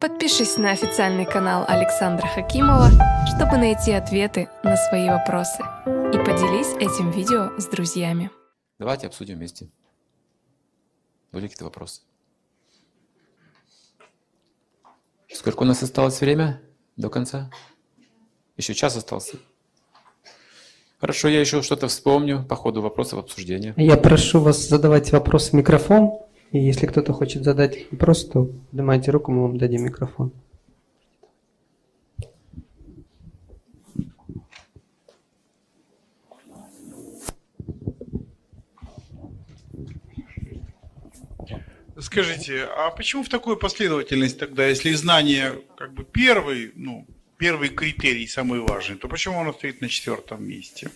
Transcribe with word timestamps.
Подпишись 0.00 0.58
на 0.58 0.70
официальный 0.70 1.26
канал 1.26 1.64
Александра 1.66 2.24
Хакимова, 2.28 2.88
чтобы 3.26 3.56
найти 3.56 3.90
ответы 3.90 4.48
на 4.62 4.76
свои 4.76 5.08
вопросы. 5.08 5.58
И 5.86 6.18
поделись 6.18 6.72
этим 6.76 7.10
видео 7.10 7.50
с 7.58 7.66
друзьями. 7.66 8.30
Давайте 8.78 9.08
обсудим 9.08 9.38
вместе. 9.38 9.68
Были 11.32 11.46
какие-то 11.46 11.64
вопросы? 11.64 12.02
Сколько 15.32 15.62
у 15.62 15.66
нас 15.66 15.82
осталось 15.82 16.20
время 16.20 16.62
до 16.96 17.10
конца? 17.10 17.50
Еще 18.56 18.74
час 18.74 18.96
остался. 18.96 19.38
Хорошо, 21.00 21.26
я 21.26 21.40
еще 21.40 21.60
что-то 21.60 21.88
вспомню 21.88 22.44
по 22.48 22.54
ходу 22.54 22.82
вопросов 22.82 23.18
обсуждения. 23.18 23.74
Я 23.76 23.96
прошу 23.96 24.38
вас 24.38 24.58
задавать 24.58 25.10
вопросы 25.10 25.50
в 25.50 25.54
микрофон. 25.54 26.20
И 26.50 26.58
если 26.58 26.86
кто-то 26.86 27.12
хочет 27.12 27.44
задать 27.44 27.90
вопрос, 27.90 28.26
то 28.26 28.44
поднимайте 28.70 29.10
руку, 29.10 29.32
мы 29.32 29.42
вам 29.42 29.58
дадим 29.58 29.84
микрофон. 29.84 30.32
Скажите, 42.00 42.64
а 42.64 42.90
почему 42.90 43.22
в 43.22 43.28
такой 43.28 43.58
последовательности 43.58 44.38
тогда, 44.38 44.66
если 44.66 44.92
знание 44.92 45.60
как 45.76 45.92
бы 45.92 46.04
первый, 46.04 46.72
ну, 46.74 47.06
первый 47.36 47.68
критерий 47.68 48.26
самый 48.26 48.60
важный, 48.60 48.96
то 48.96 49.08
почему 49.08 49.40
оно 49.40 49.52
стоит 49.52 49.80
на 49.80 49.88
четвертом 49.88 50.48
месте? 50.48 50.90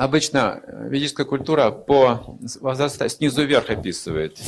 Обычно 0.00 0.62
ведическая 0.88 1.26
культура 1.26 1.70
по 1.70 2.38
снизу 3.10 3.44
вверх 3.44 3.68
описывает. 3.68 4.40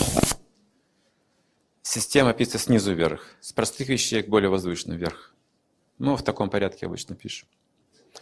Система 1.82 2.30
описывает 2.30 2.62
снизу 2.62 2.94
вверх, 2.94 3.26
с 3.42 3.52
простых 3.52 3.90
вещей 3.90 4.22
к 4.22 4.28
более 4.28 4.48
возвышенным 4.48 4.96
вверх. 4.96 5.34
Мы 5.98 6.16
в 6.16 6.22
таком 6.22 6.48
порядке 6.48 6.86
обычно 6.86 7.14
пишем. 7.14 7.48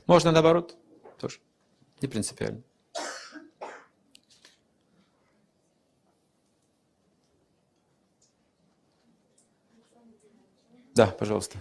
Можно 0.09 0.33
наоборот, 0.33 0.77
тоже, 1.21 1.39
не 2.03 2.09
принципиально. 2.09 2.63
Да, 10.97 11.07
пожалуйста. 11.07 11.59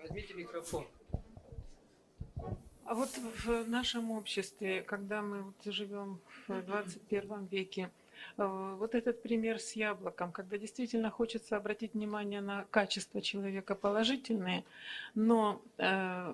Возьмите 0.00 0.34
микрофон. 0.34 0.86
А 2.88 2.94
вот 2.94 3.08
в 3.44 3.68
нашем 3.68 4.12
обществе, 4.12 4.82
когда 4.82 5.20
мы 5.20 5.42
вот 5.42 5.56
живем 5.64 6.20
в 6.46 6.62
21 6.62 7.46
веке, 7.46 7.90
э, 8.36 8.76
вот 8.78 8.94
этот 8.94 9.22
пример 9.22 9.58
с 9.58 9.72
яблоком, 9.72 10.30
когда 10.30 10.56
действительно 10.56 11.10
хочется 11.10 11.56
обратить 11.56 11.94
внимание 11.94 12.40
на 12.40 12.64
качество 12.70 13.20
человека 13.20 13.74
положительные, 13.74 14.64
но 15.16 15.60
э, 15.78 16.32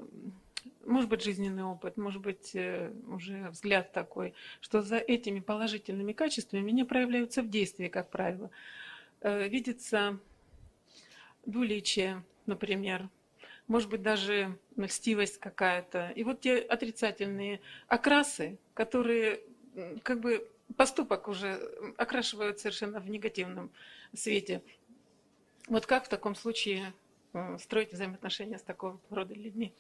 может 0.84 1.08
быть 1.08 1.25
жизненный 1.25 1.64
опыт, 1.64 1.97
может 1.97 2.20
быть 2.20 2.55
э, 2.55 2.92
уже 3.08 3.48
взгляд 3.48 3.91
такой, 3.92 4.34
что 4.61 4.83
за 4.83 4.98
этими 4.98 5.41
положительными 5.41 6.12
качествами 6.12 6.70
не 6.70 6.84
проявляются 6.84 7.41
в 7.41 7.48
действии, 7.48 7.89
как 7.89 8.11
правило. 8.11 8.50
Видится 9.23 10.19
двуличие, 11.47 12.23
например, 12.45 13.08
может 13.73 13.89
быть, 13.89 14.03
даже 14.03 14.59
льстивость 14.77 15.39
какая-то. 15.39 16.11
И 16.15 16.25
вот 16.25 16.42
те 16.42 16.59
отрицательные 16.59 17.62
окрасы, 17.89 18.59
которые 18.75 19.41
как 20.03 20.20
бы 20.20 20.47
поступок 20.77 21.27
уже 21.27 21.59
окрашивают 21.97 22.61
совершенно 22.61 23.01
в 23.01 23.09
негативном 23.09 23.70
свете. 24.14 24.61
Вот 25.69 25.87
как 25.87 26.05
в 26.05 26.09
таком 26.11 26.34
случае 26.34 26.92
строить 27.59 27.95
взаимоотношения 27.95 28.59
с 28.59 28.62
такого 28.62 29.01
рода 29.09 29.33
людьми? 29.33 29.73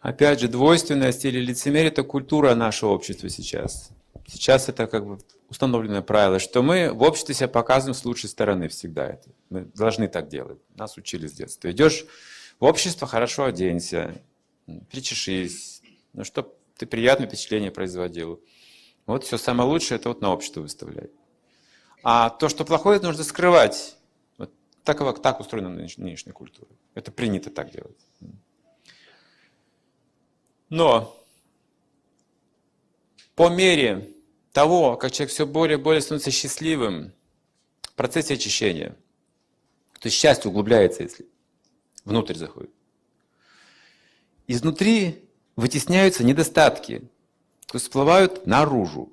Опять 0.00 0.40
же, 0.40 0.48
двойственность 0.48 1.26
или 1.26 1.38
лицемерие– 1.38 1.88
это 1.92 2.04
культура 2.04 2.54
нашего 2.54 2.92
общества 2.92 3.28
сейчас. 3.28 3.90
Сейчас 4.26 4.70
это 4.70 4.86
как 4.86 5.06
бы 5.06 5.18
установленное 5.50 6.00
правило, 6.00 6.38
что 6.38 6.62
мы 6.62 6.90
в 6.90 7.02
обществе 7.02 7.34
себя 7.34 7.48
показываем 7.48 7.94
с 7.94 8.06
лучшей 8.06 8.30
стороны 8.30 8.68
всегда. 8.68 9.06
Это. 9.06 9.28
Мы 9.50 9.66
должны 9.74 10.08
так 10.08 10.28
делать. 10.28 10.58
Нас 10.76 10.96
учили 10.96 11.26
с 11.26 11.32
детства. 11.32 11.70
Идешь 11.70 12.06
общество, 12.62 13.06
хорошо 13.06 13.44
оденься, 13.44 14.22
причешись, 14.90 15.82
ну, 16.12 16.24
чтобы 16.24 16.54
ты 16.76 16.86
приятное 16.86 17.26
впечатление 17.26 17.70
производил. 17.70 18.40
Вот 19.06 19.24
все 19.24 19.36
самое 19.36 19.68
лучшее, 19.68 19.98
это 19.98 20.08
вот 20.08 20.20
на 20.20 20.32
общество 20.32 20.60
выставлять. 20.60 21.10
А 22.04 22.30
то, 22.30 22.48
что 22.48 22.64
плохое, 22.64 23.00
нужно 23.00 23.24
скрывать. 23.24 23.96
Вот 24.38 24.52
так, 24.84 25.20
так 25.22 25.40
устроена 25.40 25.68
нынешняя 25.70 26.32
культура. 26.32 26.68
Это 26.94 27.10
принято 27.10 27.50
так 27.50 27.70
делать. 27.70 27.98
Но 30.68 31.16
по 33.34 33.48
мере 33.48 34.14
того, 34.52 34.96
как 34.96 35.12
человек 35.12 35.32
все 35.32 35.46
более 35.46 35.78
и 35.78 35.82
более 35.82 36.00
становится 36.00 36.30
счастливым 36.30 37.12
в 37.82 37.92
процессе 37.94 38.34
очищения, 38.34 38.96
то 40.00 40.06
есть 40.06 40.16
счастье 40.16 40.50
углубляется, 40.50 41.02
если 41.02 41.26
внутрь 42.04 42.34
заходит. 42.34 42.70
Изнутри 44.46 45.28
вытесняются 45.56 46.24
недостатки, 46.24 46.98
то 47.66 47.76
есть 47.76 47.86
всплывают 47.86 48.46
наружу. 48.46 49.12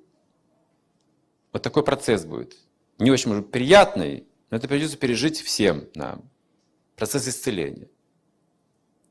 Вот 1.51 1.63
такой 1.63 1.83
процесс 1.83 2.25
будет. 2.25 2.55
Не 2.97 3.11
очень, 3.11 3.29
может, 3.29 3.51
приятный, 3.51 4.27
но 4.49 4.57
это 4.57 4.67
придется 4.67 4.97
пережить 4.97 5.39
всем 5.39 5.87
нам. 5.95 6.29
Процесс 6.95 7.27
исцеления. 7.27 7.87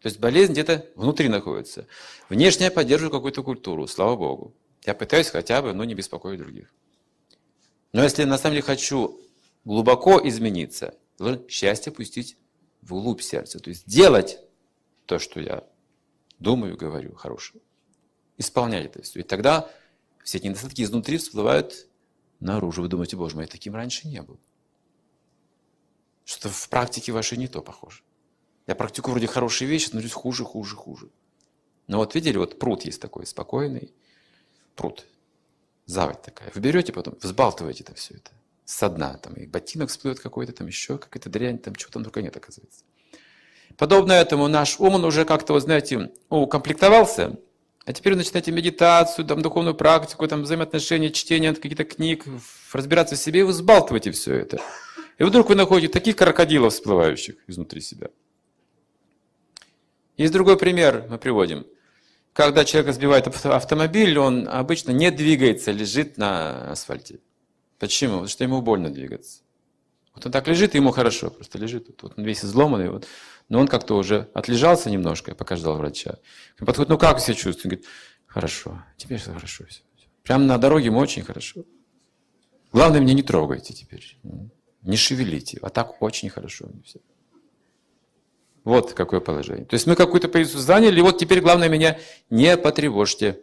То 0.01 0.07
есть 0.07 0.21
болезнь 0.21 0.53
где-то 0.53 0.87
внутри 0.95 1.29
находится. 1.29 1.87
Внешне 2.29 2.67
я 2.67 2.71
поддерживаю 2.71 3.11
какую-то 3.11 3.43
культуру, 3.43 3.87
слава 3.87 4.17
Богу. 4.17 4.55
Я 4.85 4.95
пытаюсь 4.95 5.29
хотя 5.29 5.61
бы, 5.61 5.73
ну, 5.73 5.85
не 5.85 5.95
беспокоить 5.95 6.39
других. 6.39 6.73
Но 7.93 8.03
если 8.03 8.25
на 8.25 8.39
самом 8.39 8.55
деле 8.55 8.63
хочу 8.63 9.21
глубоко 9.65 10.21
измениться, 10.29 10.95
должен 11.19 11.49
счастье 11.49 11.91
пустить 11.91 12.37
вглубь 12.89 13.21
сердца. 13.21 13.59
То 13.59 13.71
есть 13.71 13.87
делать 13.87 14.39
то, 15.07 15.19
что 15.19 15.41
я 15.41 15.65
думаю, 16.39 16.77
говорю 16.77 17.15
хорошее. 17.15 17.63
Исполнять 18.37 18.87
это 18.87 19.03
все. 19.03 19.21
И 19.21 19.23
тогда 19.23 19.71
все 20.25 20.39
эти 20.39 20.47
недостатки 20.47 20.83
изнутри 20.83 21.19
всплывают 21.19 21.87
наружу. 22.41 22.83
Вы 22.83 22.89
думаете, 22.89 23.17
боже 23.17 23.35
мой, 23.35 23.45
я 23.45 23.49
таким 23.49 23.75
раньше 23.75 24.09
не 24.09 24.23
был. 24.23 24.39
Что 26.25 26.49
в 26.49 26.69
практике 26.69 27.13
вашей 27.13 27.39
не 27.39 27.49
то 27.49 27.63
похоже. 27.63 28.03
Я 28.67 28.75
практикую 28.75 29.13
вроде 29.13 29.27
хорошие 29.27 29.69
вещи, 29.69 29.91
но 29.93 30.07
хуже, 30.09 30.45
хуже, 30.45 30.77
хуже. 30.77 31.09
Но 31.87 31.99
вот 31.99 32.15
видели, 32.15 32.37
вот 32.37 32.59
пруд 32.59 32.85
есть 32.85 33.01
такой 33.01 33.27
спокойный, 33.27 33.95
пруд, 34.77 35.07
заводь 35.87 36.21
такая. 36.21 36.53
Вы 36.55 36.61
берете 36.61 36.93
потом, 36.93 37.17
взбалтываете 37.23 37.83
это 37.83 37.95
все 37.95 38.15
это 38.15 38.31
со 38.69 38.91
дна, 38.91 39.15
там 39.15 39.33
и 39.33 39.47
ботинок 39.47 39.89
всплывет 39.89 40.21
какой-то, 40.21 40.53
там 40.53 40.67
еще 40.67 40.99
какая-то 40.99 41.31
дрянь, 41.31 41.59
там 41.59 41.75
чего 41.75 41.91
там 41.91 42.05
только 42.05 42.21
нет, 42.21 42.37
оказывается. 42.37 42.85
Подобно 43.79 44.13
этому 44.13 44.47
наш 44.47 44.79
ум, 44.79 44.97
он 44.97 45.07
уже 45.07 45.25
как-то, 45.25 45.55
вот 45.55 45.63
знаете, 45.63 46.11
укомплектовался, 46.29 47.39
а 47.87 47.93
теперь 47.95 48.13
вы 48.13 48.19
начинаете 48.19 48.53
медитацию, 48.53 49.25
там, 49.25 49.41
духовную 49.41 49.75
практику, 49.75 50.29
там, 50.29 50.43
взаимоотношения, 50.43 51.11
чтение 51.11 51.55
каких-то 51.55 51.85
книг, 51.85 52.27
разбираться 52.75 53.15
в 53.15 53.19
себе, 53.19 53.41
и 53.41 53.43
вы 53.43 53.53
взбалтываете 53.53 54.11
все 54.11 54.35
это. 54.35 54.61
И 55.17 55.25
вдруг 55.25 55.49
вы 55.49 55.55
находите 55.55 55.91
таких 55.91 56.17
крокодилов 56.17 56.75
всплывающих 56.75 57.37
изнутри 57.47 57.81
себя. 57.81 58.09
Есть 60.19 60.35
другой 60.35 60.59
пример 60.59 61.07
мы 61.09 61.17
приводим. 61.17 61.67
Когда 62.35 62.67
человек 62.67 62.95
сбивает 62.95 63.27
автомобиль, 63.47 64.19
он 64.19 64.47
обычно 64.47 64.91
не 64.91 65.11
двигается, 65.11 65.71
лежит 65.71 66.19
на 66.19 66.71
асфальте. 66.71 67.21
Почему? 67.79 68.13
Потому 68.13 68.29
что 68.29 68.45
ему 68.45 68.63
больно 68.63 68.91
двигаться. 68.91 69.43
Вот 70.15 70.27
он 70.27 70.33
так 70.33 70.49
лежит, 70.49 70.75
и 70.75 70.79
ему 70.79 70.91
хорошо, 70.91 71.31
просто 71.31 71.59
лежит. 71.59 71.89
Вот 72.03 72.15
он 72.17 72.25
весь 72.25 72.45
изломанный, 72.45 72.91
вот. 72.91 73.07
но 73.49 73.61
он 73.61 73.69
как-то 73.69 73.97
уже 73.97 74.29
отлежался 74.35 74.91
немножко, 74.91 75.35
пока 75.35 75.55
ждал 75.55 75.77
врача. 75.77 76.17
Он 76.61 76.67
подходит, 76.67 76.89
ну 76.89 76.99
как 76.99 77.15
вы 77.17 77.21
себя 77.21 77.35
чувствуете? 77.35 77.61
Он 77.65 77.71
говорит, 77.71 77.87
хорошо, 78.27 78.83
теперь 78.97 79.19
все 79.19 79.33
хорошо. 79.33 79.65
Все. 79.69 79.83
Прямо 80.25 80.45
на 80.45 80.59
дороге 80.59 80.87
ему 80.87 80.99
очень 80.99 81.23
хорошо. 81.23 81.65
Главное, 82.73 83.01
меня 83.01 83.15
не 83.15 83.23
трогайте 83.23 83.73
теперь. 83.73 84.19
Не 84.83 84.97
шевелите. 84.97 85.59
А 85.63 85.71
так 85.71 86.03
очень 86.03 86.29
хорошо. 86.31 86.69
Все. 86.85 86.99
Вот 88.65 88.93
какое 88.93 89.21
положение. 89.21 89.65
То 89.65 89.75
есть 89.75 89.87
мы 89.87 89.97
какую-то 89.97 90.29
позицию 90.29 90.61
заняли, 90.61 90.99
и 90.99 91.03
вот 91.03 91.19
теперь 91.19 91.41
главное 91.41 91.69
меня 91.69 91.99
не 92.29 92.57
потревожьте. 92.57 93.41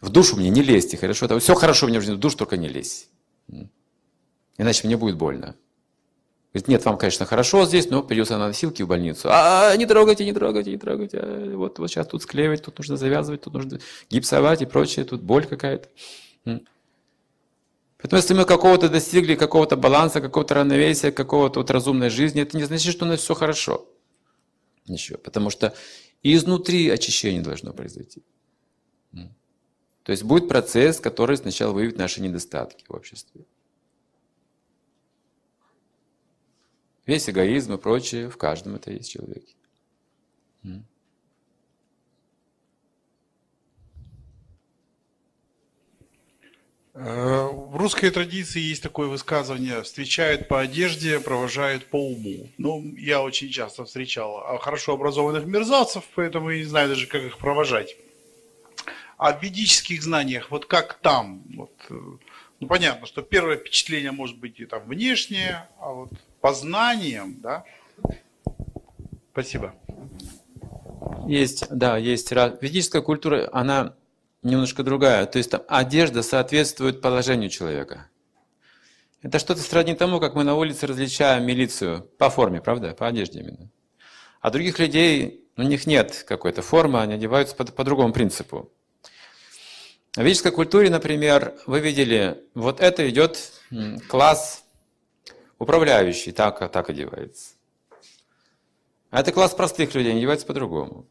В 0.00 0.10
душу 0.10 0.36
мне 0.36 0.48
не 0.50 0.62
лезьте, 0.62 0.96
хорошо? 0.96 1.38
Все 1.38 1.54
хорошо 1.54 1.86
меня 1.86 1.98
в 1.98 2.02
жизни, 2.02 2.14
в 2.14 2.20
душу 2.20 2.36
только 2.36 2.56
не 2.56 2.68
лезь. 2.68 3.08
Иначе 4.56 4.86
мне 4.86 4.96
будет 4.96 5.16
больно. 5.16 5.56
Говорит, 6.52 6.68
нет, 6.68 6.84
вам, 6.84 6.96
конечно, 6.96 7.26
хорошо 7.26 7.66
здесь, 7.66 7.90
но 7.90 8.02
придется 8.02 8.38
на 8.38 8.46
носилки 8.46 8.82
в 8.82 8.88
больницу. 8.88 9.28
А, 9.30 9.76
не 9.76 9.86
трогайте, 9.86 10.24
не 10.24 10.32
трогайте, 10.32 10.70
не 10.70 10.78
трогайте. 10.78 11.18
А, 11.20 11.56
вот, 11.56 11.78
вот 11.78 11.90
сейчас 11.90 12.06
тут 12.06 12.22
склеивать, 12.22 12.62
тут 12.64 12.78
нужно 12.78 12.96
завязывать, 12.96 13.42
тут 13.42 13.52
нужно 13.52 13.80
гипсовать 14.08 14.62
и 14.62 14.66
прочее, 14.66 15.04
тут 15.04 15.22
боль 15.22 15.46
какая-то. 15.46 15.88
Поэтому 16.44 18.18
если 18.18 18.34
мы 18.34 18.44
какого-то 18.44 18.88
достигли, 18.88 19.34
какого-то 19.34 19.76
баланса, 19.76 20.20
какого-то 20.20 20.54
равновесия, 20.54 21.10
какого-то 21.10 21.60
вот 21.60 21.70
разумной 21.70 22.10
жизни, 22.10 22.42
это 22.42 22.56
не 22.56 22.64
значит, 22.64 22.92
что 22.92 23.04
у 23.04 23.08
нас 23.08 23.20
все 23.20 23.34
хорошо. 23.34 23.86
Ничего. 24.86 25.18
Потому 25.18 25.50
что 25.50 25.74
изнутри 26.22 26.88
очищение 26.88 27.42
должно 27.42 27.72
произойти. 27.72 28.22
То 30.08 30.12
есть 30.12 30.22
будет 30.24 30.48
процесс, 30.48 31.00
который 31.00 31.36
сначала 31.36 31.70
выявит 31.70 31.98
наши 31.98 32.22
недостатки 32.22 32.82
в 32.88 32.94
обществе. 32.94 33.42
Весь 37.04 37.28
эгоизм 37.28 37.74
и 37.74 37.76
прочее 37.76 38.30
в 38.30 38.38
каждом 38.38 38.76
это 38.76 38.90
есть 38.90 39.10
человеке. 39.10 39.54
Э, 46.94 47.48
в 47.52 47.76
русской 47.76 48.08
традиции 48.08 48.60
есть 48.60 48.82
такое 48.82 49.08
высказывание 49.08 49.82
«встречают 49.82 50.48
по 50.48 50.60
одежде, 50.60 51.20
провожают 51.20 51.84
по 51.84 52.02
уму». 52.02 52.48
Ну, 52.56 52.82
я 52.96 53.20
очень 53.20 53.50
часто 53.50 53.84
встречал 53.84 54.38
а, 54.38 54.56
хорошо 54.56 54.94
образованных 54.94 55.44
мерзавцев, 55.44 56.02
поэтому 56.14 56.48
я 56.48 56.60
не 56.60 56.64
знаю 56.64 56.88
даже, 56.88 57.06
как 57.06 57.22
их 57.24 57.36
провожать. 57.36 57.94
А 59.18 59.32
в 59.32 59.42
ведических 59.42 60.02
знаниях, 60.02 60.52
вот 60.52 60.66
как 60.66 60.94
там? 60.94 61.42
Вот, 61.54 61.72
э, 61.90 61.94
ну, 62.60 62.66
понятно, 62.68 63.04
что 63.04 63.20
первое 63.20 63.56
впечатление 63.56 64.12
может 64.12 64.38
быть 64.38 64.60
и 64.60 64.64
там 64.64 64.86
внешнее, 64.86 65.68
а 65.80 65.92
вот 65.92 66.10
по 66.40 66.54
знаниям, 66.54 67.40
да? 67.40 67.64
Спасибо. 69.32 69.74
Есть, 71.26 71.66
да, 71.68 71.96
есть. 71.98 72.30
Ведическая 72.30 73.02
культура, 73.02 73.48
она 73.52 73.96
немножко 74.44 74.84
другая. 74.84 75.26
То 75.26 75.38
есть 75.38 75.50
там 75.50 75.62
одежда 75.66 76.22
соответствует 76.22 77.00
положению 77.00 77.50
человека. 77.50 78.08
Это 79.22 79.40
что-то 79.40 79.62
сродни 79.62 79.94
тому, 79.94 80.20
как 80.20 80.36
мы 80.36 80.44
на 80.44 80.54
улице 80.54 80.86
различаем 80.86 81.44
милицию 81.44 82.08
по 82.18 82.30
форме, 82.30 82.60
правда? 82.60 82.94
По 82.94 83.08
одежде 83.08 83.40
именно. 83.40 83.68
А 84.40 84.50
других 84.50 84.78
людей, 84.78 85.44
у 85.56 85.62
них 85.62 85.86
нет 85.86 86.24
какой-то 86.26 86.62
формы, 86.62 87.00
они 87.00 87.14
одеваются 87.14 87.56
по, 87.56 87.64
по 87.64 87.82
другому 87.82 88.12
принципу. 88.12 88.70
В 90.18 90.20
ведической 90.20 90.50
культуре, 90.50 90.90
например, 90.90 91.54
вы 91.66 91.78
видели, 91.78 92.42
вот 92.54 92.80
это 92.80 93.08
идет 93.08 93.52
класс 94.08 94.64
управляющий, 95.60 96.32
так, 96.32 96.72
так 96.72 96.90
одевается. 96.90 97.50
А 99.10 99.20
это 99.20 99.30
класс 99.30 99.54
простых 99.54 99.94
людей, 99.94 100.10
они 100.10 100.18
одеваются 100.18 100.44
по-другому. 100.44 101.06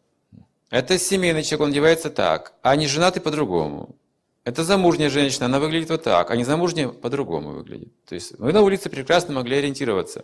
Это 0.69 0.99
семейный 0.99 1.43
человек, 1.43 1.61
он 1.61 1.69
одевается 1.69 2.09
так, 2.09 2.51
а 2.61 2.75
не 2.75 2.85
женатый 2.85 3.21
по-другому. 3.21 3.95
Это 4.43 4.65
замужняя 4.65 5.09
женщина, 5.09 5.45
она 5.45 5.61
выглядит 5.61 5.89
вот 5.89 6.03
так, 6.03 6.29
а 6.29 6.35
не 6.35 6.43
замужняя 6.43 6.89
по-другому 6.89 7.51
выглядит. 7.51 7.93
То 8.03 8.15
есть 8.15 8.37
мы 8.39 8.51
на 8.51 8.61
улице 8.61 8.89
прекрасно 8.89 9.33
могли 9.33 9.55
ориентироваться. 9.55 10.23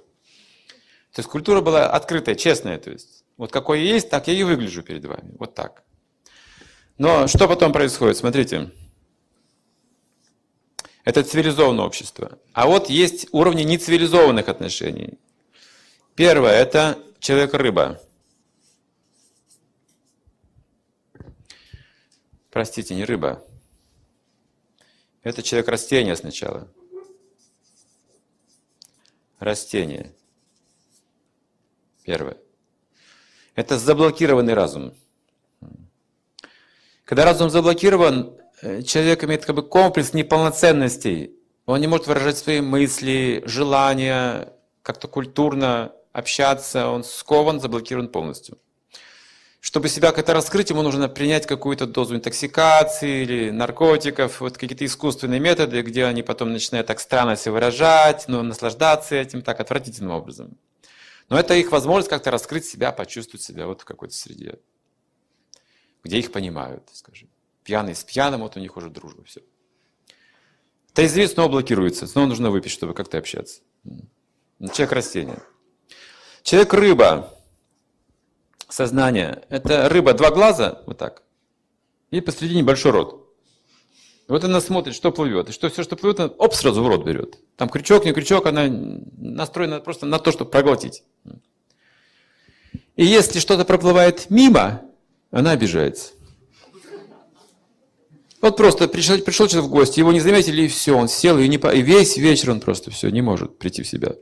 То 1.13 1.19
есть 1.19 1.29
культура 1.29 1.62
была 1.62 1.89
открытая, 1.89 2.36
честная. 2.36 2.79
То 2.79 2.91
есть 2.91 3.24
вот 3.38 3.50
какой 3.50 3.79
есть, 3.79 4.09
так 4.09 4.27
я 4.27 4.33
и 4.33 4.44
выгляжу 4.44 4.83
перед 4.83 5.06
вами. 5.06 5.38
Вот 5.39 5.56
так. 5.56 5.83
Но 6.97 7.27
что 7.27 7.47
потом 7.47 7.73
происходит? 7.73 8.17
Смотрите. 8.17 8.71
Это 11.03 11.23
цивилизованное 11.23 11.85
общество. 11.85 12.39
А 12.53 12.65
вот 12.67 12.89
есть 12.89 13.27
уровни 13.31 13.63
нецивилизованных 13.63 14.47
отношений. 14.47 15.19
Первое– 16.15 16.51
это 16.53 16.97
человек-рыба. 17.19 17.99
Простите, 22.51 22.93
не 22.93 23.03
рыба. 23.03 23.43
Это 25.23 25.41
человек-растение 25.41 26.15
сначала. 26.15 26.71
Растение. 29.39 30.13
Первое. 32.03 32.37
Это 33.55 33.79
заблокированный 33.79 34.53
разум. 34.53 34.93
Когда 37.05 37.25
разум 37.25 37.50
заблокирован, 37.50 38.38
э, 38.61 38.81
человек 38.81 39.23
имеет 39.23 39.45
как 39.45 39.55
бы 39.55 39.63
комплекс 39.63 40.13
неполноценностей. 40.13 41.31
Он 41.65 41.79
не 41.79 41.88
может 41.88 42.07
выражать 42.07 42.38
свои 42.38 42.61
мысли, 42.61 43.44
желания, 43.45 44.53
как-то 44.81 45.07
культурно 45.07 45.94
общаться. 46.11 46.88
Он 46.88 47.03
скован, 47.03 47.59
заблокирован 47.59 48.07
полностью 48.07 48.57
чтобы 49.63 49.88
себя 49.88 50.11
как-то 50.11 50.33
раскрыть, 50.33 50.71
ему 50.71 50.81
нужно 50.81 51.07
принять 51.07 51.47
какую-то 51.47 51.88
дозу 51.88 52.17
интоксикации 52.17 53.23
или 53.23 53.50
наркотиков, 53.50 54.41
вот 54.41 54.57
какие-то 54.57 54.85
искусственные 54.85 55.39
методы, 55.39 55.81
где 55.83 56.03
они 56.03 56.21
потом 56.21 56.51
начинают 56.51 56.88
так 56.88 57.00
странно 57.00 57.38
себя 57.38 57.53
выражать, 57.53 58.25
но 58.27 58.44
наслаждаться 58.44 59.15
этим 59.15 59.41
так 59.41 59.61
отвратительным 59.61 60.11
образом. 60.11 60.57
Но 61.29 61.39
это 61.39 61.53
их 61.53 61.71
возможность 61.71 62.09
как-то 62.09 62.29
раскрыть 62.29 62.65
себя, 62.65 62.91
почувствовать 62.91 63.41
себя 63.41 63.65
вот 63.65 63.83
в 63.83 63.85
какой-то 63.85 64.13
среде, 64.13 64.59
где 66.03 66.19
их 66.19 66.31
понимают, 66.31 66.89
скажем. 66.94 67.29
Пьяный 67.63 67.95
с 67.95 68.03
пьяным, 68.03 68.41
вот 68.41 68.57
у 68.57 68.59
них 68.59 68.75
уже 68.77 68.89
дружба, 68.89 69.23
все. 69.23 69.41
Трезвит 70.94 71.31
снова 71.31 71.50
блокируется, 71.50 72.07
снова 72.07 72.27
нужно 72.27 72.51
выпить, 72.51 72.71
чтобы 72.71 72.94
как-то 72.94 73.17
общаться. 73.17 73.61
Человек 74.59 74.91
растение. 74.91 75.39
Человек 76.44 76.73
рыба 76.73 77.33
сознание. 78.69 79.44
Это 79.50 79.88
рыба, 79.89 80.13
два 80.13 80.29
глаза, 80.29 80.81
вот 80.85 80.97
так, 80.97 81.23
и 82.11 82.21
посредине 82.21 82.63
большой 82.63 82.91
рот. 82.91 83.19
Вот 84.27 84.44
она 84.44 84.61
смотрит, 84.61 84.95
что 84.95 85.11
плывет, 85.11 85.50
и 85.50 85.51
что 85.51 85.69
все, 85.69 85.83
что 85.83 85.95
плывет, 85.95 86.19
она 86.19 86.29
оп, 86.38 86.53
сразу 86.53 86.83
в 86.83 86.88
рот 86.88 87.05
берет. 87.05 87.38
Там 87.55 87.69
крючок, 87.69 88.05
не 88.05 88.13
крючок, 88.13 88.45
она 88.45 88.65
настроена 88.67 89.79
просто 89.79 90.05
на 90.05 90.17
то, 90.17 90.31
чтобы 90.31 90.50
проглотить. 90.50 91.03
И 92.95 93.05
если 93.05 93.39
что-то 93.39 93.65
проплывает 93.65 94.29
мимо, 94.29 94.81
она 95.33 95.51
обижается. 95.51 96.13
Вот 98.39 98.56
просто 98.57 98.88
пришел, 98.88 99.18
пришел 99.19 99.47
человек 99.47 99.69
в 99.69 99.74
гости, 99.74 100.00
его 100.00 100.12
не 100.12 100.19
заметили, 100.19 100.63
и 100.63 100.68
все, 100.68 100.97
он 100.97 101.07
сел, 101.07 101.39
и, 101.39 101.47
не, 101.47 101.56
и 101.56 101.81
весь 101.81 102.18
вечер 102.18 102.51
он 102.51 102.59
просто 102.59 102.91
все, 102.91 103.09
не 103.09 103.21
может 103.21 103.57
прийти 103.57 103.83
в 103.83 103.88
себя. 103.88 104.15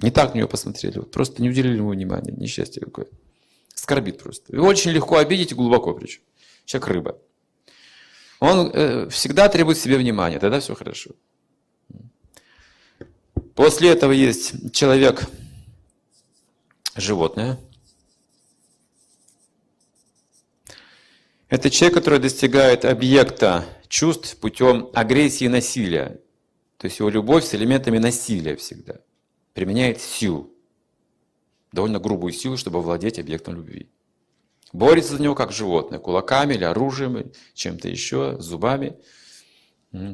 Не 0.00 0.10
так 0.10 0.34
на 0.34 0.38
него 0.38 0.48
посмотрели, 0.48 0.98
вот 0.98 1.10
просто 1.10 1.42
не 1.42 1.48
уделили 1.48 1.76
ему 1.76 1.90
внимания, 1.90 2.32
несчастье 2.32 2.82
какое 2.82 3.06
скорбит 3.74 4.18
просто. 4.18 4.54
И 4.54 4.58
очень 4.58 4.90
легко 4.90 5.16
обидеть 5.16 5.52
и 5.52 5.54
глубоко 5.54 5.94
причем. 5.94 6.22
Человек 6.64 6.88
рыба. 6.88 7.18
Он 8.40 8.70
э, 8.72 9.08
всегда 9.08 9.48
требует 9.48 9.78
себе 9.78 9.96
внимания, 9.96 10.38
тогда 10.38 10.60
все 10.60 10.74
хорошо. 10.74 11.12
После 13.54 13.90
этого 13.90 14.12
есть 14.12 14.72
человек 14.72 15.26
животное. 16.96 17.58
Это 21.48 21.70
человек, 21.70 21.94
который 21.94 22.18
достигает 22.18 22.84
объекта 22.84 23.64
чувств 23.88 24.36
путем 24.38 24.90
агрессии 24.94 25.44
и 25.44 25.48
насилия. 25.48 26.20
То 26.76 26.86
есть 26.86 26.98
его 26.98 27.08
любовь 27.08 27.44
с 27.44 27.54
элементами 27.54 27.98
насилия 27.98 28.56
всегда. 28.56 28.96
Применяет 29.54 30.00
силу 30.00 30.52
довольно 31.72 32.00
грубую 32.00 32.32
силу, 32.32 32.56
чтобы 32.56 32.78
овладеть 32.78 33.18
объектом 33.18 33.54
любви. 33.54 33.88
Борется 34.72 35.16
за 35.16 35.22
него 35.22 35.34
как 35.34 35.52
животное, 35.52 35.98
кулаками 35.98 36.54
или 36.54 36.64
оружием, 36.64 37.30
чем-то 37.54 37.88
еще, 37.88 38.36
зубами. 38.40 38.96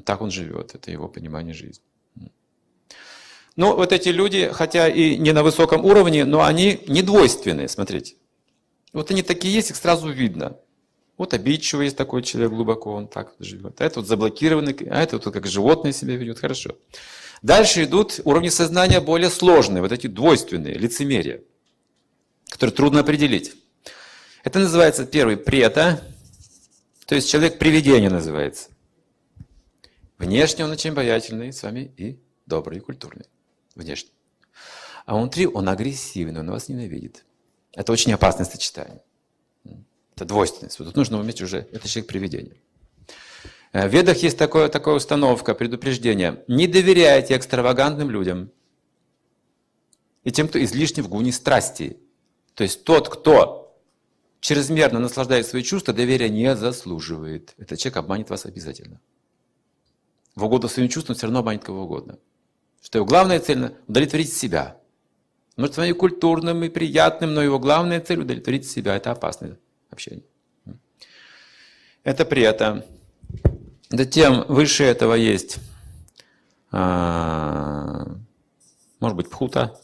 Так 0.05 0.21
он 0.21 0.31
живет, 0.31 0.75
это 0.75 0.91
его 0.91 1.09
понимание 1.09 1.55
жизни. 1.55 1.85
Ну, 3.57 3.75
вот 3.75 3.93
эти 3.93 4.09
люди, 4.09 4.51
хотя 4.53 4.89
и 4.89 5.17
не 5.17 5.33
на 5.33 5.43
высоком 5.43 5.85
уровне, 5.85 6.25
но 6.25 6.43
они 6.43 6.81
не 6.87 7.03
двойственные, 7.03 7.69
смотрите. 7.69 8.17
Вот 8.93 9.11
они 9.11 9.23
такие 9.23 9.55
есть, 9.55 9.71
их 9.71 9.77
сразу 9.77 10.11
видно. 10.11 10.59
Вот 11.23 11.35
обидчивый 11.35 11.85
есть 11.85 11.97
такой 11.97 12.25
человек 12.25 12.51
глубоко, 12.51 12.93
он 12.93 13.07
так 13.07 13.35
вот 13.39 13.47
живет. 13.47 13.81
А 13.81 13.85
это 13.85 14.01
вот 14.01 14.09
заблокированный, 14.09 14.77
а 14.91 15.01
это 15.01 15.19
вот 15.19 15.33
как 15.33 15.47
животное 15.47 15.93
себя 15.93 16.17
ведет, 16.17 16.41
хорошо. 16.41 16.77
Дальше 17.43 17.85
идут 17.85 18.19
уровни 18.25 18.49
сознания 18.49 19.01
более 19.01 19.31
сложные, 19.31 19.83
вот 19.83 19.93
эти 19.93 20.09
двойственные, 20.09 20.75
лицемерие 20.75 21.45
который 22.51 22.71
трудно 22.71 22.99
определить. 23.03 23.55
Это 24.43 24.59
называется 24.59 25.07
первый 25.07 25.37
прета, 25.37 26.03
то 27.07 27.15
есть 27.15 27.31
человек 27.31 27.57
привидение 27.61 28.11
называется. 28.11 28.71
Внешне 30.19 30.65
он 30.65 30.73
очень 30.73 30.91
обаятельный 30.91 31.53
с 31.53 31.63
вами 31.63 31.95
и 31.97 32.19
добрый, 32.47 32.79
и 32.79 32.81
культурный. 32.81 33.27
Внешне. 33.77 34.11
А 35.07 35.17
внутри 35.17 35.47
он 35.47 35.69
агрессивный, 35.69 36.41
он 36.41 36.51
вас 36.51 36.69
ненавидит. 36.69 37.25
Это 37.75 37.93
очень 37.93 38.13
опасное 38.13 38.45
сочетание. 38.45 39.03
Это 40.15 40.25
двойственность. 40.25 40.79
Вот 40.79 40.87
тут 40.87 40.97
нужно 40.97 41.19
уметь 41.19 41.41
уже, 41.41 41.69
это 41.73 41.89
человек 41.89 42.09
привидение. 42.09 42.57
В 43.73 43.87
ведах 43.89 44.19
есть 44.19 44.37
такое, 44.37 44.69
такая 44.69 44.95
установка, 44.95 45.55
предупреждение. 45.55 46.45
Не 46.47 46.67
доверяйте 46.67 47.37
экстравагантным 47.37 48.11
людям 48.11 48.51
и 50.25 50.31
тем, 50.31 50.49
кто 50.49 50.63
излишне 50.63 51.03
в 51.03 51.09
гуне 51.09 51.33
страсти. 51.33 51.97
То 52.55 52.65
есть 52.65 52.85
тот, 52.85 53.09
кто 53.09 53.81
чрезмерно 54.41 54.99
наслаждает 54.99 55.47
свои 55.47 55.63
чувства, 55.63 55.95
доверия 55.95 56.29
не 56.29 56.55
заслуживает. 56.55 57.55
Этот 57.57 57.79
человек 57.79 57.97
обманет 57.97 58.29
вас 58.29 58.45
обязательно. 58.45 59.01
в 60.35 60.45
угоду 60.45 60.69
своим 60.69 60.89
чувствам 60.89 61.17
все 61.17 61.27
равно 61.27 61.39
обманет 61.39 61.65
кого 61.65 61.85
угодно. 61.85 62.19
Что 62.83 62.99
его 62.99 63.07
главная 63.07 63.41
цель– 63.41 63.75
удовлетворить 63.89 64.33
себя. 64.33 64.79
Может, 65.57 65.77
с 65.77 65.95
культурным 65.95 66.65
и 66.65 66.69
приятным, 66.69 67.33
но 67.33 67.43
его 67.43 67.59
главная 67.59 68.01
цель– 68.01 68.21
удовлетворить 68.23 68.69
себя. 68.69 68.97
Это 68.97 69.13
опасное 69.13 69.59
общение. 69.93 70.25
Это 72.05 72.25
при 72.25 72.43
этом. 72.43 72.83
Затем 73.91 74.45
выше 74.49 74.85
этого 74.85 75.15
есть, 75.15 75.59
а, 76.71 78.07
может 79.01 79.17
быть, 79.17 79.29
пхута, 79.29 79.79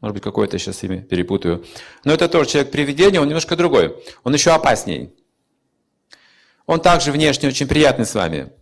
может 0.00 0.14
быть, 0.14 0.22
какое-то 0.22 0.58
сейчас 0.58 0.82
имя 0.82 1.02
перепутаю. 1.02 1.64
Но 2.04 2.12
это 2.12 2.28
тоже 2.28 2.50
человек 2.50 2.72
привидения, 2.72 3.20
он 3.20 3.28
немножко 3.28 3.56
другой. 3.56 3.96
Он 4.24 4.34
еще 4.34 4.50
опасней. 4.50 5.14
Он 6.66 6.80
также 6.80 7.12
внешне 7.12 7.48
очень 7.48 7.66
приятный 7.66 8.04
с 8.04 8.14
вами. 8.14 8.52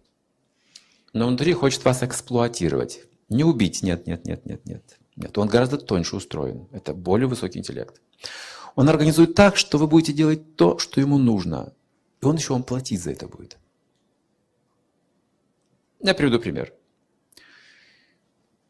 Но 1.13 1.27
внутри 1.27 1.53
хочет 1.55 1.85
вас 1.85 2.03
эксплуатировать. 2.03 3.01
Не 3.29 3.45
убить, 3.45 3.83
нет, 3.83 4.07
нет, 4.07 4.27
нет, 4.27 4.45
нет, 4.45 4.65
нет. 4.67 4.99
Нет, 5.17 5.39
он 5.39 5.49
гораздо 5.49 5.79
тоньше 5.79 6.17
устроен. 6.17 6.69
Это 6.73 6.93
более 6.93 7.29
высокий 7.29 7.59
интеллект. 7.59 8.01
Он 8.75 8.89
организует 8.89 9.35
так, 9.35 9.57
что 9.57 9.79
вы 9.79 9.87
будете 9.87 10.13
делать 10.13 10.57
то, 10.57 10.79
что 10.79 11.01
ему 11.01 11.19
нужно. 11.19 11.73
И 12.21 12.27
он 12.27 12.37
еще 12.37 12.53
вам 12.53 12.65
платить 12.65 13.03
за 13.03 13.13
это 13.13 13.29
будет. 13.29 13.59
Я 16.01 16.15
приведу 16.15 16.39
пример. 16.39 16.73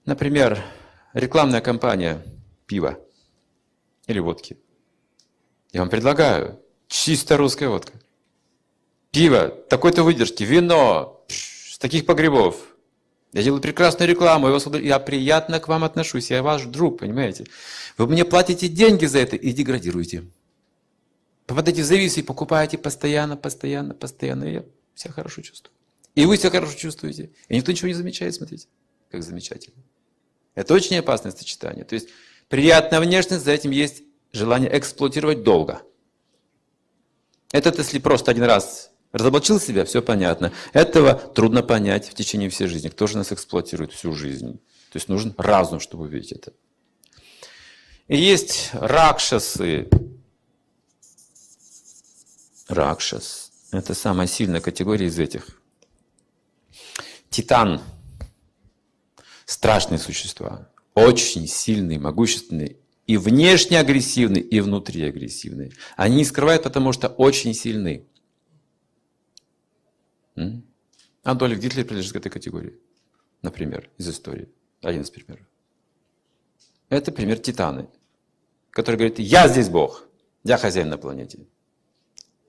Например, 0.04 0.62
рекламная 1.14 1.60
кампания 1.60 2.22
пива 2.66 2.98
или 4.06 4.18
водки. 4.18 4.58
Я 5.72 5.80
вам 5.80 5.88
предлагаю 5.88 6.60
чисто 6.86 7.36
русская 7.36 7.68
водка. 7.68 7.98
Пиво, 9.10 9.48
такой-то 9.48 10.02
выдержки, 10.02 10.42
вино, 10.42 11.24
с 11.28 11.78
таких 11.78 12.04
погребов. 12.04 12.73
Я 13.34 13.42
делаю 13.42 13.60
прекрасную 13.60 14.08
рекламу, 14.08 14.48
я 14.78 15.00
приятно 15.00 15.58
к 15.58 15.66
вам 15.66 15.82
отношусь, 15.82 16.30
я 16.30 16.40
ваш 16.40 16.66
друг, 16.66 17.00
понимаете? 17.00 17.46
Вы 17.98 18.06
мне 18.06 18.24
платите 18.24 18.68
деньги 18.68 19.06
за 19.06 19.18
это 19.18 19.34
и 19.34 19.50
деградируете. 19.50 20.22
Попадаете 21.44 21.82
в 21.82 21.84
зависимость, 21.84 22.28
покупаете 22.28 22.78
постоянно, 22.78 23.36
постоянно, 23.36 23.92
постоянно, 23.92 24.44
и 24.44 24.52
я 24.52 24.64
себя 24.94 25.12
хорошо 25.12 25.42
чувствую. 25.42 25.74
И 26.14 26.24
вы 26.26 26.36
себя 26.36 26.50
хорошо 26.50 26.78
чувствуете. 26.78 27.32
И 27.48 27.56
никто 27.56 27.72
ничего 27.72 27.88
не 27.88 27.94
замечает, 27.94 28.36
смотрите, 28.36 28.68
как 29.10 29.24
замечательно. 29.24 29.82
Это 30.54 30.72
очень 30.72 30.96
опасное 30.96 31.32
сочетание. 31.32 31.84
То 31.84 31.96
есть 31.96 32.10
приятная 32.48 33.00
внешность, 33.00 33.44
за 33.44 33.50
этим 33.50 33.72
есть 33.72 34.04
желание 34.30 34.78
эксплуатировать 34.78 35.42
долго. 35.42 35.82
Этот, 37.50 37.78
если 37.78 37.98
просто 37.98 38.30
один 38.30 38.44
раз 38.44 38.92
разоблачил 39.14 39.60
себя, 39.60 39.84
все 39.84 40.02
понятно. 40.02 40.52
Этого 40.72 41.14
трудно 41.14 41.62
понять 41.62 42.08
в 42.08 42.14
течение 42.14 42.50
всей 42.50 42.66
жизни. 42.66 42.88
Кто 42.88 43.06
же 43.06 43.16
нас 43.16 43.32
эксплуатирует 43.32 43.92
всю 43.92 44.12
жизнь? 44.12 44.58
То 44.90 44.96
есть 44.96 45.08
нужен 45.08 45.34
разум, 45.38 45.80
чтобы 45.80 46.04
увидеть 46.04 46.32
это. 46.32 46.52
И 48.08 48.16
есть 48.16 48.70
ракшасы. 48.72 49.88
Ракшас. 52.68 53.52
Это 53.70 53.94
самая 53.94 54.26
сильная 54.26 54.60
категория 54.60 55.06
из 55.06 55.18
этих. 55.18 55.46
Титан. 57.30 57.80
Страшные 59.46 59.98
существа. 59.98 60.68
Очень 60.94 61.46
сильные, 61.46 62.00
могущественные. 62.00 62.78
И 63.06 63.16
внешне 63.16 63.78
агрессивные, 63.78 64.42
и 64.42 64.60
внутри 64.60 65.04
агрессивные. 65.04 65.72
Они 65.96 66.16
не 66.16 66.24
скрывают, 66.24 66.62
потому 66.62 66.92
что 66.92 67.08
очень 67.08 67.54
сильны. 67.54 68.06
Адольф 71.24 71.58
Гитлер 71.58 71.84
принадлежит 71.84 72.12
к 72.12 72.16
этой 72.16 72.30
категории. 72.30 72.78
Например, 73.42 73.90
из 73.98 74.08
истории. 74.08 74.48
Один 74.82 75.02
из 75.02 75.10
примеров. 75.10 75.46
Это 76.90 77.10
пример 77.10 77.38
Титаны, 77.38 77.88
который 78.70 78.96
говорит, 78.96 79.18
я 79.18 79.48
здесь 79.48 79.70
Бог, 79.70 80.06
я 80.44 80.58
хозяин 80.58 80.90
на 80.90 80.98
планете. 80.98 81.38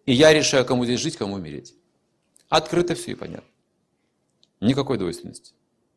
И 0.05 0.13
я 0.13 0.33
решаю, 0.33 0.65
кому 0.65 0.83
здесь 0.83 0.99
жить, 0.99 1.15
кому 1.15 1.35
умереть. 1.35 1.73
Открыто 2.49 2.95
все 2.95 3.11
и 3.11 3.15
понятно. 3.15 3.49
Никакой 4.59 4.97
двойственности. 4.97 5.53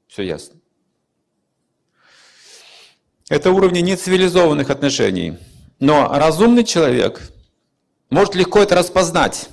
Все 0.06 0.22
ясно. 0.22 0.60
Это 3.28 3.50
уровни 3.50 3.80
нецивилизованных 3.80 4.70
отношений. 4.70 5.36
Но 5.80 6.08
разумный 6.08 6.64
человек 6.64 7.20
может 8.08 8.34
легко 8.36 8.60
это 8.60 8.76
распознать. 8.76 9.50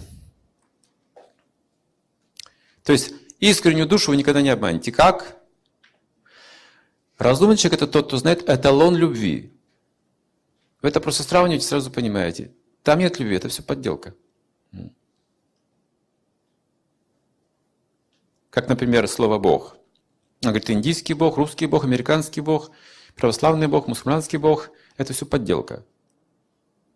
То 2.86 2.94
есть 2.94 3.14
искреннюю 3.40 3.88
душу 3.88 4.12
вы 4.12 4.18
никогда 4.18 4.42
не 4.44 4.50
обманете. 4.50 4.92
Как? 4.92 5.42
Разумный 7.18 7.58
человек 7.58 7.82
это 7.82 7.92
тот, 7.92 8.08
кто 8.08 8.18
знает 8.18 8.48
эталон 8.48 8.96
любви. 8.96 9.52
Вы 10.82 10.90
это 10.90 11.02
просто 11.02 11.24
сравниваете, 11.24 11.66
сразу 11.66 11.90
понимаете. 11.90 12.54
Там 12.84 13.00
нет 13.00 13.20
любви, 13.20 13.38
это 13.38 13.50
все 13.50 13.64
подделка. 13.64 14.14
Как, 18.52 18.70
например, 18.70 19.08
слово 19.08 19.40
«Бог». 19.40 19.78
Он 20.44 20.52
говорит, 20.52 20.70
индийский 20.70 21.16
Бог, 21.16 21.38
русский 21.38 21.66
Бог, 21.66 21.86
американский 21.86 22.42
Бог, 22.42 22.70
православный 23.16 23.68
Бог, 23.68 23.88
мусульманский 23.88 24.38
Бог. 24.38 24.70
Это 24.96 25.14
все 25.14 25.26
подделка. 25.26 25.84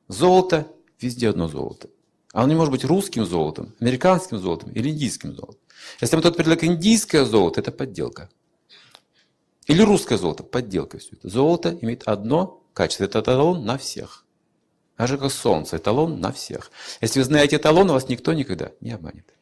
Золото, 0.08 0.72
везде 1.02 1.30
одно 1.30 1.48
золото. 1.48 1.90
А 2.34 2.44
оно 2.44 2.50
не 2.50 2.56
может 2.56 2.72
быть 2.72 2.84
русским 2.84 3.26
золотом, 3.26 3.74
американским 3.80 4.38
золотом 4.40 4.72
или 4.72 4.90
индийским 4.90 5.34
золотом. 5.34 5.60
Если 6.00 6.16
вам 6.16 6.24
тот 6.24 6.38
предлагает 6.38 6.64
индийское 6.64 7.26
золото, 7.26 7.62
это 7.62 7.72
подделка. 7.72 8.30
Или 9.66 9.82
русское 9.82 10.18
золото, 10.18 10.44
подделка 10.44 11.00
все 11.00 11.12
это. 11.14 11.30
Золото 11.30 11.78
имеет 11.82 12.04
одно 12.04 12.64
качество, 12.74 13.06
это 13.06 13.20
эталон 13.20 13.66
на 13.66 13.78
всех. 13.78 14.26
А 14.98 15.08
же 15.08 15.18
как 15.18 15.32
солнце, 15.32 15.78
эталон 15.78 16.20
на 16.20 16.32
всех. 16.32 16.72
Если 17.02 17.20
вы 17.20 17.26
знаете 17.26 17.56
эталон, 17.56 17.88
вас 17.88 18.10
никто 18.10 18.34
никогда 18.34 18.72
не 18.82 18.92
обманет. 18.92 19.34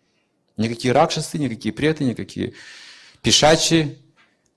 Никакие 0.56 0.92
ракшасы, 0.92 1.38
никакие 1.38 1.74
преты, 1.74 2.04
никакие 2.04 2.54
пешачи, 3.22 4.00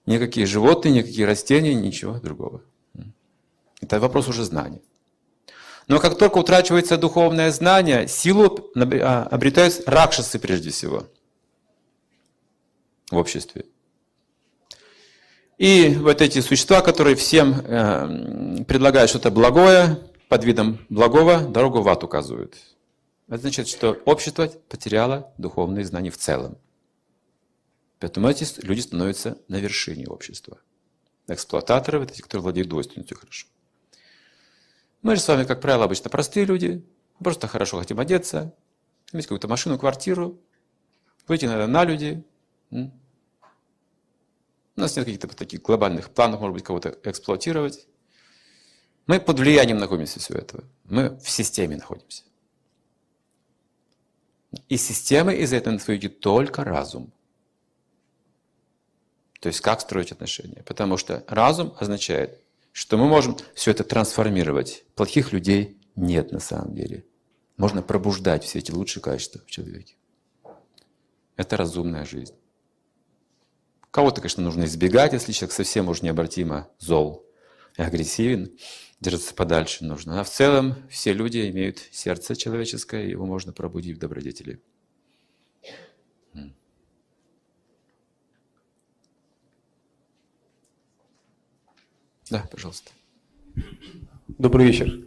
никакие 0.07 0.47
животные, 0.47 0.95
никакие 0.95 1.27
растения, 1.27 1.75
ничего 1.75 2.19
другого. 2.19 2.63
Это 3.81 3.99
вопрос 3.99 4.29
уже 4.29 4.45
знания. 4.45 4.83
Но 5.91 5.99
как 5.99 6.17
только 6.17 6.39
утрачивается 6.39 6.97
духовное 6.97 7.51
знание, 7.51 8.07
силу 8.07 8.71
а, 8.77 9.25
обретают 9.29 9.83
ракшасы 9.89 10.39
прежде 10.39 10.71
всего 10.71 11.09
в 13.11 13.17
обществе. 13.17 13.65
И 15.59 15.89
вот 15.99 16.23
эти 16.23 16.41
существа, 16.43 16.81
которые 16.81 17.17
всем 17.17 17.55
э, 17.55 18.63
предлагают 18.69 19.11
что-то 19.11 19.33
благое, 19.33 19.99
под 20.29 20.45
видом 20.45 20.79
благого 20.91 21.41
дорогу 21.41 21.83
в 21.83 21.89
ад 21.89 22.05
указывают. 22.05 22.57
Это 23.27 23.39
значит, 23.39 23.67
что 23.67 23.99
общество 24.05 24.47
потеряло 24.69 25.33
духовные 25.39 25.85
знания 25.85 26.13
в 26.13 26.19
целом. 26.19 26.57
Поэтому 27.99 28.29
эти 28.29 28.47
люди 28.65 28.79
становятся 28.79 29.39
на 29.49 29.57
вершине 29.57 30.07
общества. 30.07 30.61
Эксплуататоры, 31.27 31.99
вот 31.99 32.13
эти, 32.13 32.23
которые 32.23 32.45
владеют 32.45 32.69
двойственностью 32.69 33.19
хорошо. 33.19 33.49
Мы 35.03 35.17
же 35.17 35.23
с 35.23 35.29
вами, 35.29 35.45
как 35.45 35.61
правило, 35.61 35.85
обычно 35.85 36.11
простые 36.11 36.45
люди, 36.45 36.85
просто 37.19 37.49
хорошо 37.49 37.79
хотим 37.79 37.99
одеться, 38.01 38.55
иметь 39.13 39.27
какую-то 39.27 39.49
машину, 39.49 39.79
квартиру, 39.79 40.39
выйти 41.27 41.47
иногда 41.47 41.67
на 41.67 41.85
люди. 41.85 42.25
У 42.71 42.91
нас 44.77 44.97
нет 44.97 45.05
каких-то 45.05 45.29
таких 45.29 45.63
глобальных 45.63 46.11
планов, 46.11 46.41
может 46.41 46.55
быть, 46.55 46.65
кого-то 46.65 46.99
эксплуатировать. 47.05 47.87
Мы 49.07 49.21
под 49.21 49.39
влиянием 49.39 49.79
находимся 49.79 50.21
всего 50.21 50.39
этого. 50.39 50.65
Мы 50.85 51.19
в 51.19 51.29
системе 51.29 51.77
находимся. 51.77 52.25
И 54.69 54.77
системы 54.77 55.35
из 55.35 55.53
этого 55.53 55.79
выйдет 55.87 56.21
только 56.21 56.65
разум. 56.65 57.13
То 59.41 59.49
есть 59.49 59.61
как 59.61 59.81
строить 59.81 60.13
отношения. 60.13 60.63
Потому 60.65 60.97
что 60.97 61.25
разум 61.27 61.75
означает, 61.79 62.43
что 62.73 62.97
мы 62.97 63.07
можем 63.07 63.37
все 63.55 63.71
это 63.71 63.85
трансформировать. 63.85 64.85
Плохих 64.95 65.33
людей 65.33 65.79
нет 65.97 66.33
на 66.33 66.41
самом 66.41 66.75
деле. 66.75 67.05
Можно 67.57 67.83
пробуждать 67.83 68.45
все 68.45 68.59
эти 68.59 68.71
лучшие 68.71 69.03
качества 69.03 69.41
в 69.47 69.51
человеке. 69.51 69.97
Это 71.37 71.57
разумная 71.57 72.05
жизнь. 72.05 72.35
Кого-то, 73.91 74.21
конечно, 74.21 74.43
нужно 74.43 74.65
избегать, 74.65 75.13
если 75.13 75.33
человек 75.33 75.55
совсем 75.55 75.89
уж 75.89 76.03
необратимо 76.03 76.69
зол 76.79 77.27
и 77.77 77.83
агрессивен 77.83 78.57
держаться 79.01 79.35
подальше 79.35 79.85
нужно. 79.85 80.21
А 80.21 80.25
в 80.25 80.31
целом 80.31 80.77
все 80.89 81.13
люди 81.13 81.51
имеют 81.51 81.79
сердце 81.91 82.37
человеческое, 82.37 83.09
его 83.09 83.27
можно 83.27 83.53
пробудить 83.53 83.97
в 83.97 84.01
добродетели. 84.01 84.61
Да, 92.31 92.47
пожалуйста. 92.49 92.93
Добрый 94.39 94.67
вечер. 94.67 95.01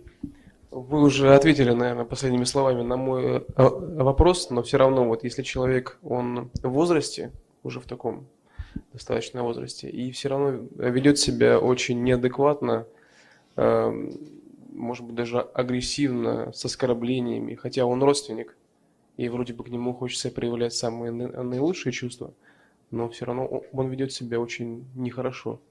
Вы 0.72 1.02
уже 1.04 1.34
ответили, 1.34 1.72
наверное, 1.72 2.04
последними 2.04 2.44
словами 2.44 2.82
на 2.82 2.98
мой 2.98 3.38
э, 3.38 3.44
вопрос, 3.56 4.50
но 4.50 4.62
все 4.62 4.78
равно, 4.78 5.06
вот 5.06 5.24
если 5.24 5.42
человек, 5.42 6.00
он 6.04 6.52
в 6.62 6.68
возрасте, 6.68 7.32
уже 7.64 7.80
в 7.80 7.86
таком 7.86 8.28
достаточном 8.92 9.46
возрасте, 9.46 9.90
и 9.90 10.12
все 10.12 10.28
равно 10.28 10.68
ведет 10.76 11.18
себя 11.18 11.60
очень 11.60 12.04
неадекватно, 12.04 12.88
э, 13.56 14.10
может 14.74 15.06
быть, 15.06 15.16
даже 15.16 15.40
агрессивно, 15.40 16.52
с 16.52 16.66
оскорблениями, 16.66 17.56
хотя 17.56 17.86
он 17.86 18.04
родственник, 18.04 18.58
и 19.16 19.30
вроде 19.30 19.54
бы 19.54 19.64
к 19.64 19.70
нему 19.70 19.94
хочется 19.94 20.30
проявлять 20.30 20.74
самые 20.74 21.12
наилучшие 21.14 21.94
чувства, 21.94 22.34
но 22.92 23.08
все 23.08 23.24
равно 23.24 23.46
он 23.72 23.88
ведет 23.88 24.12
себя 24.12 24.42
очень 24.42 24.86
нехорошо. 24.96 25.62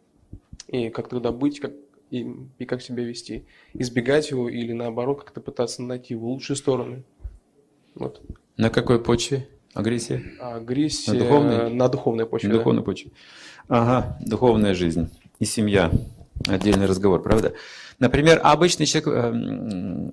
И 0.69 0.91
как 0.91 1.09
тогда 1.09 1.33
быть, 1.33 1.61
как, 1.61 1.73
и, 2.11 2.35
и 2.59 2.65
как 2.65 2.83
себя 2.83 3.05
вести? 3.05 3.45
Избегать 3.75 4.31
его 4.31 4.49
или 4.49 4.73
наоборот 4.73 5.23
как-то 5.23 5.41
пытаться 5.41 5.83
найти 5.83 6.15
его 6.15 6.31
лучшие 6.31 6.57
стороны? 6.57 7.05
Вот. 7.95 8.23
На 8.57 8.71
какой 8.71 9.03
почве 9.03 9.49
агрессия? 9.75 10.23
Агрессия 10.41 11.13
на 11.13 11.19
духовной, 11.19 11.71
на 11.75 11.89
духовной 11.89 12.27
почве. 12.27 12.49
На 12.49 12.55
да? 12.55 12.59
духовной 12.61 12.83
почве. 12.83 13.11
Ага, 13.69 14.19
духовная 14.21 14.75
жизнь 14.75 15.09
и 15.39 15.45
семья. 15.45 15.91
Отдельный 16.49 16.87
разговор, 16.87 17.23
правда? 17.23 17.55
Например, 17.99 18.41
обычный 18.43 18.87
человек 18.87 19.09
э, 19.09 19.31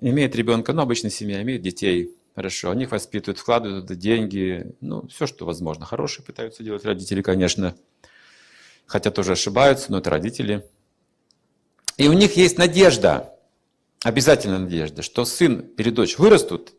имеет 0.01 0.35
ребенка, 0.35 0.73
ну, 0.73 0.81
обычная 0.81 1.09
семья 1.09 1.41
имеет 1.41 1.61
детей, 1.61 2.11
хорошо, 2.35 2.69
они 2.71 2.83
их 2.83 2.91
воспитывают, 2.91 3.39
вкладывают 3.39 3.87
деньги, 3.97 4.75
ну, 4.79 5.07
все, 5.07 5.25
что 5.25 5.45
возможно. 5.45 5.85
Хорошие 5.85 6.23
пытаются 6.23 6.63
делать 6.63 6.85
родители, 6.85 7.21
конечно, 7.21 7.75
хотя 8.89 9.11
тоже 9.11 9.33
ошибаются, 9.33 9.91
но 9.91 9.99
это 9.99 10.09
родители. 10.09 10.67
И 11.95 12.07
у 12.07 12.13
них 12.13 12.35
есть 12.35 12.57
надежда, 12.57 13.37
обязательно 14.03 14.57
надежда, 14.57 15.03
что 15.03 15.25
сын 15.25 15.59
или 15.77 15.91
дочь 15.91 16.17
вырастут 16.17 16.73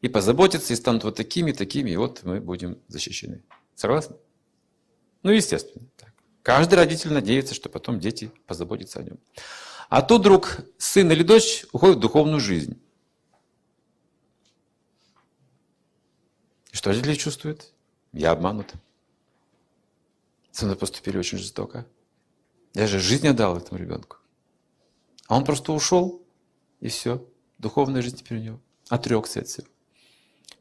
и 0.00 0.08
позаботятся, 0.08 0.72
и 0.72 0.76
станут 0.76 1.04
вот 1.04 1.14
такими, 1.14 1.52
такими, 1.52 1.90
и 1.90 1.96
вот 1.96 2.24
мы 2.24 2.40
будем 2.40 2.78
защищены. 2.88 3.42
Согласны? 3.76 4.16
Ну, 5.22 5.30
естественно. 5.30 5.86
Так. 5.96 6.12
Каждый 6.42 6.74
родитель 6.74 7.12
надеется, 7.12 7.54
что 7.54 7.68
потом 7.68 8.00
дети 8.00 8.32
позаботятся 8.46 9.00
о 9.00 9.02
нем. 9.04 9.18
А 9.88 10.02
тут 10.02 10.22
вдруг 10.22 10.58
сын 10.78 11.10
или 11.12 11.22
дочь 11.22 11.64
уходит 11.70 11.98
в 11.98 12.00
духовную 12.00 12.40
жизнь. 12.40 12.80
Что 16.72 16.90
родители 16.90 17.14
чувствуют? 17.14 17.72
Я 18.12 18.32
обманут. 18.32 18.74
Со 20.56 20.64
мной 20.64 20.78
поступили 20.78 21.18
очень 21.18 21.36
жестоко. 21.36 21.86
Я 22.72 22.86
же 22.86 22.98
жизнь 22.98 23.28
отдал 23.28 23.58
этому 23.58 23.78
ребенку. 23.78 24.16
А 25.26 25.36
он 25.36 25.44
просто 25.44 25.70
ушел, 25.70 26.26
и 26.80 26.88
все. 26.88 27.28
Духовная 27.58 28.00
жизнь 28.00 28.16
теперь 28.16 28.38
у 28.38 28.40
него. 28.40 28.60
Отрекся 28.88 29.40
от 29.40 29.48
всего. 29.48 29.66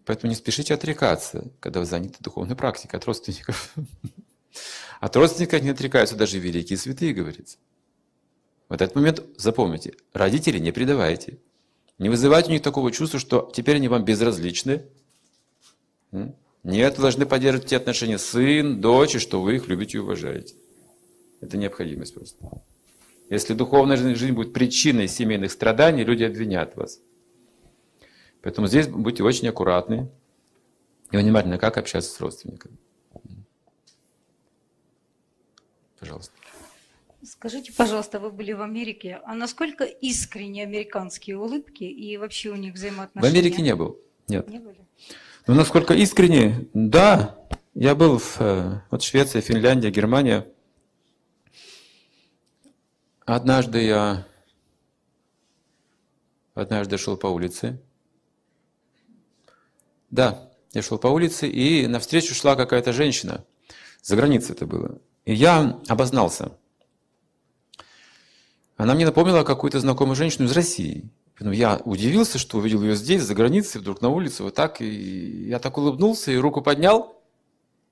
Поэтому 0.03 0.31
не 0.31 0.35
спешите 0.35 0.73
отрекаться, 0.73 1.49
когда 1.61 1.79
вы 1.79 1.85
заняты 1.85 2.17
духовной 2.19 2.57
практикой 2.57 2.97
от 2.97 3.05
родственников. 3.05 3.73
От 4.99 5.15
родственников 5.15 5.61
не 5.61 5.69
отрекаются 5.69 6.17
даже 6.17 6.39
великие 6.39 6.77
святые, 6.77 7.13
говорится. 7.13 7.57
В 8.67 8.73
этот 8.73 8.95
момент 8.95 9.23
запомните, 9.37 9.93
родители 10.11 10.59
не 10.59 10.73
предавайте. 10.73 11.39
Не 11.99 12.09
вызывайте 12.09 12.49
у 12.49 12.51
них 12.51 12.61
такого 12.61 12.91
чувства, 12.91 13.17
что 13.17 13.49
теперь 13.55 13.77
они 13.77 13.87
вам 13.87 14.03
безразличны. 14.03 14.89
Нет, 16.65 16.97
вы 16.97 17.03
должны 17.03 17.27
поддерживать 17.27 17.69
те 17.69 17.77
отношения 17.77 18.17
сын, 18.17 18.81
дочь, 18.81 19.13
и 19.13 19.19
что 19.19 19.39
вы 19.39 19.57
их 19.57 19.67
любите 19.67 19.99
и 19.99 20.01
уважаете. 20.01 20.55
Это 21.39 21.57
необходимость 21.57 22.15
просто. 22.15 22.43
Если 23.29 23.53
духовная 23.53 23.97
жизнь 23.97 24.33
будет 24.33 24.51
причиной 24.51 25.07
семейных 25.07 25.51
страданий, 25.51 26.03
люди 26.03 26.23
обвинят 26.23 26.75
вас. 26.75 26.99
Поэтому 28.41 28.65
здесь 28.65 28.87
будьте 28.87 29.23
очень 29.23 29.47
аккуратны 29.47 30.09
и 31.11 31.17
внимательны, 31.17 31.59
как 31.59 31.77
общаться 31.77 32.11
с 32.11 32.19
родственниками. 32.19 32.75
Пожалуйста. 35.99 36.33
Скажите, 37.21 37.73
пожалуйста, 37.73 38.19
вы 38.19 38.31
были 38.31 38.53
в 38.53 38.63
Америке, 38.63 39.21
а 39.23 39.35
насколько 39.35 39.83
искренне 39.83 40.63
американские 40.63 41.37
улыбки 41.37 41.83
и 41.83 42.17
вообще 42.17 42.49
у 42.49 42.55
них 42.55 42.73
взаимоотношения? 42.73 43.31
В 43.31 43.37
Америке 43.37 43.61
не 43.61 43.75
был, 43.75 43.99
нет. 44.27 44.47
Не 44.47 44.57
были? 44.57 44.79
Ну, 45.47 45.53
насколько 45.53 45.93
искренне, 45.93 46.67
да. 46.73 47.37
Я 47.75 47.93
был 47.93 48.17
в 48.17 48.37
э, 48.39 48.81
вот 48.89 49.03
Швеция, 49.03 49.41
Финляндия, 49.41 49.91
Германия. 49.91 50.47
Однажды 53.25 53.83
я 53.83 54.25
однажды 56.55 56.97
шел 56.97 57.15
по 57.15 57.27
улице. 57.27 57.79
Да, 60.09 60.49
я 60.73 60.81
шел 60.81 60.97
по 60.97 61.07
улице, 61.07 61.47
и 61.47 61.85
навстречу 61.85 62.33
шла 62.33 62.55
какая-то 62.55 62.91
женщина. 62.91 63.45
За 64.01 64.15
границей 64.15 64.55
это 64.55 64.65
было. 64.65 64.99
И 65.25 65.33
я 65.33 65.79
обознался. 65.87 66.57
Она 68.77 68.95
мне 68.95 69.05
напомнила 69.05 69.43
какую-то 69.43 69.79
знакомую 69.79 70.15
женщину 70.15 70.47
из 70.47 70.53
России. 70.53 71.09
Я 71.39 71.81
удивился, 71.83 72.37
что 72.37 72.57
увидел 72.57 72.81
ее 72.81 72.95
здесь, 72.95 73.23
за 73.23 73.35
границей, 73.35 73.81
вдруг 73.81 74.01
на 74.01 74.09
улице, 74.09 74.43
вот 74.43 74.55
так. 74.55 74.79
И 74.81 75.47
я 75.47 75.59
так 75.59 75.77
улыбнулся 75.77 76.31
и 76.31 76.37
руку 76.37 76.61
поднял. 76.61 77.21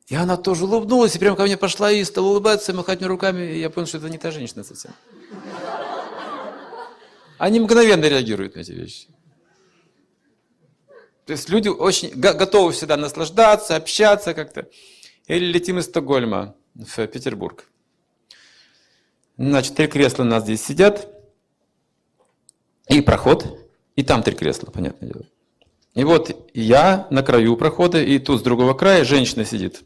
И 0.08 0.16
она 0.16 0.38
тоже 0.38 0.66
улыбнулась, 0.66 1.16
и 1.16 1.20
прямо 1.20 1.36
ко 1.36 1.44
мне 1.44 1.58
пошла 1.58 1.92
и 1.92 2.04
стала 2.04 2.28
улыбаться, 2.28 2.74
махать 2.74 3.00
мне 3.00 3.08
руками. 3.08 3.54
И 3.54 3.60
я 3.60 3.70
понял, 3.70 3.88
что 3.88 3.98
это 3.98 4.10
не 4.10 4.18
та 4.18 4.32
женщина 4.32 4.64
совсем. 4.64 4.92
Они 7.38 7.60
мгновенно 7.60 8.06
реагируют 8.06 8.56
на 8.56 8.60
эти 8.60 8.72
вещи. 8.72 9.08
То 11.26 11.32
есть 11.34 11.50
люди 11.50 11.70
очень 11.70 12.12
готовы 12.16 12.74
всегда 12.74 12.98
наслаждаться, 12.98 13.76
общаться 13.76 14.34
как-то. 14.34 14.68
Или 15.28 15.46
летим 15.46 15.80
из 15.80 15.86
Стокгольма 15.86 16.56
в 16.76 17.08
Петербург. 17.08 17.66
Значит, 19.38 19.76
три 19.76 19.88
кресла 19.88 20.24
у 20.24 20.28
нас 20.28 20.44
здесь 20.44 20.64
сидят. 20.64 21.10
И 22.94 23.02
проход. 23.02 23.60
И 23.96 24.04
там 24.04 24.22
три 24.22 24.36
кресла, 24.36 24.70
понятное 24.70 25.10
дело. 25.10 25.26
И 25.96 26.04
вот 26.04 26.50
я 26.54 27.08
на 27.10 27.24
краю 27.24 27.58
прохода, 27.58 28.00
и 28.02 28.20
тут 28.20 28.40
с 28.40 28.44
другого 28.44 28.76
края 28.76 29.04
женщина 29.04 29.46
сидит, 29.46 29.82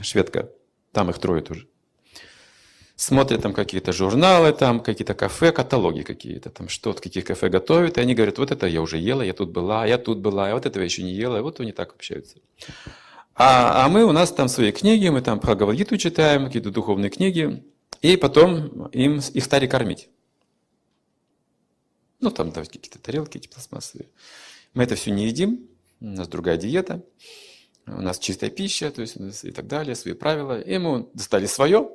шведка. 0.00 0.50
Там 0.92 1.10
их 1.10 1.18
трое 1.18 1.42
тоже. 1.42 1.68
Смотрят 2.96 3.42
там 3.42 3.52
какие-то 3.52 3.92
журналы, 3.92 4.52
там 4.52 4.80
какие-то 4.80 5.14
кафе, 5.14 5.52
каталоги 5.52 6.00
какие-то, 6.00 6.48
там 6.48 6.68
что, 6.68 6.92
в 6.92 7.00
каких 7.00 7.26
кафе 7.26 7.48
готовят. 7.50 7.98
И 7.98 8.00
они 8.00 8.14
говорят, 8.14 8.38
вот 8.38 8.50
это 8.50 8.66
я 8.66 8.80
уже 8.80 8.96
ела, 8.96 9.20
я 9.20 9.34
тут 9.34 9.50
была, 9.50 9.84
я 9.84 9.98
тут 9.98 10.18
была, 10.18 10.48
а 10.48 10.54
вот 10.54 10.64
этого 10.64 10.82
еще 10.82 11.02
не 11.02 11.12
ела. 11.12 11.38
И 11.38 11.40
вот 11.42 11.60
они 11.60 11.72
так 11.72 11.92
общаются. 11.92 12.36
А, 13.34 13.84
а 13.84 13.88
мы, 13.90 14.04
у 14.04 14.12
нас 14.12 14.32
там 14.32 14.48
свои 14.48 14.72
книги, 14.72 15.08
мы 15.08 15.20
там 15.20 15.40
Бхагавадгиту 15.40 15.98
читаем, 15.98 16.46
какие-то 16.46 16.70
духовные 16.70 17.10
книги. 17.10 17.62
И 18.00 18.16
потом 18.16 18.86
им, 18.88 19.20
их 19.34 19.44
стали 19.44 19.66
кормить. 19.66 20.08
Ну, 22.20 22.30
там 22.30 22.50
давать 22.50 22.68
какие-то 22.68 22.98
тарелки 22.98 23.38
эти 23.38 23.48
пластмассовые. 23.48 24.08
Мы 24.74 24.84
это 24.84 24.94
все 24.94 25.10
не 25.10 25.26
едим, 25.26 25.68
у 26.00 26.06
нас 26.06 26.28
другая 26.28 26.56
диета, 26.56 27.02
у 27.86 28.00
нас 28.00 28.18
чистая 28.18 28.50
пища, 28.50 28.90
то 28.90 29.00
есть 29.00 29.16
и 29.44 29.50
так 29.50 29.66
далее, 29.66 29.94
свои 29.94 30.14
правила. 30.14 30.60
И 30.60 30.78
мы 30.78 31.08
достали 31.14 31.46
свое, 31.46 31.90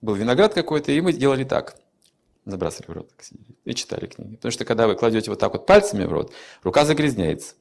был 0.00 0.14
виноград 0.14 0.52
какой-то, 0.52 0.92
и 0.92 1.00
мы 1.00 1.12
делали 1.12 1.44
так. 1.44 1.76
Забрасывали 2.44 2.90
в 2.90 2.94
рот, 2.94 3.10
так 3.10 3.24
сидели, 3.24 3.56
и 3.64 3.74
читали 3.74 4.06
книги. 4.06 4.34
Потому 4.34 4.50
что 4.50 4.64
когда 4.64 4.88
вы 4.88 4.96
кладете 4.96 5.30
вот 5.30 5.38
так 5.38 5.52
вот 5.52 5.64
пальцами 5.64 6.04
в 6.04 6.12
рот, 6.12 6.32
рука 6.64 6.84
загрязняется. 6.84 7.54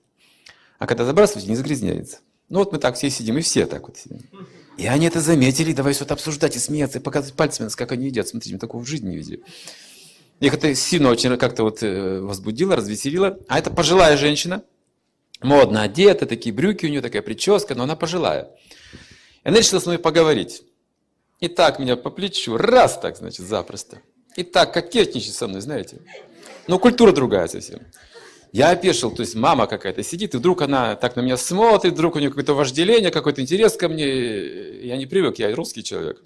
А 0.80 0.88
когда 0.88 1.06
забрасываете, 1.06 1.50
не 1.50 1.56
загрязняется. 1.56 2.18
Ну 2.50 2.60
вот 2.60 2.72
мы 2.72 2.80
так 2.80 2.96
все 2.96 3.12
сидим, 3.12 3.38
и 3.38 3.42
все 3.42 3.68
так 3.68 3.88
вот 3.88 3.98
сидим. 3.98 4.22
И 4.78 4.88
они 4.88 5.06
это 5.06 5.22
заметили, 5.22 5.72
давай 5.72 5.94
что-то 5.94 6.16
обсуждать 6.16 6.56
и 6.56 6.60
смеяться, 6.60 6.98
и 6.98 7.02
показывать 7.02 7.36
пальцами, 7.36 7.70
как 7.70 7.92
они 7.92 8.08
едят. 8.08 8.28
Смотрите, 8.28 8.56
мы 8.56 8.60
такого 8.60 8.84
в 8.84 8.88
жизни 8.88 9.10
не 9.10 9.18
видели. 9.18 9.44
Их 10.42 10.56
это 10.56 10.74
сильно 10.74 11.10
очень 11.10 11.38
как-то 11.38 11.64
вот 11.64 11.84
э, 11.84 12.20
возбудило, 12.20 12.76
развеселило. 12.76 13.38
А 13.48 13.60
это 13.60 13.70
пожилая 13.70 14.18
женщина, 14.18 14.64
модно 15.42 15.84
одета, 15.84 16.26
такие 16.26 16.54
брюки 16.54 16.88
у 16.88 16.90
нее, 16.90 17.02
такая 17.02 17.22
прическа, 17.22 17.76
но 17.76 17.84
она 17.84 17.96
пожилая. 17.96 18.50
И 19.44 19.48
она 19.48 19.60
решила 19.60 19.80
с 19.80 19.86
мной 19.86 20.00
поговорить. 20.00 20.64
И 21.40 21.48
так 21.48 21.78
меня 21.78 21.96
по 21.96 22.10
плечу, 22.10 22.58
раз 22.58 22.98
так, 22.98 23.18
значит, 23.18 23.46
запросто. 23.46 24.02
И 24.36 24.42
так 24.44 24.74
кокетничать 24.74 25.36
со 25.36 25.48
мной, 25.48 25.62
знаете. 25.62 26.00
Ну, 26.68 26.80
культура 26.80 27.12
другая 27.12 27.48
совсем. 27.48 27.82
Я 28.52 28.72
опешил, 28.72 29.12
то 29.12 29.22
есть 29.22 29.36
мама 29.36 29.68
какая-то 29.68 30.02
сидит, 30.02 30.34
и 30.34 30.38
вдруг 30.38 30.64
она 30.64 30.96
так 30.96 31.16
на 31.16 31.22
меня 31.22 31.38
смотрит, 31.38 31.94
вдруг 31.94 32.16
у 32.16 32.20
нее 32.20 32.30
какое-то 32.30 32.56
вожделение, 32.56 33.12
какой-то 33.12 33.42
интерес 33.42 33.78
ко 33.78 33.90
мне. 33.90 34.86
Я 34.86 34.98
не 34.98 35.06
привык, 35.06 35.38
я 35.38 35.56
русский 35.56 35.84
человек. 35.84 36.22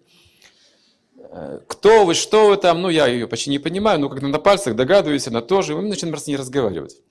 Э, 1.38 1.60
кто 1.68 2.06
вы, 2.06 2.14
что 2.14 2.48
вы 2.48 2.56
там, 2.56 2.82
ну 2.82 2.88
я 2.88 3.08
ее 3.08 3.28
почти 3.28 3.50
не 3.50 3.60
понимаю, 3.60 4.00
но 4.00 4.08
как-то 4.08 4.26
на 4.28 4.40
пальцах 4.40 4.74
догадываюсь, 4.74 5.28
она 5.28 5.42
тоже, 5.42 5.74
и 5.74 5.76
мы 5.76 5.82
начинаем 5.82 6.14
просто 6.14 6.32
не 6.32 6.38
разговаривать. 6.38 7.02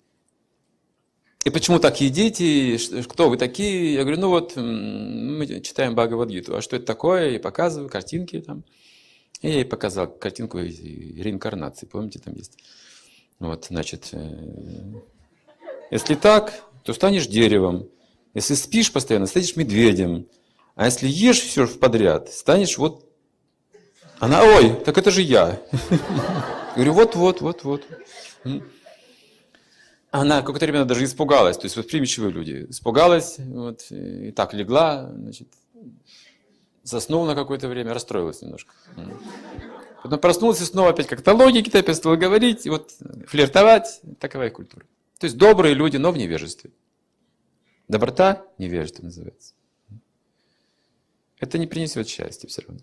И 1.45 1.51
почему 1.51 1.79
так 1.79 2.01
едите, 2.01 2.79
кто 3.07 3.29
вы 3.29 3.37
такие? 3.37 3.93
Я 3.93 4.01
говорю, 4.01 4.19
ну 4.19 4.29
вот, 4.31 4.57
мы 4.57 5.61
читаем 5.61 5.95
Бхагавадгиту, 5.95 6.57
а 6.57 6.63
что 6.63 6.77
это 6.77 6.87
такое? 6.87 7.33
И 7.33 7.39
показываю 7.39 7.91
картинки 7.91 8.41
там. 8.41 8.65
И 9.43 9.49
я 9.49 9.55
ей 9.57 9.65
показал 9.67 10.07
картинку 10.07 10.59
реинкарнации, 10.59 11.85
помните, 11.85 12.19
там 12.19 12.35
есть. 12.35 12.57
Вот, 13.41 13.67
значит, 13.67 14.09
э, 14.13 14.95
если 15.91 16.15
так, 16.15 16.65
то 16.83 16.95
станешь 16.95 17.27
деревом. 17.27 17.91
Если 18.33 18.55
спишь 18.55 18.91
постоянно, 18.91 19.27
станешь 19.27 19.55
медведем. 19.55 20.27
А 20.77 20.87
если 20.87 21.09
ешь 21.09 21.41
все 21.41 21.69
подряд, 21.69 22.33
станешь 22.33 22.79
вот... 22.79 23.05
Она, 24.19 24.43
ой, 24.43 24.75
так 24.85 24.97
это 24.99 25.11
же 25.11 25.23
я. 25.23 25.61
Говорю, 26.75 26.93
вот, 26.93 27.15
вот, 27.15 27.41
вот, 27.41 27.65
вот. 27.65 27.83
Она 30.11 30.43
какое-то 30.43 30.67
время 30.67 30.85
даже 30.85 31.05
испугалась, 31.05 31.57
то 31.57 31.65
есть 31.65 31.77
восприимчивые 31.77 32.33
люди. 32.33 32.67
Испугалась, 32.69 33.37
вот, 33.39 33.87
и 33.91 34.31
так 34.31 34.55
легла, 34.55 35.11
значит, 35.13 35.49
заснула 36.85 37.27
на 37.27 37.35
какое-то 37.35 37.69
время, 37.69 37.93
расстроилась 37.95 38.41
немножко. 38.41 38.73
Потом 40.03 40.19
проснулась 40.21 40.61
и 40.61 40.65
снова 40.65 40.91
опять 40.91 41.09
как-то 41.09 41.33
логики, 41.33 41.75
опять 41.77 41.97
стала 41.97 42.17
говорить, 42.17 42.67
вот 42.67 42.93
флиртовать, 43.27 44.01
такова 44.21 44.47
и 44.47 44.51
культура. 44.51 44.85
То 45.19 45.25
есть 45.25 45.37
добрые 45.37 45.75
люди, 45.75 45.97
но 45.97 46.13
в 46.13 46.17
невежестве. 46.17 46.71
Доброта– 47.89 48.45
невежество 48.59 49.03
называется. 49.03 49.55
Это 51.41 51.59
не 51.59 51.67
принесет 51.67 52.09
счастья 52.09 52.49
все 52.49 52.63
равно. 52.63 52.81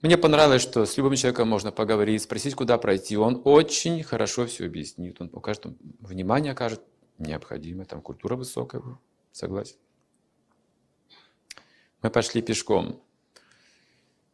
Мне 0.00 0.16
понравилось, 0.16 0.62
что 0.62 0.86
с 0.86 0.96
любым 0.96 1.16
человеком 1.16 1.48
можно 1.48 1.72
поговорить, 1.72 2.22
спросить, 2.22 2.54
куда 2.54 2.78
пройти. 2.78 3.16
Он 3.16 3.42
очень 3.44 4.04
хорошо 4.04 4.46
все 4.46 4.66
объяснит. 4.66 5.20
Он 5.20 5.28
покажет, 5.28 5.66
он 5.66 5.76
внимание 6.00 6.52
окажет 6.52 6.82
необходимое. 7.18 7.84
Там 7.84 8.00
культура 8.00 8.36
высокая, 8.36 8.80
согласен. 9.32 9.76
Мы 12.00 12.10
пошли 12.10 12.42
пешком. 12.42 13.02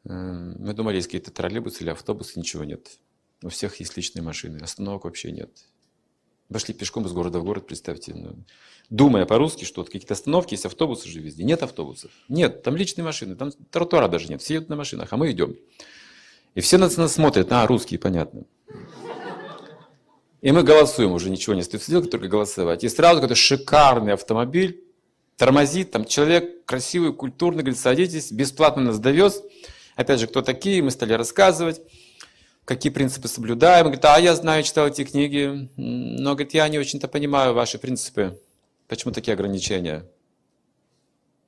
Мы 0.05 0.75
думали, 0.75 0.97
есть 0.97 1.07
какие-то 1.07 1.31
троллейбусы 1.31 1.83
или 1.83 1.91
автобусы, 1.91 2.39
ничего 2.39 2.65
нет. 2.65 2.99
У 3.43 3.49
всех 3.49 3.81
есть 3.81 3.97
личные 3.97 4.23
машины, 4.23 4.59
остановок 4.59 5.05
вообще 5.05 5.33
нет. 5.33 5.51
Пошли 6.53 6.75
пешком 6.75 7.07
из 7.07 7.13
города 7.13 7.41
в 7.41 7.45
город, 7.45 7.67
представьте. 7.67 8.15
Ну, 8.15 8.37
думая 8.91 9.25
по-русски, 9.27 9.65
что 9.65 9.81
вот 9.81 9.89
какие-то 9.89 10.15
остановки, 10.15 10.55
есть 10.55 10.67
автобусы 10.67 11.09
же 11.09 11.21
везде. 11.21 11.43
Нет 11.45 11.63
автобусов. 11.63 12.11
Нет, 12.29 12.63
там 12.63 12.77
личные 12.77 13.05
машины, 13.05 13.35
там 13.35 13.51
тротуара 13.71 14.09
даже 14.09 14.29
нет. 14.29 14.43
Все 14.43 14.55
едут 14.55 14.69
на 14.69 14.77
машинах, 14.77 15.13
а 15.13 15.17
мы 15.17 15.31
идем. 15.31 15.57
И 16.55 16.61
все 16.61 16.79
на 16.79 16.89
нас 16.89 17.13
смотрят, 17.13 17.51
а, 17.51 17.67
русские, 17.67 17.99
понятно. 17.99 18.45
И 20.41 20.53
мы 20.53 20.63
голосуем, 20.63 21.13
уже 21.13 21.31
ничего 21.31 21.55
не 21.55 21.63
остается 21.63 21.91
делать, 21.91 22.11
только 22.11 22.29
голосовать. 22.29 22.85
И 22.85 22.89
сразу 22.89 23.17
какой-то 23.17 23.35
шикарный 23.35 24.13
автомобиль 24.13 24.85
тормозит, 25.37 25.91
там 25.91 26.05
человек 26.05 26.65
красивый, 26.67 27.15
культурный, 27.15 27.63
говорит, 27.63 27.81
садитесь, 27.81 28.31
бесплатно 28.31 28.83
нас 28.83 28.99
довез. 28.99 29.43
Опять 29.97 30.21
же, 30.21 30.27
кто 30.27 30.43
такие, 30.43 30.83
мы 30.83 30.91
стали 30.91 31.15
рассказывать, 31.15 31.81
какие 32.65 32.93
принципы 32.93 33.29
соблюдаем. 33.29 33.85
Говорит, 33.85 34.05
а 34.05 34.19
я 34.19 34.35
знаю, 34.35 34.63
читал 34.63 34.89
эти 34.89 35.05
книги, 35.05 35.71
но, 35.77 36.35
говорит, 36.35 36.55
я 36.55 36.69
не 36.69 36.79
очень-то 36.79 37.09
понимаю 37.09 37.55
ваши 37.55 37.79
принципы. 37.79 38.41
Почему 38.89 39.13
такие 39.13 39.35
ограничения? 39.35 40.09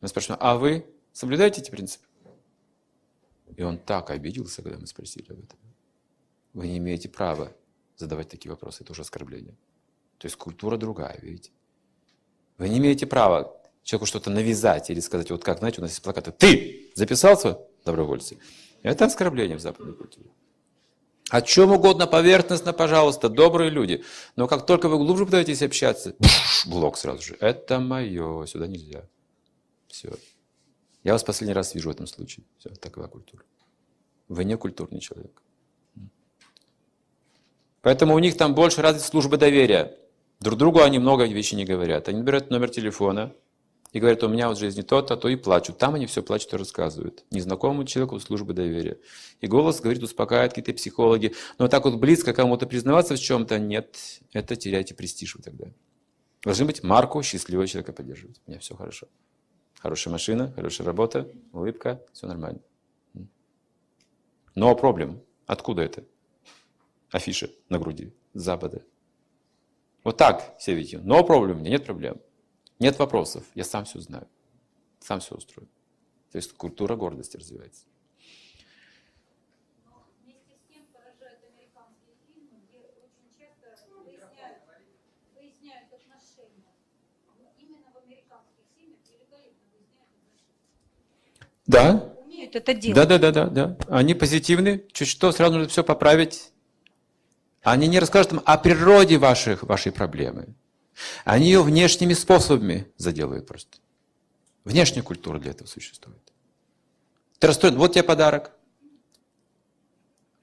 Мы 0.01 0.09
спрашиваем, 0.09 0.39
а 0.43 0.57
вы 0.57 0.87
соблюдаете 1.13 1.61
эти 1.61 1.71
принципы? 1.71 2.07
И 3.57 3.63
он 3.63 3.79
так 3.79 4.11
обиделся, 4.11 4.63
когда 4.63 4.79
мы 4.79 4.87
спросили 4.87 5.33
об 5.33 5.39
этом. 5.39 5.59
Вы 6.53 6.69
не 6.69 6.79
имеете 6.79 7.09
права 7.09 7.53
задавать 7.97 8.29
такие 8.29 8.51
вопросы, 8.51 8.83
это 8.83 8.93
уже 8.93 9.03
оскорбление. 9.03 9.57
То 10.19 10.27
есть 10.27 10.37
культура 10.37 10.77
другая, 10.77 11.19
видите? 11.23 11.51
Вы 12.59 12.69
не 12.69 12.79
имеете 12.79 13.07
права 13.07 13.55
человеку 13.83 14.07
что-то 14.07 14.31
навязать 14.31 14.91
или 14.91 15.01
сказать, 15.01 15.31
вот 15.31 15.45
как, 15.45 15.59
знаете, 15.59 15.81
у 15.81 15.83
нас 15.83 15.93
есть 15.93 16.03
плакаты, 16.03 16.33
ты 16.33 16.91
записался 16.95 17.59
добровольцы? 17.85 18.39
Это 18.83 19.05
оскорбление 19.05 19.57
в 19.57 19.61
западной 19.61 19.95
культуре. 19.95 20.31
О 21.31 21.43
чем 21.43 21.73
угодно 21.73 22.07
поверхностно, 22.07 22.73
пожалуйста, 22.73 23.29
добрые 23.29 23.71
люди. 23.71 24.05
Но 24.37 24.47
как 24.47 24.65
только 24.65 24.89
вы 24.89 24.97
глубже 24.99 25.27
пытаетесь 25.27 25.63
общаться, 25.63 26.15
блок 26.67 26.97
сразу 26.97 27.23
же. 27.23 27.37
Это 27.41 27.81
мое, 27.81 28.47
сюда 28.47 28.69
нельзя. 28.69 29.09
Все. 29.89 30.13
Я 31.03 31.13
вас 31.13 31.25
последний 31.25 31.55
раз 31.55 31.75
вижу 31.75 31.89
в 31.89 31.93
этом 31.93 32.07
случае. 32.07 32.45
Все, 32.59 32.71
такова 32.71 33.09
культура. 33.09 33.43
Вы 34.29 34.45
не 34.45 34.57
культурный 34.57 35.01
человек. 35.01 35.43
Поэтому 37.83 38.15
у 38.15 38.19
них 38.19 38.37
там 38.37 38.55
больше 38.55 38.83
развита 38.83 39.07
служба 39.07 39.37
доверия. 39.37 39.97
Друг 40.41 40.59
другу 40.59 40.83
они 40.83 40.99
много 40.99 41.25
вещей 41.25 41.57
не 41.57 41.65
говорят. 41.65 42.09
Они 42.09 42.23
берут 42.23 42.51
номер 42.51 42.69
телефона, 42.69 43.33
и 43.93 44.01
говорят, 44.01 44.23
у 44.23 44.29
меня 44.29 44.49
вот 44.49 44.57
в 44.57 44.61
жизни 44.61 44.83
то-то, 44.83 45.17
то 45.17 45.29
и 45.29 45.37
плачут. 45.37 45.79
Там 45.79 45.95
они 45.95 46.07
все 46.07 46.23
плачут 46.23 46.53
и 46.53 46.57
рассказывают. 46.57 47.25
Незнакомому 47.31 47.85
человеку 47.85 48.19
службы 48.21 48.53
доверия. 48.53 48.99
И 49.41 49.47
голос, 49.47 49.81
говорит, 49.81 50.03
успокаивает 50.03 50.53
какие-то 50.53 50.75
психологи. 50.75 51.35
Но 51.59 51.69
так 51.69 51.85
вот 51.85 51.97
близко 51.97 52.33
кому-то 52.33 52.67
признаваться 52.67 53.15
в 53.15 53.21
чем-то, 53.21 53.59
нет, 53.59 54.21
это 54.33 54.57
теряйте 54.57 54.95
престиж 54.95 55.37
вы 55.37 55.43
тогда. 55.43 55.67
Должны 56.43 56.67
быть 56.67 56.83
марку 56.83 57.23
счастливого 57.23 57.67
человека 57.67 57.93
поддерживать. 57.93 58.41
У 58.47 58.51
меня 58.51 58.61
все 58.61 58.75
хорошо. 58.77 59.09
Хорошая 59.81 60.13
машина, 60.13 60.53
хорошая 60.55 60.87
работа, 60.87 61.31
улыбка, 61.53 62.03
все 62.13 62.27
нормально. 62.27 62.61
Но 64.55 64.75
проблем. 64.75 65.23
Откуда 65.47 65.83
это? 65.83 66.05
Афиша 67.11 67.51
на 67.69 67.79
груди, 67.79 68.13
с 68.35 68.43
запада. 68.43 68.83
Вот 70.03 70.17
так 70.17 70.57
все 70.59 70.75
видите. 70.75 70.99
Но 70.99 71.25
проблем, 71.25 71.63
нет 71.63 71.85
проблем. 71.85 72.21
Нет 72.79 72.99
вопросов, 72.99 73.45
я 73.55 73.65
сам 73.65 73.85
все 73.85 74.01
знаю, 74.01 74.29
сам 75.01 75.21
все 75.21 75.35
устрою. 75.35 75.69
То 76.33 76.37
есть 76.37 76.53
культура 76.53 76.97
гордости 76.97 77.37
развивается. 77.37 77.85
Да. 91.67 92.15
Умеют 92.25 92.55
это 92.55 92.75
делать. 92.75 92.95
Да, 92.95 93.07
да, 93.07 93.19
да, 93.19 93.33
да, 93.33 93.47
да. 93.49 93.77
Они 93.89 94.15
позитивны, 94.15 94.85
чуть 94.93 95.09
что, 95.09 95.33
сразу 95.33 95.55
нужно 95.55 95.69
все 95.69 95.83
поправить. 95.83 96.53
Они 97.63 97.89
не 97.89 97.99
расскажут 97.99 98.33
вам 98.33 98.43
о 98.45 98.57
природе 98.59 99.19
ваших, 99.19 99.65
вашей 99.65 99.91
проблемы. 99.91 100.55
Они 101.25 101.47
ее 101.47 101.63
внешними 101.63 102.13
способами 102.13 102.87
заделают 102.97 103.47
просто. 103.47 103.79
Внешняя 104.65 105.03
культура 105.03 105.39
для 105.39 105.53
этого 105.53 105.69
существует. 105.69 106.33
Ты 107.39 107.47
расстроен, 107.47 107.77
вот 107.77 107.93
тебе 107.93 108.03
подарок. 108.03 108.53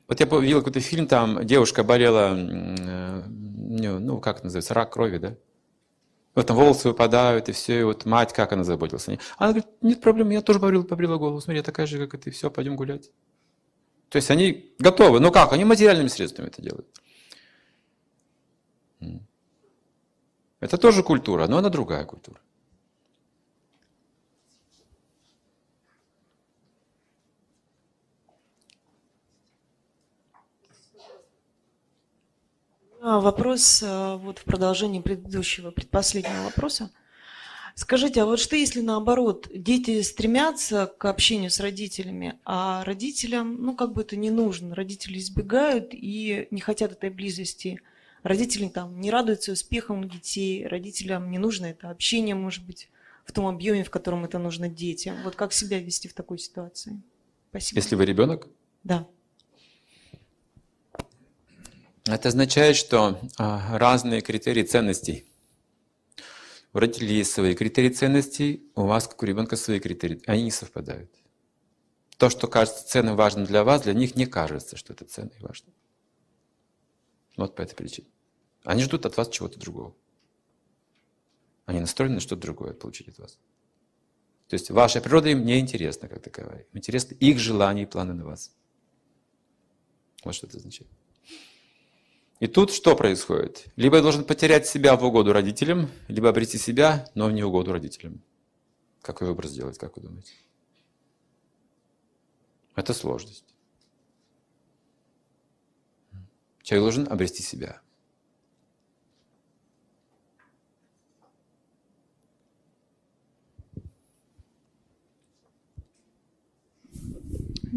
Вот 0.07 0.19
я 0.19 0.25
видел 0.25 0.59
какой-то 0.59 0.79
фильм, 0.79 1.07
там 1.07 1.45
девушка 1.45 1.83
болела, 1.83 2.35
э, 2.37 3.23
ну, 3.27 4.19
как 4.19 4.37
это 4.37 4.45
называется, 4.45 4.73
рак 4.73 4.93
крови, 4.93 5.17
да? 5.17 5.35
Вот 6.35 6.47
там 6.47 6.57
волосы 6.57 6.89
выпадают, 6.89 7.49
и 7.49 7.51
все, 7.51 7.79
и 7.79 7.83
вот 7.83 8.05
мать, 8.05 8.33
как 8.33 8.51
она 8.53 8.63
заботилась 8.63 9.07
о 9.07 9.11
ней. 9.11 9.19
Она 9.37 9.51
говорит, 9.51 9.69
нет 9.81 10.01
проблем, 10.01 10.29
я 10.31 10.41
тоже 10.41 10.59
побрила, 10.59 10.83
побрила 10.83 11.17
голову, 11.17 11.39
смотри, 11.41 11.57
я 11.57 11.63
такая 11.63 11.85
же, 11.85 11.99
как 11.99 12.19
и 12.19 12.23
ты, 12.23 12.31
все, 12.31 12.49
пойдем 12.49 12.75
гулять. 12.75 13.11
То 14.09 14.17
есть 14.17 14.29
они 14.29 14.73
готовы, 14.79 15.19
но 15.19 15.31
как? 15.31 15.53
Они 15.53 15.63
материальными 15.63 16.07
средствами 16.07 16.47
это 16.47 16.61
делают. 16.61 16.87
Это 20.63 20.77
тоже 20.77 21.03
культура, 21.03 21.45
но 21.47 21.57
она 21.57 21.69
другая 21.69 22.05
культура. 22.05 22.39
Вопрос 33.01 33.83
э, 33.83 34.15
вот 34.15 34.39
в 34.39 34.45
продолжении 34.45 35.01
предыдущего, 35.01 35.71
предпоследнего 35.71 36.43
вопроса. 36.43 36.89
Скажите, 37.75 38.21
а 38.21 38.25
вот 38.25 38.39
что 38.39 38.55
если 38.55 38.79
наоборот, 38.79 39.49
дети 39.53 40.01
стремятся 40.01 40.85
к 40.85 41.03
общению 41.03 41.51
с 41.51 41.59
родителями, 41.59 42.39
а 42.45 42.85
родителям, 42.85 43.61
ну 43.61 43.75
как 43.75 43.91
бы 43.91 44.03
это 44.03 44.15
не 44.15 44.29
нужно, 44.29 44.73
родители 44.73 45.17
избегают 45.17 45.89
и 45.91 46.47
не 46.51 46.61
хотят 46.61 46.93
этой 46.93 47.09
близости– 47.09 47.81
родители 48.23 48.69
там 48.69 48.99
не 48.99 49.11
радуются 49.11 49.51
успехам 49.51 50.09
детей, 50.09 50.65
родителям 50.65 51.29
не 51.29 51.37
нужно 51.37 51.67
это 51.67 51.89
общение, 51.89 52.35
может 52.35 52.65
быть, 52.65 52.89
в 53.25 53.31
том 53.31 53.45
объеме, 53.45 53.83
в 53.83 53.89
котором 53.89 54.25
это 54.25 54.39
нужно 54.39 54.67
детям. 54.67 55.15
Вот 55.23 55.35
как 55.35 55.53
себя 55.53 55.79
вести 55.79 56.07
в 56.07 56.13
такой 56.13 56.39
ситуации? 56.39 57.01
Спасибо. 57.49 57.79
Если 57.79 57.95
вы 57.95 58.05
ребенок? 58.05 58.47
Да. 58.83 59.07
Это 62.05 62.29
означает, 62.29 62.75
что 62.75 63.19
а, 63.37 63.77
разные 63.77 64.21
критерии 64.21 64.63
ценностей. 64.63 65.25
У 66.73 66.79
родителей 66.79 67.17
есть 67.17 67.31
свои 67.31 67.55
критерии 67.55 67.89
ценностей, 67.89 68.63
у 68.75 68.83
вас, 68.83 69.07
как 69.07 69.21
у 69.21 69.25
ребенка, 69.25 69.55
свои 69.55 69.79
критерии. 69.79 70.21
Они 70.25 70.43
не 70.43 70.51
совпадают. 70.51 71.11
То, 72.17 72.29
что 72.29 72.47
кажется 72.47 72.85
ценным, 72.85 73.15
важным 73.15 73.45
для 73.45 73.63
вас, 73.63 73.83
для 73.83 73.93
них 73.93 74.15
не 74.15 74.25
кажется, 74.25 74.75
что 74.75 74.93
это 74.93 75.05
ценно 75.05 75.31
и 75.39 75.41
важно. 75.41 75.71
Вот 77.37 77.55
по 77.55 77.61
этой 77.61 77.75
причине. 77.75 78.07
Они 78.63 78.83
ждут 78.83 79.05
от 79.05 79.17
вас 79.17 79.29
чего-то 79.29 79.59
другого. 79.59 79.93
Они 81.65 81.79
настроены 81.79 82.15
на 82.15 82.21
что-то 82.21 82.41
другое 82.41 82.73
получить 82.73 83.07
от 83.09 83.19
вас. 83.19 83.37
То 84.47 84.55
есть 84.55 84.69
ваша 84.69 85.01
природа 85.01 85.29
им 85.29 85.45
не 85.45 85.59
интересна 85.59 86.07
как 86.07 86.21
таковая. 86.21 86.59
Им 86.71 86.77
интересны 86.77 87.15
их 87.15 87.39
желания 87.39 87.83
и 87.83 87.85
планы 87.85 88.13
на 88.13 88.25
вас. 88.25 88.53
Вот 90.23 90.35
что 90.35 90.47
это 90.47 90.57
означает. 90.57 90.89
И 92.39 92.47
тут 92.47 92.71
что 92.71 92.95
происходит? 92.95 93.67
Либо 93.75 93.97
я 93.97 94.01
должен 94.01 94.25
потерять 94.25 94.67
себя 94.67 94.97
в 94.97 95.03
угоду 95.05 95.31
родителям, 95.31 95.89
либо 96.07 96.29
обрести 96.29 96.57
себя, 96.57 97.09
но 97.15 97.27
в 97.27 97.31
неугоду 97.31 97.71
родителям. 97.71 98.21
Какой 99.01 99.27
выбор 99.27 99.47
сделать, 99.47 99.77
как 99.77 99.95
вы 99.95 100.03
думаете? 100.03 100.33
Это 102.75 102.93
сложность. 102.93 103.45
Человек 106.63 106.83
должен 106.83 107.11
обрести 107.11 107.43
себя. 107.43 107.82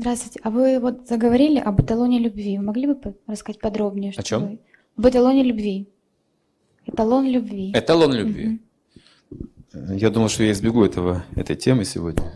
Здравствуйте. 0.00 0.40
А 0.42 0.50
вы 0.50 0.78
вот 0.78 1.08
заговорили 1.08 1.58
об 1.58 1.80
эталоне 1.80 2.18
любви. 2.18 2.58
Вы 2.58 2.64
могли 2.64 2.86
бы 2.86 3.16
рассказать 3.26 3.58
подробнее? 3.62 4.12
что 4.12 4.22
чем? 4.22 4.42
вы- 4.46 4.60
Об 4.98 5.06
эталоне 5.06 5.42
любви. 5.42 5.88
Эталон 6.84 7.26
любви. 7.26 7.72
Эталон 7.74 8.12
любви. 8.12 8.60
Я 9.72 10.10
думал, 10.10 10.28
что 10.28 10.42
я 10.44 10.52
избегу 10.52 10.84
этого, 10.84 11.24
этой 11.34 11.56
темы 11.56 11.86
сегодня. 11.86 12.30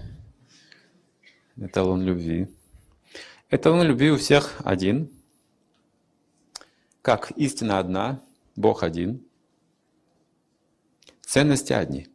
Эталон 1.57 2.03
любви. 2.03 2.49
Эталон 3.51 3.87
любви 3.87 4.11
у 4.11 4.17
всех 4.17 4.63
один. 4.65 5.11
Как 7.03 7.31
истина 7.33 7.79
одна, 7.79 8.23
Бог 8.57 8.83
один. 8.83 9.23
Ценности 11.21 11.75
одни. 11.75 12.09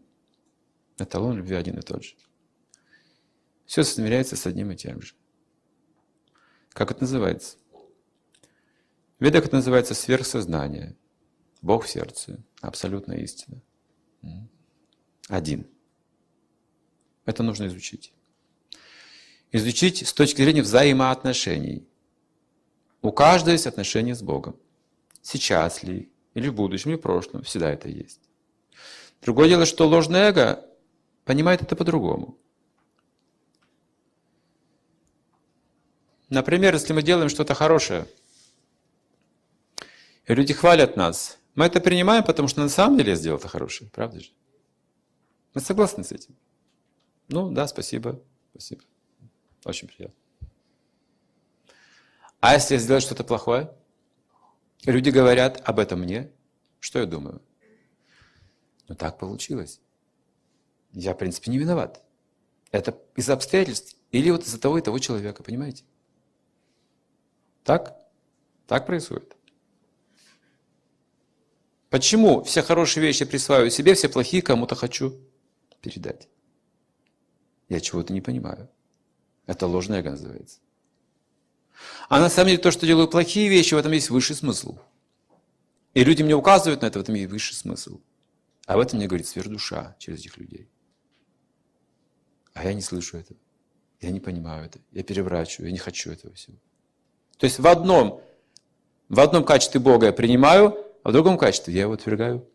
Эталон 0.97 1.38
любви 1.38 1.55
один 1.55 1.77
и 1.77 1.81
тот 1.81 2.03
же. 2.03 2.15
Все 3.67 3.81
измеряется 3.81 4.36
с 4.36 4.47
одним 4.47 4.71
и 4.71 4.75
тем 4.75 5.01
же. 5.01 5.13
Как 6.75 6.91
это 6.91 7.03
называется? 7.03 7.55
В 9.17 9.23
ведах 9.23 9.45
это 9.45 9.55
называется 9.55 9.93
сверхсознание. 9.93 10.97
Бог 11.61 11.85
в 11.85 11.89
сердце. 11.89 12.43
Абсолютная 12.59 13.19
истина. 13.19 13.61
Один. 15.29 15.67
Это 17.23 17.43
нужно 17.43 17.67
изучить. 17.67 18.13
Изучить 19.53 20.05
с 20.05 20.11
точки 20.11 20.41
зрения 20.41 20.63
взаимоотношений. 20.63 21.88
У 23.01 23.13
каждого 23.13 23.53
есть 23.53 23.67
отношения 23.67 24.13
с 24.13 24.21
Богом. 24.21 24.59
Сейчас 25.21 25.81
ли, 25.81 26.11
или 26.33 26.49
в 26.49 26.55
будущем, 26.55 26.91
или 26.91 26.97
в 26.97 27.01
прошлом. 27.01 27.43
Всегда 27.43 27.71
это 27.71 27.88
есть. 27.88 28.19
Другое 29.21 29.47
дело, 29.47 29.65
что 29.65 29.88
ложное 29.88 30.27
эго 30.27 30.65
понимает 31.23 31.61
это 31.61 31.77
по-другому. 31.77 32.38
Например, 36.29 36.73
если 36.73 36.93
мы 36.93 37.03
делаем 37.03 37.29
что-то 37.29 37.53
хорошее, 37.53 38.07
и 40.25 40.33
люди 40.33 40.53
хвалят 40.53 40.97
нас, 40.97 41.38
мы 41.53 41.65
это 41.65 41.79
принимаем, 41.79 42.23
потому 42.23 42.47
что 42.47 42.61
на 42.61 42.69
самом 42.69 42.97
деле 42.97 43.11
я 43.11 43.15
сделал 43.15 43.38
это 43.38 43.47
хорошее, 43.47 43.89
правда 43.91 44.19
же? 44.19 44.31
Мы 45.53 45.61
согласны 45.61 46.03
с 46.03 46.11
этим? 46.11 46.35
Ну 47.27 47.51
да, 47.51 47.67
спасибо, 47.67 48.21
спасибо. 48.51 48.81
Очень 49.63 49.88
приятно. 49.88 50.15
А 52.39 52.53
если 52.53 52.75
я 52.75 52.79
сделал 52.79 53.01
что-то 53.01 53.23
плохое, 53.23 53.71
люди 54.85 55.09
говорят 55.09 55.61
об 55.63 55.79
этом 55.79 56.01
мне, 56.01 56.31
что 56.79 56.99
я 56.99 57.05
думаю? 57.05 57.41
Ну 58.88 58.95
так 58.95 59.17
получилось. 59.17 59.79
Я, 60.91 61.13
в 61.13 61.17
принципе, 61.17 61.51
не 61.51 61.57
виноват. 61.57 62.03
Это 62.71 62.97
из-за 63.15 63.33
обстоятельств 63.33 63.95
или 64.11 64.29
вот 64.29 64.43
из-за 64.43 64.59
того 64.59 64.77
и 64.77 64.81
того 64.81 64.99
человека, 64.99 65.41
понимаете? 65.43 65.83
Так? 67.65 67.95
Так 68.67 68.86
происходит. 68.86 69.36
Почему 71.89 72.43
все 72.43 72.62
хорошие 72.62 73.04
вещи 73.04 73.25
присваиваю 73.25 73.71
себе, 73.71 73.95
все 73.95 74.08
плохие 74.08 74.41
кому-то 74.41 74.75
хочу 74.75 75.19
передать? 75.82 76.30
Я 77.67 77.80
чего-то 77.80 78.13
не 78.13 78.21
понимаю. 78.21 78.69
Это 79.47 79.65
ложное 79.65 79.99
эго. 79.99 80.17
А 82.08 82.19
на 82.19 82.30
самом 82.30 82.49
деле 82.49 82.62
то, 82.62 82.71
что 82.71 82.86
делаю 82.86 83.08
плохие 83.08 83.49
вещи, 83.49 83.73
в 83.73 83.78
этом 83.78 83.91
есть 83.91 84.10
высший 84.10 84.36
смысл. 84.36 84.78
И 85.95 86.04
люди 86.04 86.21
мне 86.21 86.36
указывают 86.36 86.82
на 86.82 86.88
это, 86.88 86.99
в 86.99 87.01
этом 87.01 87.15
есть 87.15 87.32
высший 87.32 87.56
смысл. 87.56 87.99
А 88.67 88.78
в 88.78 88.80
этом 88.80 88.99
мне 88.99 89.08
говорит 89.08 89.28
сверхдуша 89.28 89.95
через 89.97 90.19
этих 90.19 90.38
людей. 90.38 90.69
А 92.54 92.63
я 92.63 92.73
не 92.73 92.82
слышу 92.82 93.17
этого. 93.17 93.39
Я 94.01 94.12
не 94.12 94.19
понимаю 94.19 94.65
это. 94.65 94.80
Я 94.91 95.04
переворачиваю, 95.04 95.67
я 95.67 95.71
не 95.71 95.80
хочу 95.80 96.12
этого 96.12 96.34
всего. 96.36 96.58
То 97.38 97.45
есть 97.45 97.60
в 97.60 97.67
одном, 97.67 98.21
в 99.10 99.19
одном 99.19 99.43
качестве 99.43 99.80
Бога 99.80 100.08
я 100.08 100.13
принимаю, 100.13 100.78
а 101.04 101.10
в 101.10 101.13
другом 101.13 101.38
качестве 101.38 101.74
я 101.74 101.82
его 101.82 101.93
отвергаю. 101.93 102.48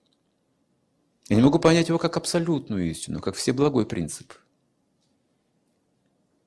Я 1.29 1.37
не 1.37 1.43
могу 1.43 1.59
понять 1.59 1.89
его 1.89 1.99
как 1.99 2.17
абсолютную 2.17 2.91
истину, 2.91 3.21
как 3.21 3.37
всеблагой 3.37 3.87
принцип. 3.87 4.33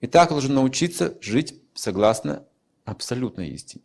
И 0.01 0.07
так 0.07 0.29
должен 0.29 0.53
научиться 0.53 1.17
жить 1.21 1.61
согласно 1.73 2.45
абсолютной 2.83 3.49
истине. 3.49 3.83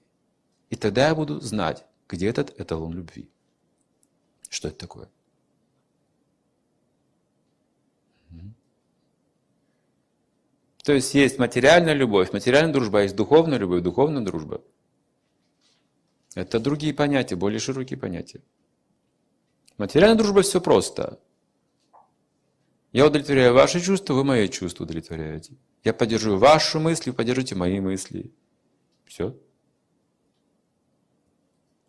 И 0.71 0.77
тогда 0.77 1.09
я 1.09 1.15
буду 1.15 1.41
знать, 1.41 1.85
где 2.09 2.27
этот 2.27 2.59
эталон 2.59 2.95
любви. 2.95 3.31
Что 4.49 4.69
это 4.69 4.79
такое? 4.79 5.09
То 10.89 10.95
есть 10.95 11.13
есть 11.13 11.39
материальная 11.39 11.93
любовь, 11.93 12.33
материальная 12.33 12.73
дружба, 12.73 13.01
а 13.01 13.03
есть 13.03 13.15
духовная 13.15 13.59
любовь, 13.59 13.83
духовная 13.83 14.23
дружба. 14.23 14.63
Это 16.35 16.59
другие 16.61 16.95
понятия, 16.95 17.37
более 17.37 17.61
широкие 17.61 17.99
понятия. 17.99 18.41
Материальная 19.77 20.17
дружба 20.17 20.41
все 20.41 20.63
просто. 20.63 21.21
Я 22.93 23.07
удовлетворяю 23.07 23.53
ваши 23.53 23.83
чувства, 23.83 24.15
вы 24.15 24.25
мои 24.25 24.49
чувства 24.49 24.85
удовлетворяете. 24.85 25.59
Я 25.85 25.93
поддерживаю 25.93 26.39
ваши 26.39 26.79
мысли, 26.79 27.11
вы 27.11 27.17
поддержите 27.17 27.55
мои 27.55 27.81
мысли. 27.81 28.33
Все. 29.05 29.37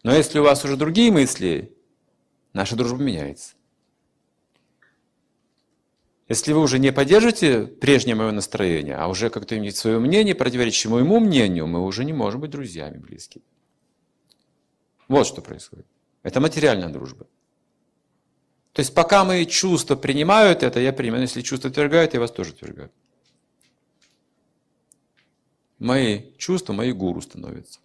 Но 0.04 0.14
если 0.14 0.40
у 0.40 0.44
вас 0.44 0.66
уже 0.66 0.76
другие 0.76 1.10
мысли, 1.10 1.74
наша 2.52 2.76
дружба 2.76 3.02
меняется. 3.02 3.56
Если 6.30 6.54
вы 6.54 6.62
уже 6.62 6.78
не 6.78 6.94
поддержите 6.94 7.66
прежнее 7.66 8.14
мое 8.14 8.32
настроение, 8.32 8.96
а 8.96 9.08
уже 9.08 9.32
как-то 9.32 9.58
имеете 9.58 9.78
свое 9.78 9.98
мнение, 9.98 10.36
противоречащее 10.36 10.92
моему 10.92 11.20
мнению, 11.20 11.66
мы 11.66 11.84
уже 11.84 12.06
не 12.06 12.14
можем 12.14 12.42
быть 12.42 12.52
друзьями 12.52 13.00
близкими. 13.00 13.44
Вот 15.08 15.26
что 15.26 15.42
происходит. 15.42 15.88
Это 16.22 16.40
материальная 16.40 16.90
дружба. 16.90 17.26
То 18.74 18.82
есть 18.82 18.94
пока 18.94 19.26
мои 19.26 19.48
чувства 19.48 19.96
принимают 19.96 20.62
это, 20.62 20.80
я 20.80 20.94
принимаю. 20.94 21.24
Если 21.24 21.42
чувства 21.42 21.72
отвергают, 21.72 22.14
я 22.14 22.20
вас 22.20 22.32
тоже 22.32 22.52
отвергаю. 22.52 22.92
Мои 25.80 26.32
чувства, 26.38 26.74
мои 26.74 26.92
гуру 26.92 27.22
становятся. 27.22 27.80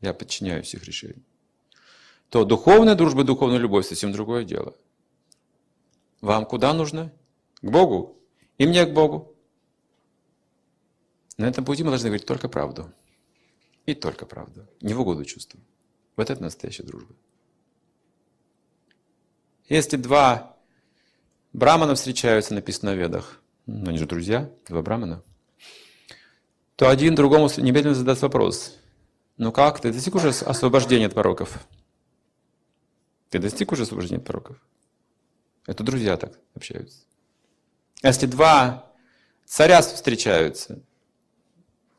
Я 0.00 0.14
подчиняюсь 0.14 0.72
их 0.74 0.84
решениям. 0.84 1.24
То 2.28 2.44
духовная 2.44 2.94
дружба, 2.94 3.24
духовная 3.24 3.58
любовь 3.58 3.86
совсем 3.86 4.12
другое 4.12 4.44
дело. 4.44 4.76
Вам 6.20 6.44
куда 6.46 6.72
нужно? 6.72 7.12
К 7.62 7.70
Богу? 7.70 8.16
И 8.58 8.66
мне 8.66 8.86
к 8.86 8.92
Богу. 8.92 9.34
На 11.36 11.46
этом 11.46 11.64
пути 11.64 11.82
мы 11.82 11.90
должны 11.90 12.08
говорить 12.08 12.26
только 12.26 12.48
правду. 12.48 12.90
И 13.84 13.94
только 13.94 14.26
правду. 14.26 14.66
Не 14.80 14.94
в 14.94 15.00
угоду 15.00 15.24
чувствам. 15.24 15.62
Вот 16.16 16.30
это 16.30 16.42
настоящая 16.42 16.84
дружба. 16.84 17.14
Если 19.68 19.96
два 19.96 20.56
брамана 21.52 21.94
встречаются, 21.94 22.54
написано 22.54 22.92
в 22.94 22.98
ведах, 22.98 23.40
ну 23.66 23.88
они 23.90 23.98
же 23.98 24.06
друзья, 24.06 24.50
два 24.68 24.82
брамана, 24.82 25.22
то 26.76 26.88
один 26.88 27.14
другому 27.14 27.50
немедленно 27.56 27.94
задаст 27.94 28.22
вопрос. 28.22 28.78
Ну 29.36 29.52
как, 29.52 29.80
ты 29.80 29.92
достиг 29.92 30.14
уже 30.14 30.28
освобождения 30.28 31.06
от 31.06 31.14
пороков? 31.14 31.66
Ты 33.28 33.38
достиг 33.38 33.72
уже 33.72 33.82
освобождения 33.82 34.18
от 34.20 34.26
пороков? 34.26 34.56
Это 35.66 35.82
друзья 35.82 36.16
так 36.16 36.38
общаются. 36.54 37.00
А 38.02 38.08
Если 38.08 38.26
два 38.26 38.92
царя 39.44 39.82
встречаются, 39.82 40.80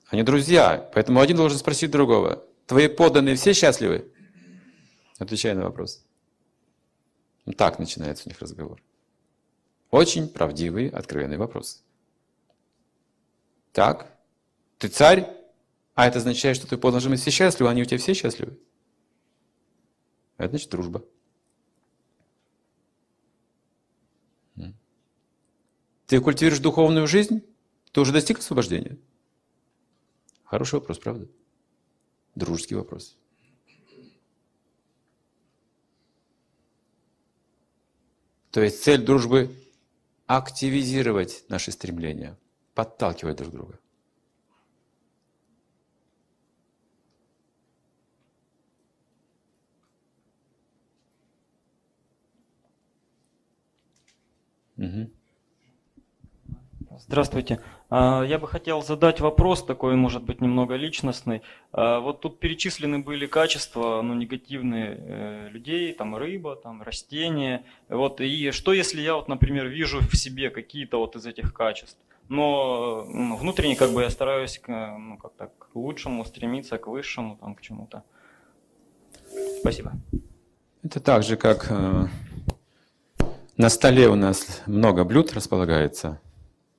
они 0.07 0.23
друзья, 0.23 0.89
поэтому 0.93 1.19
один 1.19 1.37
должен 1.37 1.59
спросить 1.59 1.91
другого, 1.91 2.45
твои 2.65 2.87
подданные 2.87 3.35
все 3.35 3.53
счастливы? 3.53 4.09
Отвечай 5.19 5.53
на 5.53 5.63
вопрос. 5.63 6.05
Ну, 7.45 7.53
так 7.53 7.79
начинается 7.79 8.23
у 8.25 8.29
них 8.29 8.39
разговор. 8.39 8.81
Очень 9.89 10.29
правдивый, 10.29 10.89
откровенный 10.89 11.37
вопрос. 11.37 11.83
Так, 13.73 14.17
ты 14.77 14.87
царь, 14.87 15.27
а 15.93 16.07
это 16.07 16.19
означает, 16.19 16.55
что 16.55 16.67
ты 16.67 16.77
подданные 16.77 17.17
все 17.17 17.31
счастливы, 17.31 17.69
а 17.69 17.71
они 17.71 17.81
у 17.81 17.85
тебя 17.85 17.97
все 17.97 18.13
счастливы? 18.13 18.57
Это 20.37 20.49
значит 20.49 20.69
дружба. 20.69 21.03
Ты 26.07 26.21
культивируешь 26.21 26.61
духовную 26.61 27.05
жизнь? 27.05 27.43
Ты 27.91 27.99
уже 27.99 28.13
достиг 28.13 28.39
освобождения? 28.39 28.97
Хороший 30.45 30.75
вопрос, 30.75 30.97
правда? 30.99 31.27
Дружеский 32.33 32.75
вопрос. 32.75 33.17
То 38.51 38.61
есть 38.61 38.81
цель 38.81 39.03
дружбы 39.03 39.53
активизировать 40.25 41.43
наши 41.49 41.71
стремления, 41.71 42.37
подталкивать 42.73 43.35
друг 43.35 43.51
друга. 43.51 43.79
Угу. 54.77 55.16
Здравствуйте. 56.99 57.59
А, 57.89 58.23
я 58.23 58.39
бы 58.39 58.47
хотел 58.47 58.81
задать 58.81 59.19
вопрос 59.19 59.63
такой, 59.63 59.95
может 59.95 60.23
быть, 60.23 60.41
немного 60.41 60.75
личностный. 60.75 61.41
А, 61.71 61.99
вот 61.99 62.21
тут 62.21 62.39
перечислены 62.39 62.99
были 62.99 63.25
качества 63.25 64.01
ну, 64.01 64.13
негативные 64.13 64.97
э, 64.97 65.49
людей, 65.49 65.93
там 65.93 66.15
рыба, 66.15 66.55
там 66.55 66.81
растения. 66.81 67.63
Вот, 67.89 68.21
и 68.21 68.51
что 68.51 68.73
если 68.73 69.01
я, 69.01 69.15
вот, 69.15 69.27
например, 69.27 69.67
вижу 69.67 69.99
в 69.99 70.15
себе 70.15 70.49
какие-то 70.49 70.97
вот 70.97 71.15
из 71.15 71.25
этих 71.25 71.53
качеств, 71.53 71.99
но 72.29 73.05
ну, 73.07 73.37
внутренне 73.37 73.75
как 73.75 73.91
бы 73.91 74.01
я 74.01 74.09
стараюсь 74.09 74.61
ну, 74.67 75.17
как-то 75.17 75.51
к 75.57 75.75
лучшему 75.75 76.25
стремиться, 76.25 76.77
к 76.77 76.87
высшему, 76.87 77.37
там, 77.37 77.55
к 77.55 77.61
чему-то. 77.61 78.03
Спасибо. 79.59 79.93
Это 80.83 80.99
так 80.99 81.23
же, 81.23 81.37
как 81.37 81.67
э, 81.69 82.07
на 83.57 83.69
столе 83.69 84.07
у 84.07 84.15
нас 84.15 84.61
много 84.67 85.03
блюд 85.03 85.33
располагается, 85.33 86.19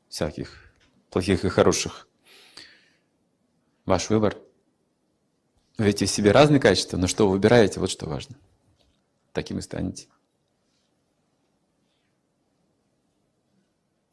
всяких 0.08 0.72
плохих 1.10 1.44
и 1.44 1.48
хороших. 1.48 2.08
Ваш 3.84 4.10
выбор. 4.10 4.36
Вы 5.78 5.86
видите 5.86 6.06
в 6.06 6.10
себе 6.10 6.32
разные 6.32 6.60
качества, 6.60 6.96
но 6.96 7.06
что 7.06 7.26
вы 7.26 7.32
выбираете, 7.32 7.80
вот 7.80 7.90
что 7.90 8.06
важно. 8.06 8.36
Таким 9.32 9.58
и 9.58 9.62
станете. 9.62 10.08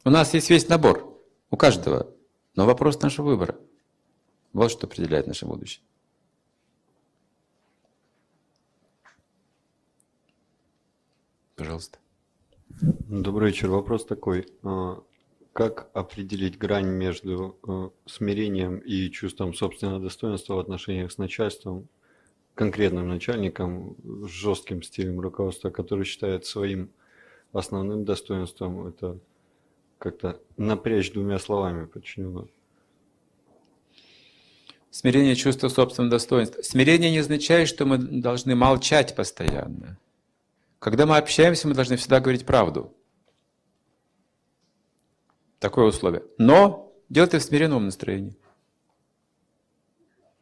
У 0.04 0.10
нас 0.10 0.32
есть 0.34 0.50
весь 0.50 0.68
набор, 0.68 1.20
у 1.50 1.56
каждого, 1.56 2.14
но 2.54 2.64
вопрос 2.64 3.00
нашего 3.00 3.26
выбора. 3.26 3.58
Вот 4.52 4.70
что 4.70 4.86
определяет 4.86 5.26
наше 5.26 5.46
будущее. 5.46 5.84
Пожалуйста. 11.56 11.98
Добрый 12.68 13.50
вечер. 13.50 13.70
Вопрос 13.70 14.06
такой. 14.06 14.46
Как 15.56 15.88
определить 15.94 16.58
грань 16.58 16.88
между 16.88 17.56
э, 17.66 17.88
смирением 18.04 18.76
и 18.76 19.10
чувством 19.10 19.54
собственного 19.54 19.98
достоинства 19.98 20.52
в 20.52 20.58
отношениях 20.58 21.10
с 21.10 21.16
начальством, 21.16 21.88
конкретным 22.54 23.08
начальником, 23.08 23.96
с 24.04 24.28
жестким 24.28 24.82
стилем 24.82 25.18
руководства, 25.18 25.70
который 25.70 26.04
считает 26.04 26.44
своим 26.44 26.90
основным 27.54 28.04
достоинством 28.04 28.86
это 28.86 29.18
как-то 29.96 30.38
напрячь 30.58 31.10
двумя 31.12 31.38
словами 31.38 31.86
подчиненного? 31.86 32.48
Смирение 34.90 35.36
чувства 35.36 35.68
собственного 35.68 36.10
достоинства. 36.10 36.60
Смирение 36.60 37.10
не 37.10 37.18
означает, 37.20 37.68
что 37.68 37.86
мы 37.86 37.96
должны 37.96 38.54
молчать 38.54 39.16
постоянно. 39.16 39.96
Когда 40.80 41.06
мы 41.06 41.16
общаемся, 41.16 41.66
мы 41.66 41.72
должны 41.72 41.96
всегда 41.96 42.20
говорить 42.20 42.44
правду. 42.44 42.92
Такое 45.58 45.86
условие. 45.86 46.22
Но 46.38 46.92
делать 47.08 47.30
это 47.30 47.38
в 47.38 47.42
смиренном 47.42 47.86
настроении. 47.86 48.36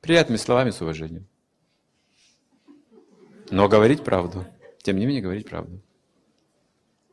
Приятными 0.00 0.37
словами 0.37 0.70
с 0.70 0.81
уважением. 0.81 1.27
Но 3.50 3.68
говорить 3.68 4.05
правду. 4.05 4.46
Тем 4.83 4.96
не 4.96 5.07
менее, 5.07 5.22
говорить 5.22 5.48
правду. 5.48 5.81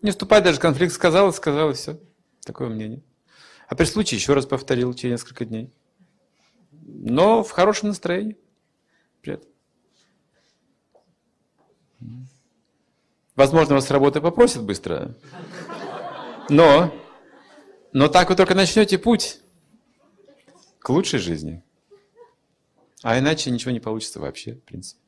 Не 0.02 0.12
вступать 0.12 0.44
даже 0.44 0.58
в 0.58 0.62
конфликт. 0.62 0.94
Сказал 0.94 1.30
и 1.30 1.34
сказал, 1.34 1.72
и 1.72 1.74
все. 1.74 2.00
Такое 2.42 2.70
мнение. 2.70 3.02
А 3.68 3.76
при 3.76 3.86
случае 3.86 4.18
еще 4.18 4.34
раз 4.34 4.46
повторил 4.46 4.94
через 4.94 5.22
несколько 5.22 5.46
дней. 5.46 5.72
Но 6.72 7.44
в 7.44 7.52
хорошем 7.52 7.90
настроении. 7.90 8.38
Приятно. 9.22 9.48
Возможно, 13.36 13.76
вас 13.76 13.88
с 13.88 13.92
работы 13.92 14.20
попросят 14.20 14.64
быстро. 14.64 15.16
Но, 16.50 16.94
но 17.94 18.08
так 18.08 18.30
вы 18.30 18.36
только 18.36 18.56
начнете 18.56 18.98
путь 18.98 19.40
к 20.80 20.90
лучшей 20.90 21.20
жизни. 21.20 21.64
А 23.04 23.18
иначе 23.18 23.52
ничего 23.52 23.72
не 23.72 23.80
получится 23.80 24.20
вообще, 24.20 24.56
в 24.56 24.64
принципе. 24.64 25.02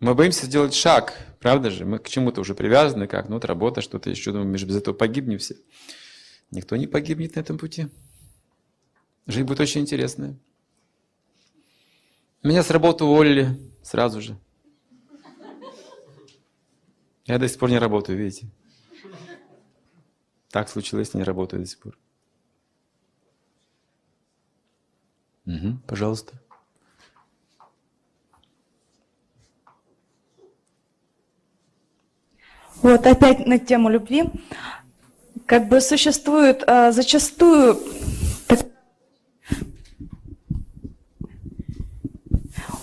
Мы 0.00 0.14
боимся 0.14 0.46
сделать 0.46 0.74
шаг, 0.74 1.14
правда 1.40 1.70
же? 1.70 1.84
Мы 1.84 1.98
к 1.98 2.08
чему-то 2.08 2.40
уже 2.40 2.54
привязаны, 2.54 3.06
как, 3.06 3.28
ну 3.28 3.36
вот 3.36 3.44
работа, 3.44 3.80
что-то 3.82 4.10
еще, 4.10 4.32
думаем, 4.32 4.50
мы 4.50 4.58
же 4.58 4.66
без 4.66 4.76
этого 4.76 4.94
погибнем 4.94 5.38
все. 5.38 5.56
Никто 6.50 6.76
не 6.76 6.86
погибнет 6.86 7.36
на 7.36 7.40
этом 7.40 7.56
пути. 7.56 7.88
Жизнь 9.26 9.46
будет 9.46 9.60
очень 9.60 9.82
интересная. 9.82 10.36
Меня 12.42 12.64
с 12.64 12.70
работы 12.70 13.04
уволили 13.04 13.56
сразу 13.82 14.20
же. 14.20 14.36
Я 17.26 17.38
до 17.38 17.48
сих 17.48 17.58
пор 17.58 17.70
не 17.70 17.78
работаю, 17.78 18.18
видите? 18.18 18.48
Так 20.52 20.68
случилось, 20.68 21.14
не 21.14 21.22
работаю 21.22 21.62
до 21.62 21.68
сих 21.68 21.78
пор. 21.78 21.98
Угу, 25.46 25.78
пожалуйста. 25.86 26.34
Вот 32.82 33.06
опять 33.06 33.46
на 33.46 33.58
тему 33.58 33.88
любви. 33.88 34.24
Как 35.46 35.68
бы 35.68 35.80
существует 35.80 36.62
а, 36.66 36.92
зачастую 36.92 37.78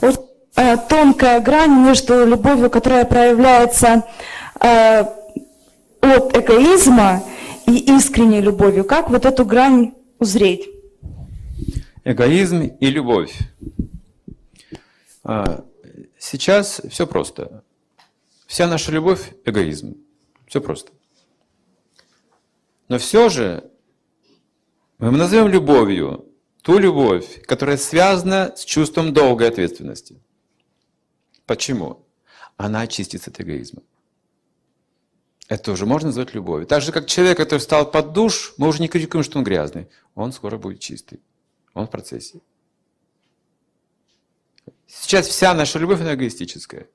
вот, 0.02 0.28
а, 0.56 0.78
тонкая 0.78 1.40
грань 1.40 1.86
между 1.86 2.26
любовью, 2.26 2.72
которая 2.72 3.06
проявляется 3.06 4.08
а, 4.60 5.02
от 6.02 6.36
эгоизма 6.36 7.22
и 7.70 7.96
искренней 7.96 8.42
любовью. 8.42 8.84
Как 8.84 9.10
вот 9.10 9.26
эту 9.26 9.46
грань 9.46 9.94
узреть? 10.18 10.68
Эгоизм 12.04 12.62
и 12.62 12.86
любовь. 12.88 13.38
А, 15.24 15.64
сейчас 16.18 16.82
все 16.90 17.06
просто. 17.06 17.64
Вся 18.48 18.68
наша 18.68 18.92
любовь– 18.92 19.34
эгоизм. 19.46 19.96
Все 20.48 20.60
просто. 20.60 20.92
Но 22.88 22.98
все 22.98 23.30
же 23.30 23.70
мы 24.98 25.12
назовем 25.12 25.48
любовью 25.48 26.26
ту 26.64 26.80
любовь, 26.80 27.42
которая 27.46 27.78
связана 27.78 28.54
с 28.56 28.66
чувством 28.66 29.14
долгой 29.14 29.50
ответственности. 29.50 30.20
Почему? 31.46 32.06
Она 32.58 32.82
очистится 32.82 33.30
от 33.30 33.40
эгоизма. 33.40 33.82
Это 35.50 35.72
уже 35.72 35.88
можно 35.88 36.10
назвать 36.10 36.36
любовью. 36.36 36.68
Так 36.68 36.84
же, 36.84 36.92
как 36.92 37.08
человек, 37.08 37.38
который 37.38 37.60
встал 37.60 37.90
под 37.90 38.14
душ, 38.14 38.54
мы 38.58 38.68
уже 38.68 38.82
не 38.82 38.88
критикуем, 38.88 39.24
что 39.24 39.40
он 39.40 39.44
грязный. 39.44 39.88
Он 40.14 40.32
скоро 40.32 40.58
будет 40.58 40.80
чистый. 40.80 41.20
Он 41.74 41.88
в 41.88 41.90
процессе. 41.90 42.40
Сейчас 44.86 45.28
вся 45.28 45.56
наша 45.56 45.80
любовь, 45.80 46.02
она 46.02 46.14
эгоистическая. 46.14 46.88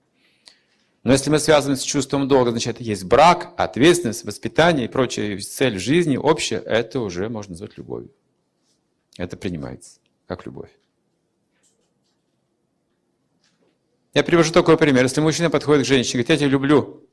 Но 1.02 1.10
если 1.10 1.30
мы 1.30 1.40
связаны 1.40 1.76
с 1.76 1.82
чувством 1.82 2.28
долга, 2.28 2.52
значит, 2.52 2.80
есть 2.80 3.04
брак, 3.04 3.52
ответственность, 3.56 4.24
воспитание 4.24 4.86
и 4.86 4.88
прочая 4.88 5.38
цель 5.40 5.78
жизни 5.80 6.16
общая, 6.16 6.60
это 6.60 7.00
уже 7.00 7.28
можно 7.28 7.52
назвать 7.52 7.76
любовью. 7.76 8.10
Это 9.18 9.36
принимается 9.36 9.98
как 10.28 10.46
любовь. 10.46 10.70
Я 14.14 14.22
привожу 14.22 14.52
такой 14.52 14.78
пример. 14.78 15.02
Если 15.02 15.20
мужчина 15.20 15.50
подходит 15.50 15.84
к 15.84 15.88
женщине 15.88 16.20
и 16.20 16.24
говорит, 16.24 16.30
я 16.30 16.36
тебя 16.36 16.48
люблю, 16.48 17.03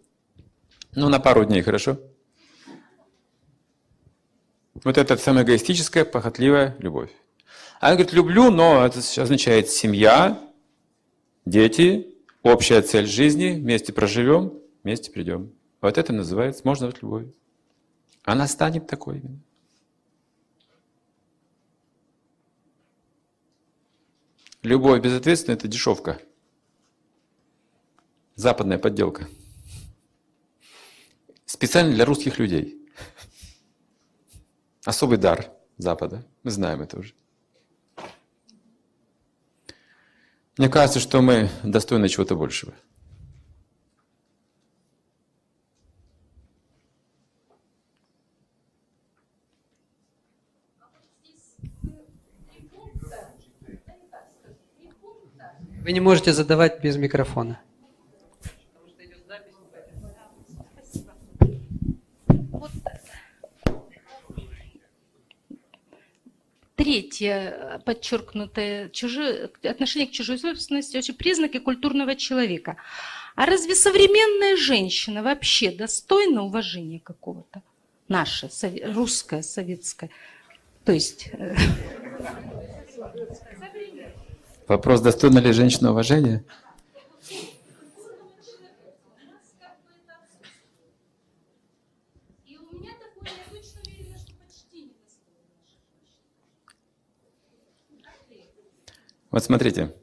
ну, 0.96 1.10
на 1.10 1.20
пару 1.20 1.46
дней, 1.46 1.62
хорошо? 1.62 2.00
Вот 4.84 4.98
это 4.98 5.18
самая 5.18 5.44
эгоистическая, 5.44 6.06
похотливая 6.06 6.76
любовь. 6.80 7.12
А 7.80 7.90
он 7.90 7.94
говорит, 7.96 8.14
люблю, 8.14 8.52
но 8.52 8.86
это 8.86 9.00
означает 9.22 9.70
семья, 9.70 10.40
дети, 11.46 12.12
Общая 12.44 12.82
цель 12.82 13.06
жизни, 13.06 13.52
вместе 13.52 13.94
проживем, 13.94 14.60
вместе 14.84 15.12
придем. 15.12 15.54
Вот 15.80 15.98
это 15.98 16.12
называется, 16.12 16.64
можно 16.66 16.88
назвать 16.88 17.04
любовью. 17.04 17.34
Она 18.24 18.48
станет 18.48 18.88
такой 18.88 19.20
именно. 19.20 19.40
Любовь 24.64 25.02
безответственная– 25.02 25.56
это 25.58 25.68
дешевка. 25.68 26.20
Западная 28.36 28.80
подделка 28.80 29.28
специально 31.52 31.94
для 31.94 32.06
русских 32.06 32.40
людей. 32.40 32.82
Особый 34.86 35.18
дар 35.18 35.52
Запада. 35.78 36.26
Мы 36.44 36.52
знаем 36.52 36.82
это 36.82 36.98
уже. 36.98 37.14
Мне 40.58 40.70
кажется, 40.70 41.00
что 41.00 41.22
мы 41.22 41.50
достойны 41.64 42.08
чего-то 42.08 42.36
большего. 42.36 42.74
Вы 55.84 55.92
не 55.92 56.00
можете 56.00 56.32
задавать 56.32 56.82
без 56.82 56.96
микрофона. 56.96 57.60
Третье, 66.84 67.80
подчеркнутое, 67.86 68.90
чужое, 68.90 69.52
отношение 69.64 70.08
к 70.08 70.12
чужой 70.12 70.40
собственности, 70.40 70.98
очень 70.98 71.14
признаки 71.14 71.60
культурного 71.60 72.16
человека. 72.16 72.78
А 73.36 73.46
разве 73.46 73.76
современная 73.76 74.58
женщина 74.58 75.22
вообще 75.22 75.70
достойна 75.72 76.44
уважения 76.44 77.00
какого-то? 77.00 77.62
Наша, 78.08 78.48
сове- 78.48 78.92
русская, 78.92 79.44
советская. 79.44 80.10
То 80.84 80.92
есть... 80.92 81.30
э, 81.34 81.56
Вопрос, 84.68 85.02
достойна 85.02 85.38
ли 85.38 85.52
женщина 85.52 85.92
уважения? 85.92 86.44
Вот 99.32 99.44
смотрите. 99.44 99.96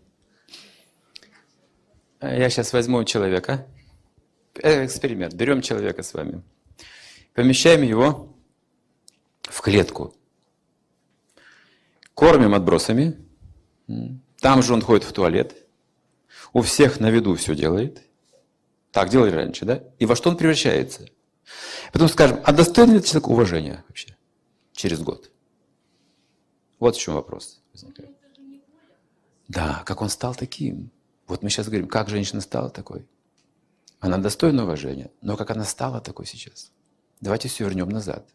Я 2.20 2.48
сейчас 2.50 2.72
возьму 2.72 3.04
человека. 3.04 3.66
Э, 4.54 4.84
Эксперимент. 4.86 5.34
Берем 5.34 5.60
человека 5.60 6.02
с 6.02 6.14
вами. 6.14 6.42
Помещаем 7.34 7.82
его 7.82 8.34
в 9.42 9.60
клетку. 9.60 10.14
Кормим 12.14 12.54
отбросами. 12.54 13.16
Там 14.40 14.62
же 14.62 14.72
он 14.72 14.80
ходит 14.80 15.04
в 15.04 15.12
туалет. 15.12 15.54
У 16.52 16.62
всех 16.62 16.98
на 16.98 17.10
виду 17.10 17.34
все 17.34 17.54
делает. 17.54 18.02
Так 18.90 19.10
делали 19.10 19.30
раньше, 19.30 19.66
да? 19.66 19.84
И 19.98 20.06
во 20.06 20.16
что 20.16 20.30
он 20.30 20.36
превращается? 20.36 21.06
Потом 21.92 22.08
скажем, 22.08 22.40
а 22.44 22.52
достоин 22.52 22.94
ли 22.94 23.02
человек 23.02 23.28
уважения 23.28 23.84
вообще 23.88 24.16
через 24.72 25.00
год? 25.00 25.30
Вот 26.78 26.96
в 26.96 27.00
чем 27.00 27.14
вопрос 27.14 27.62
возникает. 27.72 28.17
Да, 29.48 29.82
как 29.86 30.02
он 30.02 30.10
стал 30.10 30.34
таким. 30.34 30.90
Вот 31.26 31.42
мы 31.42 31.50
сейчас 31.50 31.66
говорим, 31.66 31.88
как 31.88 32.08
женщина 32.08 32.40
стала 32.40 32.70
такой. 32.70 33.06
Она 34.00 34.18
достойна 34.18 34.64
уважения, 34.64 35.10
но 35.22 35.36
как 35.36 35.50
она 35.50 35.64
стала 35.64 36.00
такой 36.00 36.26
сейчас? 36.26 36.70
Давайте 37.20 37.48
все 37.48 37.64
вернем 37.64 37.88
назад. 37.88 38.28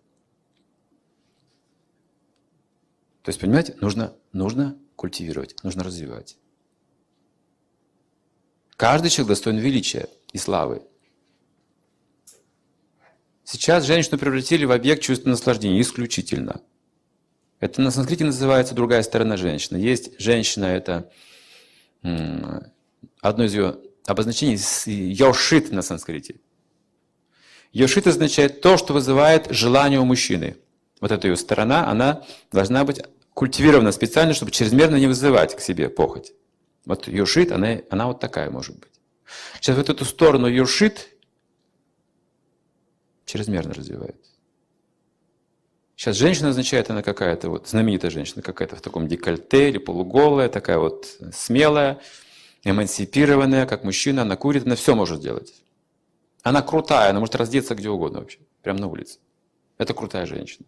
То 3.22 3.30
есть, 3.30 3.39
понимаете, 3.39 3.78
нужно, 3.80 4.14
нужно 4.34 4.78
культивировать, 4.97 5.55
нужно 5.64 5.84
развивать. 5.84 6.38
Каждый 8.76 9.09
человек 9.09 9.30
достоин 9.30 9.57
величия 9.57 10.09
и 10.34 10.38
славы. 10.38 10.84
Сейчас 13.45 13.86
женщину 13.86 14.18
превратили 14.18 14.66
в 14.66 14.72
объект 14.72 15.03
чувственного 15.03 15.38
наслаждения 15.38 15.80
исключительно. 15.80 16.61
Это 17.64 17.82
на 17.82 17.91
санскрите 17.91 18.26
называется 18.26 18.76
другая 18.76 19.03
сторона 19.03 19.38
женщины. 19.38 19.78
Есть 19.78 20.20
женщина, 20.20 20.66
это 20.66 21.09
одно 23.22 23.45
из 23.45 23.53
ее 23.53 23.78
обозначений, 24.05 24.59
йошит 24.86 25.72
на 25.72 25.82
санскрите. 25.82 26.41
Йошит 27.72 28.05
означает 28.05 28.59
то, 28.59 28.76
что 28.76 28.91
вызывает 28.91 29.47
желание 29.49 30.01
у 30.01 30.03
мужчины. 30.03 30.57
Вот 30.99 31.14
эта 31.14 31.30
ее 31.30 31.38
сторона, 31.38 31.89
она 31.89 32.26
должна 32.51 32.84
быть 32.84 33.01
культивирована 33.34 33.93
специально, 33.93 34.34
чтобы 34.34 34.51
чрезмерно 34.51 34.97
не 34.97 35.07
вызывать 35.07 35.55
к 35.55 35.61
себе 35.61 35.88
похоть. 35.88 36.34
Вот 36.84 37.07
йошит, 37.07 37.53
она, 37.53 37.80
она 37.89 38.07
вот 38.07 38.20
такая 38.20 38.49
может 38.49 38.78
быть. 38.78 38.91
Сейчас 39.61 39.78
вот 39.78 39.89
эту 39.89 40.03
сторону 40.03 40.47
йошит 40.47 41.16
чрезмерно 43.26 43.74
развивает. 43.74 44.32
Сейчас 46.04 46.18
женщина 46.18 46.49
означает, 46.49 46.89
она 46.89 47.01
какая-то 47.01 47.49
вот 47.49 47.70
знаменитая 47.70 48.12
женщина, 48.12 48.41
какая-то 48.41 48.76
в 48.76 48.82
таком 48.82 49.08
декольте 49.08 49.70
или 49.70 49.78
полуголая, 49.78 50.49
такая 50.49 50.78
вот 50.78 51.08
смелая, 51.32 52.01
эмансипированная, 52.66 53.66
как 53.66 53.86
мужчина, 53.86 54.24
она 54.24 54.36
курит, 54.36 54.66
она 54.66 54.76
все 54.76 54.95
может 54.95 55.22
делать. 55.22 55.54
Она 56.41 56.62
крутая, 56.62 57.12
она 57.12 57.22
может 57.22 57.36
раздеться 57.36 57.74
где 57.74 57.89
угодно 57.89 58.20
вообще, 58.20 58.39
прямо 58.64 58.82
на 58.82 58.88
улице. 58.88 59.20
Это 59.78 59.93
крутая 59.93 60.26
женщина. 60.26 60.66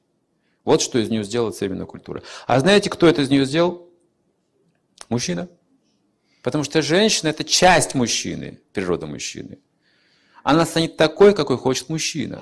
Вот 0.64 0.82
что 0.82 1.00
из 1.00 1.10
нее 1.10 1.26
сделала 1.26 1.52
современная 1.52 1.86
культура. 1.86 2.24
А 2.48 2.58
знаете, 2.62 2.90
кто 2.90 3.06
это 3.06 3.22
из 3.22 3.30
нее 3.30 3.46
сделал? 3.46 3.90
Мужчина. 5.10 5.50
Потому 6.44 6.64
что 6.64 6.82
женщина– 6.82 7.28
это 7.32 7.44
часть 7.44 7.94
мужчины, 7.94 8.62
природа 8.72 9.06
мужчины. 9.06 9.60
Она 10.44 10.66
станет 10.66 10.96
такой, 10.96 11.36
какой 11.36 11.58
хочет 11.58 11.90
мужчина. 11.90 12.42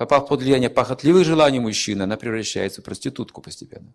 Попав 0.00 0.28
под 0.28 0.40
влияние 0.40 0.70
похотливых 0.70 1.26
желаний 1.26 1.60
мужчины, 1.60 2.04
она 2.04 2.16
превращается 2.16 2.80
в 2.80 2.84
проститутку 2.84 3.42
постепенно. 3.42 3.92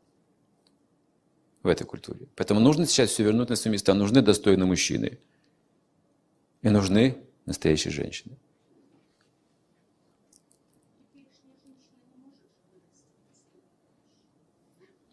В 1.64 1.68
этой 1.68 1.84
культуре. 1.84 2.28
Поэтому 2.36 2.60
нужно 2.60 2.86
сейчас 2.86 3.10
все 3.10 3.24
вернуть 3.24 3.50
на 3.50 3.56
свои 3.56 3.74
места. 3.74 3.96
Нужны 3.96 4.22
достойные 4.22 4.68
мужчины. 4.68 5.18
И 6.62 6.70
нужны 6.70 7.18
настоящие 7.48 7.92
женщины. 7.92 8.38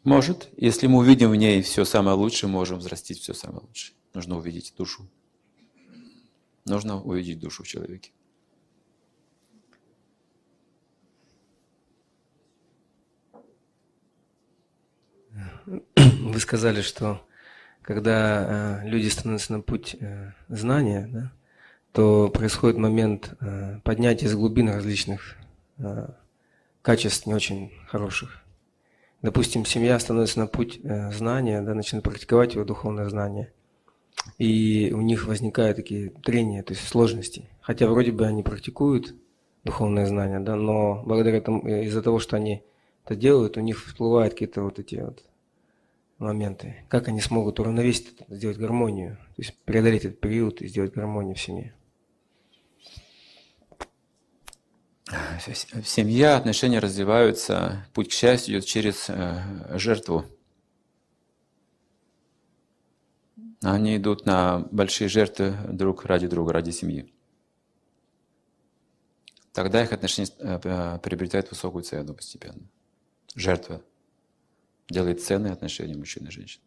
Может, 0.05 0.51
если 0.59 0.89
мы 0.89 0.99
увидим 0.99 1.31
в 1.31 1.37
ней 1.37 1.63
все 1.63 1.87
самое 1.87 2.19
лучшее, 2.19 2.51
можем 2.51 2.81
взрастить 2.81 3.21
все 3.21 3.33
самое 3.33 3.65
лучшее. 3.67 3.97
Нужно 4.13 4.37
увидеть 4.37 4.75
душу. 4.77 5.09
Нужно 6.67 7.03
увидеть 7.03 7.39
душу 7.39 7.63
в 7.63 7.67
человеке. 7.67 8.11
Вы 15.97 16.41
сказали, 16.41 16.81
что 16.83 17.21
когда 17.83 18.81
э, 18.85 18.89
люди 18.89 19.09
становятся 19.09 19.53
на 19.53 19.61
путь 19.61 19.97
э, 19.99 20.33
знания, 20.49 21.09
да, 21.13 21.33
то 21.93 22.29
происходит 22.29 22.79
момент 22.79 23.35
э, 23.41 23.81
поднятия 23.85 24.27
из 24.27 24.35
глубин 24.35 24.69
различных 24.69 25.37
качеств 26.83 27.27
не 27.27 27.35
очень 27.35 27.73
хороших. 27.89 28.43
Допустим, 29.21 29.65
семья 29.65 29.99
становится 29.99 30.39
на 30.39 30.47
путь 30.47 30.81
знания, 31.13 31.61
да, 31.61 31.75
начинает 31.75 32.05
практиковать 32.05 32.55
его 32.55 32.65
духовное 32.65 33.09
знание. 33.09 33.53
И 34.39 34.93
у 34.95 35.01
них 35.01 35.27
возникают 35.27 35.77
такие 35.77 36.11
трения, 36.11 36.63
то 36.63 36.73
есть 36.73 36.87
сложности. 36.87 37.49
Хотя 37.61 37.89
вроде 37.89 38.13
бы 38.13 38.27
они 38.27 38.43
практикуют 38.43 39.15
духовное 39.65 40.07
знание, 40.07 40.41
да, 40.41 40.57
но 40.57 41.03
благодаря 41.05 41.41
тому, 41.41 41.67
э, 41.67 41.85
из-за 41.85 42.03
того, 42.03 42.19
что 42.19 42.37
они 42.37 42.63
это 43.05 43.17
делают, 43.17 43.57
у 43.57 43.61
них 43.61 43.85
всплывают 43.85 44.35
какие-то 44.35 44.63
вот 44.63 44.79
эти 44.79 44.97
вот 44.97 45.25
моменты. 46.23 46.85
Как 46.89 47.09
они 47.09 47.21
смогут 47.21 47.61
уравновесить, 47.61 48.15
сделать 48.29 48.59
гармонию, 48.59 49.17
то 49.37 49.43
есть 49.43 49.57
преодолеть 49.65 50.05
этот 50.05 50.21
период 50.21 50.63
и 50.63 50.69
сделать 50.69 50.95
гармонию 50.95 51.35
в 51.35 51.41
семье. 51.41 51.75
Семья, 55.85 56.37
отношения 56.37 56.79
развиваются, 56.79 57.87
путь 57.93 58.09
к 58.09 58.13
счастью 58.13 58.55
идет 58.55 58.65
через 58.65 59.11
э, 59.11 59.77
жертву. 59.79 60.25
Они 63.63 63.97
идут 63.97 64.25
на 64.25 64.61
большие 64.71 65.09
жертвы 65.09 65.55
друг 65.69 66.05
ради 66.07 66.29
друга, 66.29 66.53
ради 66.53 66.71
семьи. 66.71 67.13
Тогда 69.53 69.83
их 69.83 69.93
отношения 69.93 70.31
э, 70.39 70.99
приобретают 71.03 71.51
высокую 71.51 71.85
цену 71.85 72.15
постепенно. 72.15 72.63
Жертва 73.35 73.83
делает 74.89 75.23
ценные 75.23 75.53
отношения 75.53 75.97
мужчин 75.97 76.27
и 76.27 76.31
женщин. 76.31 76.61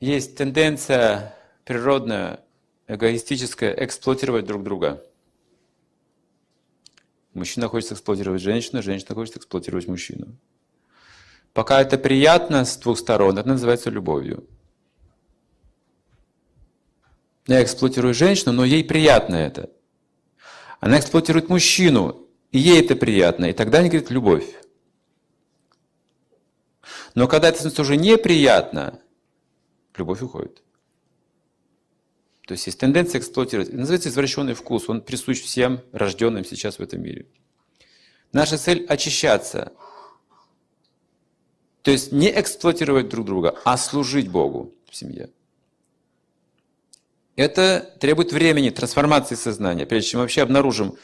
Есть 0.00 0.36
тенденция 0.36 1.34
природная, 1.64 2.44
эгоистическая, 2.88 3.72
эксплуатировать 3.72 4.44
друг 4.44 4.62
друга. 4.62 5.02
Мужчина 7.32 7.68
хочет 7.68 7.92
эксплуатировать 7.92 8.42
женщину, 8.42 8.82
женщина 8.82 9.14
хочет 9.14 9.36
эксплуатировать 9.36 9.88
мужчину. 9.88 10.36
Пока 11.52 11.80
это 11.80 11.96
приятно 11.98 12.64
с 12.64 12.76
двух 12.76 12.98
сторон, 12.98 13.38
это 13.38 13.48
называется 13.48 13.88
любовью. 13.88 14.46
Я 17.46 17.62
эксплуатирую 17.62 18.14
женщину, 18.14 18.52
но 18.52 18.64
ей 18.64 18.84
приятно 18.84 19.36
это. 19.36 19.70
Она 20.80 20.98
эксплуатирует 20.98 21.48
мужчину, 21.48 22.23
и 22.54 22.58
ей 22.60 22.80
это 22.80 22.94
приятно, 22.94 23.46
и 23.46 23.52
тогда 23.52 23.78
они 23.78 23.88
говорят 23.88 24.12
любовь. 24.12 24.46
Но 27.16 27.26
когда 27.26 27.48
это 27.48 27.58
становится 27.58 27.82
уже 27.82 27.96
неприятно, 27.96 29.00
любовь 29.96 30.22
уходит. 30.22 30.62
То 32.46 32.52
есть 32.52 32.66
есть 32.66 32.78
тенденция 32.78 33.18
эксплуатировать. 33.18 33.72
Называется 33.72 34.08
извращенный 34.08 34.54
вкус. 34.54 34.88
Он 34.88 35.00
присущ 35.00 35.42
всем 35.42 35.80
рожденным 35.90 36.44
сейчас 36.44 36.78
в 36.78 36.82
этом 36.82 37.02
мире. 37.02 37.26
Наша 38.32 38.56
цель– 38.56 38.86
очищаться. 38.88 39.72
То 41.82 41.90
есть 41.90 42.12
не 42.12 42.30
эксплуатировать 42.30 43.08
друг 43.08 43.26
друга, 43.26 43.58
а 43.64 43.76
служить 43.76 44.28
Богу 44.28 44.72
в 44.88 44.94
семье. 44.94 45.28
Это 47.34 47.96
требует 47.98 48.32
времени, 48.32 48.70
трансформации 48.70 49.34
сознания, 49.34 49.86
прежде 49.86 50.10
чем 50.10 50.20
вообще 50.20 50.42
обнаружим, 50.42 50.96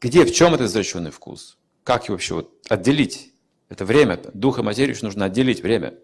где, 0.00 0.24
в 0.24 0.32
чем 0.32 0.54
этот 0.54 0.68
извращенный 0.68 1.10
вкус, 1.10 1.58
как 1.84 2.04
его 2.04 2.14
вообще 2.14 2.34
вот 2.34 2.54
отделить. 2.68 3.32
Это 3.68 3.84
время, 3.84 4.20
дух 4.34 4.58
и 4.58 4.62
материю 4.62 4.96
нужно 5.02 5.26
отделить 5.26 5.62
время. 5.62 5.94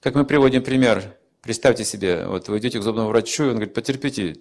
Как 0.00 0.14
мы 0.14 0.24
приводим 0.24 0.62
пример, 0.62 1.16
представьте 1.40 1.84
себе, 1.84 2.26
вот 2.26 2.48
вы 2.48 2.58
идете 2.58 2.78
к 2.78 2.82
зубному 2.82 3.08
врачу, 3.08 3.44
и 3.44 3.48
он 3.48 3.54
говорит, 3.54 3.74
потерпите 3.74 4.36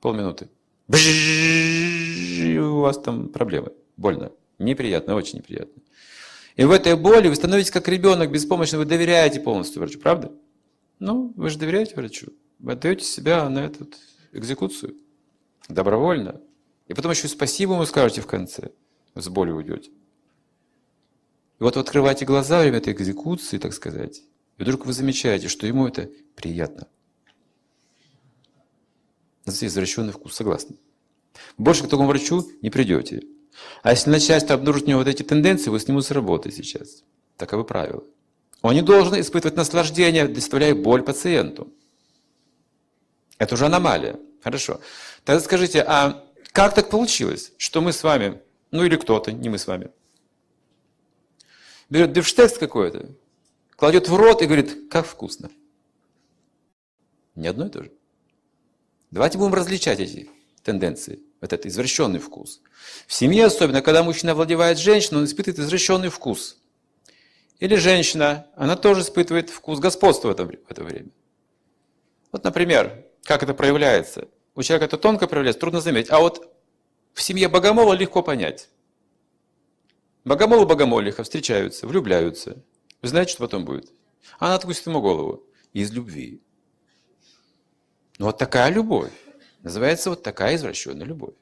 полминуты. 0.00 0.48
И 0.88 2.58
у 2.58 2.80
вас 2.80 2.98
там 2.98 3.28
проблемы, 3.28 3.72
больно, 3.96 4.32
неприятно, 4.58 5.14
очень 5.14 5.38
неприятно. 5.38 5.82
И 6.56 6.64
в 6.64 6.70
этой 6.70 6.96
боли 6.96 7.28
вы 7.28 7.34
становитесь 7.34 7.70
как 7.70 7.88
ребенок 7.88 8.30
беспомощный, 8.30 8.78
вы 8.78 8.84
доверяете 8.84 9.40
полностью 9.40 9.80
врачу, 9.80 9.98
правда? 9.98 10.32
Ну, 10.98 11.32
вы 11.36 11.50
же 11.50 11.58
доверяете 11.58 11.94
врачу. 11.96 12.28
Вы 12.58 12.72
отдаете 12.72 13.04
себя 13.04 13.48
на 13.48 13.66
эту 13.66 13.88
экзекуцию 14.32 14.96
добровольно. 15.68 16.40
И 16.86 16.94
потом 16.94 17.12
еще 17.12 17.28
спасибо 17.28 17.74
ему 17.74 17.84
скажете 17.86 18.20
в 18.20 18.26
конце. 18.26 18.70
С 19.14 19.28
болью 19.28 19.56
уйдете. 19.56 19.90
И 21.58 21.62
вот 21.62 21.76
открываете 21.76 22.24
глаза 22.24 22.56
во 22.56 22.62
время 22.62 22.78
этой 22.78 22.92
экзекуции, 22.92 23.58
так 23.58 23.72
сказать, 23.72 24.22
и 24.58 24.62
вдруг 24.62 24.86
вы 24.86 24.92
замечаете, 24.92 25.48
что 25.48 25.66
ему 25.66 25.86
это 25.86 26.10
приятно. 26.34 26.86
Это 29.46 29.66
извращенный 29.66 30.12
вкус, 30.12 30.34
согласны. 30.34 30.76
Больше 31.56 31.84
к 31.84 31.88
такому 31.88 32.08
врачу 32.08 32.46
не 32.62 32.70
придете. 32.70 33.22
А 33.82 33.90
если 33.90 34.10
начать 34.10 34.50
обнаружить 34.50 34.86
у 34.86 34.90
него 34.90 34.98
вот 34.98 35.08
эти 35.08 35.22
тенденции, 35.22 35.70
вы 35.70 35.80
снимут 35.80 36.04
с 36.04 36.10
работы 36.10 36.50
сейчас. 36.50 37.04
Таковы 37.36 37.64
правила. 37.64 38.04
Он 38.62 38.74
не 38.74 38.82
должен 38.82 39.18
испытывать 39.20 39.56
наслаждение, 39.56 40.28
доставляя 40.28 40.74
боль 40.74 41.02
пациенту. 41.02 41.72
Это 43.38 43.54
уже 43.54 43.66
аномалия. 43.66 44.18
Хорошо. 44.46 44.80
Тогда 45.24 45.40
скажите, 45.40 45.82
а 45.82 46.24
как 46.52 46.72
так 46.72 46.88
получилось, 46.88 47.50
что 47.58 47.80
мы 47.80 47.92
с 47.92 48.04
вами, 48.04 48.40
ну 48.70 48.84
или 48.84 48.94
кто-то, 48.94 49.32
не 49.32 49.48
мы 49.48 49.58
с 49.58 49.66
вами, 49.66 49.90
берет 51.90 52.12
бифштекс 52.12 52.56
какой-то, 52.56 53.08
кладет 53.74 54.08
в 54.08 54.14
рот 54.14 54.42
и 54.42 54.46
говорит, 54.46 54.88
как 54.88 55.04
вкусно. 55.04 55.50
Не 57.34 57.48
одно 57.48 57.66
и 57.66 57.70
то 57.70 57.82
же. 57.82 57.92
Давайте 59.10 59.36
будем 59.36 59.52
различать 59.52 59.98
эти 59.98 60.30
тенденции, 60.62 61.18
вот 61.40 61.52
этот 61.52 61.66
извращенный 61.66 62.20
вкус. 62.20 62.60
В 63.08 63.12
семье 63.12 63.46
особенно, 63.46 63.82
когда 63.82 64.04
мужчина 64.04 64.30
овладевает 64.30 64.78
женщиной, 64.78 65.18
он 65.18 65.24
испытывает 65.24 65.58
извращенный 65.58 66.08
вкус. 66.08 66.56
Или 67.58 67.74
женщина, 67.74 68.46
она 68.54 68.76
тоже 68.76 69.00
испытывает 69.00 69.50
вкус 69.50 69.80
господства 69.80 70.28
в 70.28 70.30
это, 70.30 70.44
в 70.44 70.70
это 70.70 70.84
время. 70.84 71.10
Вот, 72.30 72.44
например, 72.44 73.06
как 73.26 73.42
это 73.42 73.52
проявляется. 73.54 74.28
У 74.56 74.62
человека 74.62 74.86
это 74.86 74.96
тонко 74.96 75.28
проявляется, 75.28 75.60
трудно 75.60 75.80
заметить. 75.80 76.10
А 76.10 76.18
вот 76.18 76.52
в 77.12 77.22
семье 77.22 77.48
Богомола 77.48 77.92
легко 77.92 78.22
понять. 78.22 78.70
Богомол 80.24 80.64
и 80.64 80.66
Богомолиха 80.66 81.22
встречаются, 81.22 81.86
влюбляются. 81.86 82.64
Вы 83.02 83.08
знаете, 83.08 83.32
что 83.32 83.42
потом 83.42 83.64
будет? 83.64 83.92
Она 84.38 84.54
откусит 84.54 84.86
ему 84.86 85.00
голову. 85.00 85.44
Из 85.72 85.92
любви. 85.92 86.40
Ну 88.18 88.26
вот 88.26 88.38
такая 88.38 88.70
любовь. 88.70 89.12
Называется 89.60 90.10
вот 90.10 90.22
такая 90.22 90.56
извращенная 90.56 91.06
любовь. 91.06 91.34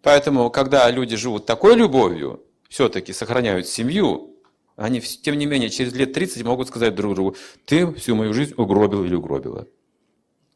Поэтому, 0.00 0.48
когда 0.50 0.88
люди 0.90 1.16
живут 1.16 1.44
такой 1.44 1.74
любовью, 1.74 2.44
все-таки 2.68 3.12
сохраняют 3.12 3.66
семью, 3.66 4.33
они, 4.76 5.00
тем 5.00 5.38
не 5.38 5.46
менее, 5.46 5.70
через 5.70 5.92
лет 5.94 6.12
30 6.12 6.42
могут 6.42 6.68
сказать 6.68 6.94
друг 6.94 7.14
другу, 7.14 7.36
ты 7.64 7.92
всю 7.94 8.14
мою 8.14 8.34
жизнь 8.34 8.54
угробил 8.56 9.04
или 9.04 9.14
угробила. 9.14 9.68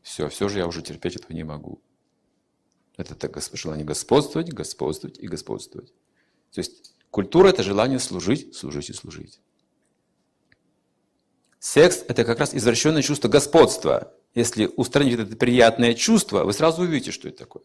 Все, 0.02 0.28
все 0.28 0.48
же 0.48 0.58
я 0.58 0.66
уже 0.66 0.82
терпеть 0.82 1.16
этого 1.16 1.32
не 1.32 1.44
могу. 1.44 1.80
Это 2.96 3.14
так, 3.14 3.38
желание 3.52 3.84
господствовать, 3.84 4.52
господствовать 4.52 5.18
и 5.18 5.28
господствовать. 5.28 5.92
То 6.52 6.60
есть 6.60 6.94
культура– 7.10 7.48
это 7.50 7.62
желание 7.62 8.00
служить, 8.00 8.56
служить 8.56 8.90
и 8.90 8.92
служить. 8.92 9.40
Секс– 11.60 12.04
это 12.08 12.24
как 12.24 12.40
раз 12.40 12.54
извращенное 12.54 13.02
чувство 13.02 13.28
господства. 13.28 14.14
Если 14.34 14.66
устранить 14.66 15.18
это 15.18 15.36
приятное 15.36 15.94
чувство, 15.94 16.44
вы 16.44 16.52
сразу 16.52 16.82
увидите, 16.82 17.12
что 17.12 17.28
это 17.28 17.38
такое. 17.38 17.62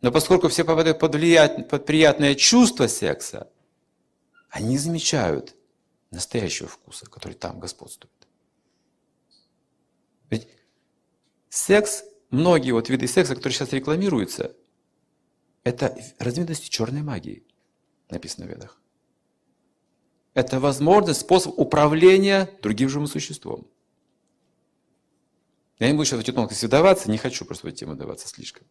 Но 0.00 0.10
поскольку 0.10 0.48
все 0.48 0.64
попадают 0.64 0.98
под, 0.98 1.14
влиять, 1.14 1.68
под 1.68 1.86
приятное 1.86 2.34
чувство 2.34 2.86
секса, 2.86 3.48
они 4.56 4.68
не 4.68 4.78
замечают 4.78 5.54
настоящего 6.10 6.66
вкуса, 6.66 7.04
который 7.10 7.34
там 7.34 7.60
господствует. 7.60 8.26
Ведь 10.30 10.48
секс, 11.50 12.04
многие 12.30 12.70
вот 12.70 12.88
виды 12.88 13.06
секса, 13.06 13.34
которые 13.34 13.54
сейчас 13.54 13.74
рекламируются, 13.74 14.56
это 15.62 15.94
разновидности 16.18 16.70
черной 16.70 17.02
магии, 17.02 17.46
написано 18.08 18.46
в 18.46 18.48
ведах. 18.48 18.80
Это 20.32 20.58
возможность, 20.58 21.20
способ 21.20 21.58
управления 21.58 22.48
другим 22.62 22.88
живым 22.88 23.08
существом. 23.08 23.68
Я 25.78 25.88
не 25.88 25.92
буду 25.92 26.06
сейчас 26.06 26.20
в 26.20 26.22
эти 26.22 26.32
тонкости 26.32 26.64
вдаваться, 26.64 27.10
не 27.10 27.18
хочу 27.18 27.44
просто 27.44 27.66
в 27.66 27.68
эту 27.68 27.76
тему 27.76 27.92
вдаваться 27.92 28.26
слишком. 28.26 28.66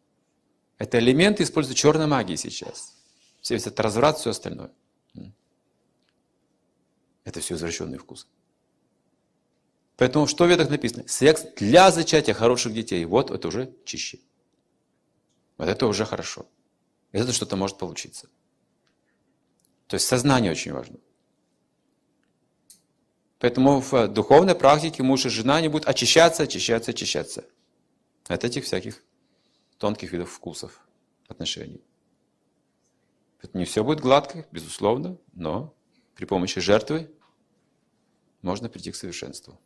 Это 0.80 0.98
элементы 0.98 1.44
используют 1.44 1.78
черной 1.78 2.08
магии 2.08 2.38
сейчас. 2.38 2.96
Все 3.42 3.54
весь 3.54 3.68
этот 3.68 3.80
разврат, 3.82 4.18
все 4.18 4.32
остальное. 4.32 4.72
Это 7.26 7.42
все 7.42 7.56
извращенный 7.56 7.98
вкус. 7.98 8.28
Поэтому 9.98 10.28
что 10.28 10.46
в 10.46 10.50
ведах 10.50 10.70
написано? 10.70 11.08
Секс 11.08 11.44
для 11.58 11.92
зачатия 11.92 12.34
хороших 12.34 12.74
детей. 12.74 13.04
Вот 13.06 13.32
это 13.32 13.48
уже 13.48 13.74
чище. 13.84 14.20
Вот 15.58 15.68
это 15.68 15.88
уже 15.88 16.06
хорошо. 16.06 16.46
Это 17.12 17.34
что-то 17.34 17.56
может 17.56 17.78
получиться. 17.78 18.30
То 19.88 19.96
есть 19.96 20.08
сознание 20.08 20.52
очень 20.52 20.74
важно. 20.74 20.98
Поэтому 23.40 23.80
в 23.80 24.08
духовной 24.08 24.56
практике 24.56 25.04
муж 25.04 25.26
и 25.26 25.30
жена 25.30 25.62
не 25.62 25.68
будут 25.68 25.88
очищаться, 25.88 26.44
очищаться, 26.44 26.92
очищаться 26.92 27.46
от 28.28 28.44
этих 28.44 28.66
всяких 28.66 29.04
тонких 29.78 30.12
видов 30.12 30.32
вкусов 30.32 30.80
отношений. 31.28 31.82
Это 33.42 33.58
не 33.58 33.66
все 33.66 33.84
будет 33.84 34.00
гладко, 34.00 34.46
безусловно, 34.52 35.18
но 35.34 35.74
при 36.16 36.26
помощи 36.26 36.62
жертвы 36.62 37.10
можно 38.42 38.70
прийти 38.70 38.92
к 38.92 38.96
совершенству. 38.96 39.60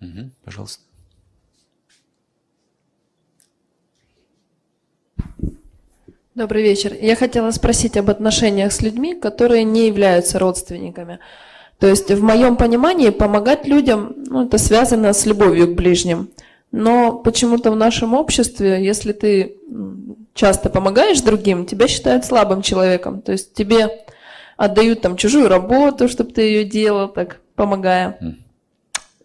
Угу, 0.00 0.30
пожалуйста. 0.44 0.82
Добрый 6.34 6.62
вечер. 6.64 6.92
Я 7.00 7.14
хотела 7.14 7.52
спросить 7.52 7.96
об 7.96 8.10
отношениях 8.10 8.72
с 8.72 8.82
людьми, 8.82 9.14
которые 9.14 9.62
не 9.62 9.86
являются 9.86 10.38
родственниками. 10.38 11.20
То 11.78 11.86
есть 11.88 12.10
в 12.10 12.22
моем 12.22 12.56
понимании 12.56 13.10
помогать 13.10 13.66
людям, 13.66 14.14
ну, 14.16 14.46
это 14.46 14.58
связано 14.58 15.12
с 15.12 15.26
любовью 15.26 15.68
к 15.68 15.74
ближним. 15.74 16.30
Но 16.70 17.12
почему-то 17.12 17.70
в 17.70 17.76
нашем 17.76 18.14
обществе, 18.14 18.84
если 18.84 19.12
ты 19.12 19.56
часто 20.34 20.70
помогаешь 20.70 21.20
другим, 21.20 21.66
тебя 21.66 21.86
считают 21.86 22.24
слабым 22.24 22.62
человеком. 22.62 23.22
То 23.22 23.32
есть 23.32 23.54
тебе 23.54 24.04
отдают 24.56 25.00
там 25.00 25.16
чужую 25.16 25.48
работу, 25.48 26.08
чтобы 26.08 26.32
ты 26.32 26.42
ее 26.42 26.64
делал, 26.64 27.08
так 27.08 27.40
помогая. 27.54 28.18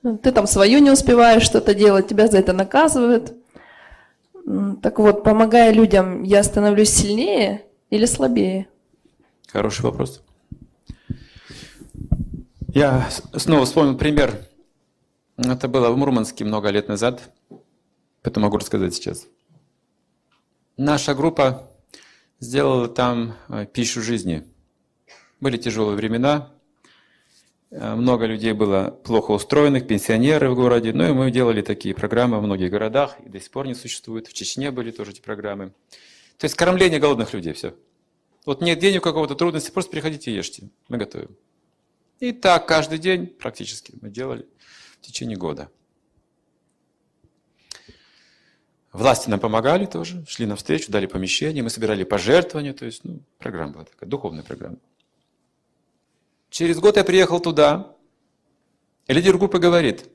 Ты 0.02 0.32
там 0.32 0.47
свою 0.47 0.80
не 0.80 0.91
успеваешь 0.91 1.43
что-то 1.43 1.74
делать, 1.74 2.08
тебя 2.08 2.28
за 2.28 2.38
это 2.38 2.54
наказывают. 2.54 3.34
Так 4.82 5.00
вот, 5.00 5.24
помогая 5.24 5.72
людям, 5.72 6.24
я 6.24 6.41
становлюсь 6.43 6.89
сильнее 6.89 7.64
или 7.89 8.06
слабее? 8.06 8.68
Хороший 9.52 9.82
вопрос. 9.82 10.24
Я 12.74 13.09
снова 13.36 13.65
вспомнил 13.65 13.97
пример. 13.97 14.45
Это 15.38 15.67
было 15.67 15.89
в 15.89 15.97
Мурманске 15.97 16.45
много 16.45 16.70
лет 16.70 16.88
назад. 16.88 17.22
Поэтому 18.22 18.45
могу 18.45 18.57
рассказать 18.57 18.93
сейчас. 18.93 19.28
Наша 20.78 21.15
группа 21.15 21.70
сделала 22.39 22.88
там 22.88 23.36
э, 23.47 23.65
пищу 23.65 24.01
жизни. 24.01 24.43
Были 25.39 25.57
тяжелые 25.57 25.95
времена, 25.95 26.51
Э, 27.72 27.95
много 27.95 28.26
людей 28.26 28.53
было 28.53 28.99
плохо 29.03 29.32
устроенных, 29.32 29.88
пенсионеры 29.88 30.49
в 30.49 30.55
городе. 30.55 30.93
Ну 30.93 31.09
и 31.09 31.13
мы 31.13 31.32
делали 31.32 31.61
такие 31.61 31.93
программы 31.93 32.39
в 32.39 32.43
многих 32.43 32.72
городах, 32.72 33.17
и 33.26 33.30
до 33.30 33.39
сих 33.39 33.51
пор 33.51 33.67
не 33.67 33.76
существуют. 33.76 34.28
В 34.28 34.34
Чечне 34.34 34.72
были 34.72 34.91
тоже 34.91 35.11
эти 35.11 35.22
программы. 35.22 35.72
То 36.38 36.45
есть 36.45 36.55
кормление 36.55 36.99
голодных 36.99 37.34
людей, 37.34 37.53
все. 37.53 37.74
Вот 38.45 38.61
нет 38.61 38.80
денег, 38.80 39.03
какого-то 39.03 39.36
трудности, 39.36 39.72
просто 39.72 39.91
приходите 39.91 40.32
и 40.32 40.36
ешьте. 40.36 40.70
Мы 40.88 40.97
готовим. 40.97 41.36
И 42.20 42.32
так 42.34 42.67
каждый 42.67 42.99
день 42.99 43.28
практически 43.28 43.93
мы 44.01 44.09
делали 44.09 44.47
в 44.99 45.01
течение 45.01 45.38
года. 45.38 45.72
Власти 48.91 49.30
нам 49.30 49.39
помогали 49.39 49.86
тоже, 49.86 50.26
шли 50.28 50.45
навстречу, 50.45 50.91
дали 50.91 51.05
помещение, 51.05 51.63
мы 51.63 51.70
собирали 51.70 52.03
пожертвования, 52.03 52.74
то 52.74 52.86
есть 52.86 53.03
ну, 53.03 53.22
программа 53.38 53.74
была 53.74 53.86
такая, 53.86 54.09
духовная 54.09 54.43
программа. 54.43 54.78
Через 56.49 56.80
год 56.80 56.97
я 56.97 57.03
приехал 57.03 57.39
туда, 57.39 57.95
и 59.07 59.13
лидер 59.13 59.38
группы 59.38 59.59
говорит, 59.59 60.09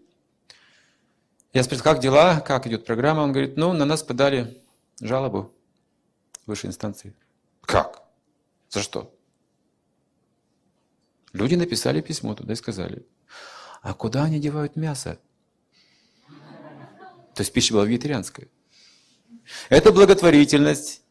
я 1.52 1.62
спросил, 1.62 1.84
как 1.84 2.00
дела, 2.00 2.40
как 2.40 2.66
идет 2.66 2.84
программа, 2.84 3.20
он 3.20 3.30
говорит, 3.30 3.56
ну, 3.56 3.72
на 3.72 3.84
нас 3.84 4.02
подали 4.02 4.60
жалобу 5.00 5.54
высшей 6.46 6.68
инстанции. 6.68 7.14
Как? 7.60 8.02
За 8.70 8.82
что? 8.82 9.14
Люди 11.34 11.56
написали 11.56 12.00
письмо 12.00 12.34
туда 12.34 12.52
и 12.52 12.56
сказали, 12.56 13.04
а 13.82 13.92
куда 13.92 14.22
они 14.24 14.38
девают 14.38 14.76
мясо? 14.76 15.18
То 17.34 17.40
есть 17.40 17.52
пища 17.52 17.74
была 17.74 17.84
вегетарианская. 17.84 18.46
Это 19.68 19.92
благотворительность. 19.92 21.02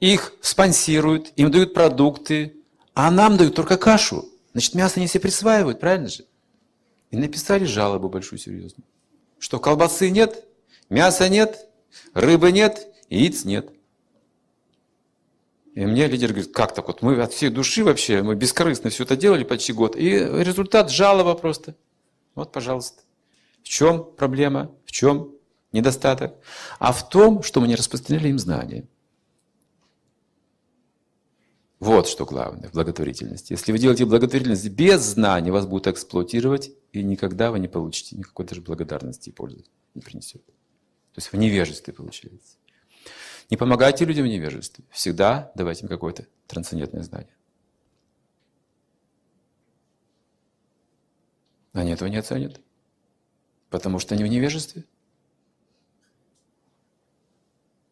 Их 0.00 0.32
спонсируют, 0.40 1.32
им 1.36 1.50
дают 1.50 1.74
продукты, 1.74 2.56
а 2.94 3.10
нам 3.10 3.36
дают 3.36 3.54
только 3.54 3.76
кашу. 3.76 4.26
Значит, 4.52 4.74
мясо 4.74 4.94
они 4.96 5.06
себе 5.06 5.20
присваивают, 5.20 5.78
правильно 5.78 6.08
же? 6.08 6.24
И 7.10 7.16
написали 7.16 7.64
жалобу 7.66 8.08
большую, 8.08 8.38
серьезную. 8.38 8.86
Что 9.38 9.60
колбасы 9.60 10.08
нет, 10.08 10.44
мяса 10.88 11.28
нет, 11.28 11.68
рыбы 12.14 12.52
нет, 12.52 12.88
яиц 13.10 13.44
нет. 13.44 13.68
И 15.74 15.86
мне 15.86 16.06
лидер 16.06 16.30
говорит, 16.32 16.52
как 16.52 16.74
так 16.74 16.86
вот, 16.86 17.00
мы 17.02 17.20
от 17.22 17.32
всей 17.32 17.48
души 17.48 17.82
вообще, 17.82 18.22
мы 18.22 18.34
бескорыстно 18.34 18.90
все 18.90 19.04
это 19.04 19.16
делали 19.16 19.44
почти 19.44 19.72
год. 19.72 19.96
И 19.96 20.10
результат 20.10 20.90
жалоба 20.90 21.34
просто. 21.34 21.76
Вот, 22.34 22.52
пожалуйста. 22.52 23.02
В 23.62 23.68
чем 23.68 24.04
проблема? 24.04 24.70
В 24.84 24.92
чем 24.92 25.32
недостаток, 25.72 26.34
а 26.78 26.92
в 26.92 27.08
том, 27.08 27.42
что 27.42 27.60
мы 27.60 27.68
не 27.68 27.74
распространяли 27.74 28.28
им 28.28 28.38
знания. 28.38 28.86
Вот 31.80 32.06
что 32.06 32.24
главное 32.24 32.68
в 32.68 32.72
благотворительности. 32.72 33.54
Если 33.54 33.72
вы 33.72 33.78
делаете 33.78 34.04
благотворительность 34.04 34.68
без 34.68 35.00
знаний, 35.00 35.50
вас 35.50 35.66
будут 35.66 35.88
эксплуатировать, 35.88 36.70
и 36.92 37.02
никогда 37.02 37.50
вы 37.50 37.58
не 37.58 37.66
получите 37.66 38.16
никакой 38.16 38.46
даже 38.46 38.60
благодарности 38.60 39.30
и 39.30 39.32
пользы 39.32 39.64
не 39.94 40.00
принесет. 40.00 40.44
То 40.44 41.18
есть 41.18 41.32
в 41.32 41.36
невежестве 41.36 41.92
получается. 41.92 42.56
Не 43.52 43.58
помогайте 43.58 44.06
людям 44.06 44.24
в 44.24 44.28
невежестве. 44.28 44.82
Всегда 44.88 45.52
давайте 45.54 45.82
им 45.82 45.88
какое-то 45.90 46.26
трансцендентное 46.46 47.02
знание. 47.02 47.36
Они 51.74 51.90
этого 51.90 52.08
не 52.08 52.16
оценят. 52.16 52.62
Потому 53.68 53.98
что 53.98 54.14
они 54.14 54.24
в 54.24 54.28
невежестве. 54.28 54.86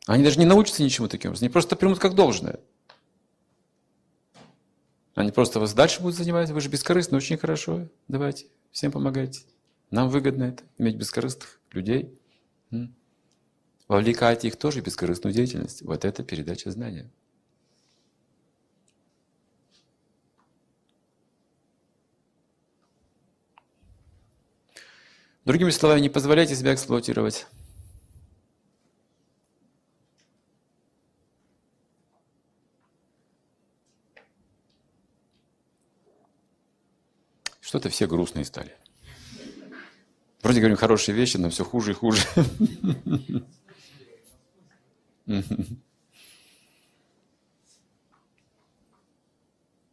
Они 0.07 0.25
даже 0.25 0.39
не 0.39 0.47
научатся 0.47 0.83
ничему 0.83 1.09
таким 1.09 1.33
образом. 1.33 1.45
Они 1.45 1.53
просто 1.53 1.77
примут 1.77 1.99
как 1.99 2.15
должное. 2.15 2.59
Они 5.15 5.31
просто 5.31 5.61
вас 5.61 5.75
дальше 5.75 6.01
будут 6.01 6.17
занимать. 6.17 6.49
Вы 6.49 6.63
же 6.63 6.71
бескорыстны, 6.71 7.19
очень 7.19 7.37
хорошо. 7.37 7.87
Давайте, 8.09 8.47
всем 8.73 8.93
помогайте. 8.93 9.43
Нам 9.91 10.09
выгодно 10.09 10.45
это, 10.45 10.63
иметь 10.79 10.97
бескорыстных 10.97 11.61
людей. 11.73 12.19
Вовлекайте 13.91 14.47
их 14.47 14.55
тоже 14.55 14.83
в 14.83 14.85
бескорыстную 14.85 15.35
деятельность. 15.35 15.83
Вот 15.83 16.05
это 16.05 16.23
передача 16.23 16.71
знания. 16.71 17.11
Другими 25.45 25.71
словами, 25.71 26.03
не 26.03 26.09
позволяйте 26.09 26.55
себя 26.55 26.73
эксплуатировать. 26.73 27.49
Что-то 37.61 37.89
все 37.89 38.07
грустные 38.07 38.45
стали. 38.45 38.77
Вроде 40.43 40.61
говорим 40.61 40.77
хорошие 40.77 41.17
вещи, 41.17 41.39
но 41.39 41.51
все 41.51 41.65
хуже 41.65 41.91
и 41.91 41.95
хуже. 41.95 42.23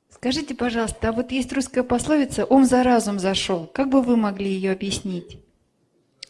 Скажите, 0.09 0.55
пожалуйста, 0.55 1.09
а 1.09 1.11
вот 1.11 1.31
есть 1.31 1.53
русская 1.53 1.83
пословица 1.83 2.45
«ум 2.45 2.65
за 2.65 2.83
разум 2.83 3.19
зашел». 3.19 3.67
Как 3.67 3.89
бы 3.89 4.01
вы 4.01 4.17
могли 4.17 4.49
ее 4.49 4.71
объяснить? 4.71 5.39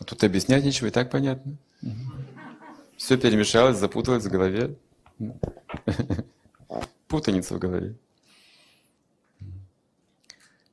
Тут 0.06 0.24
объяснять 0.24 0.66
ничего, 0.66 0.88
и 0.88 0.92
так 0.92 1.10
понятно. 1.10 1.56
Все 2.98 3.18
перемешалось, 3.18 3.78
запуталось 3.78 4.26
в 4.26 4.30
голове. 4.30 4.76
Путаница 7.08 7.56
в 7.56 7.60
голове. 7.60 7.96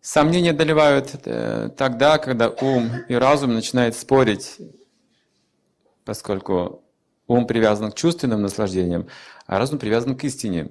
Сомнения 0.00 0.50
одолевают 0.50 1.14
э, 1.24 1.70
тогда, 1.78 2.18
когда 2.18 2.50
ум 2.50 2.90
и 3.08 3.14
разум 3.14 3.54
начинают 3.54 3.96
спорить, 3.96 4.58
поскольку 6.04 6.83
ум 7.26 7.46
привязан 7.46 7.90
к 7.90 7.94
чувственным 7.94 8.42
наслаждениям, 8.42 9.06
а 9.46 9.58
разум 9.58 9.78
привязан 9.78 10.16
к 10.16 10.24
истине. 10.24 10.70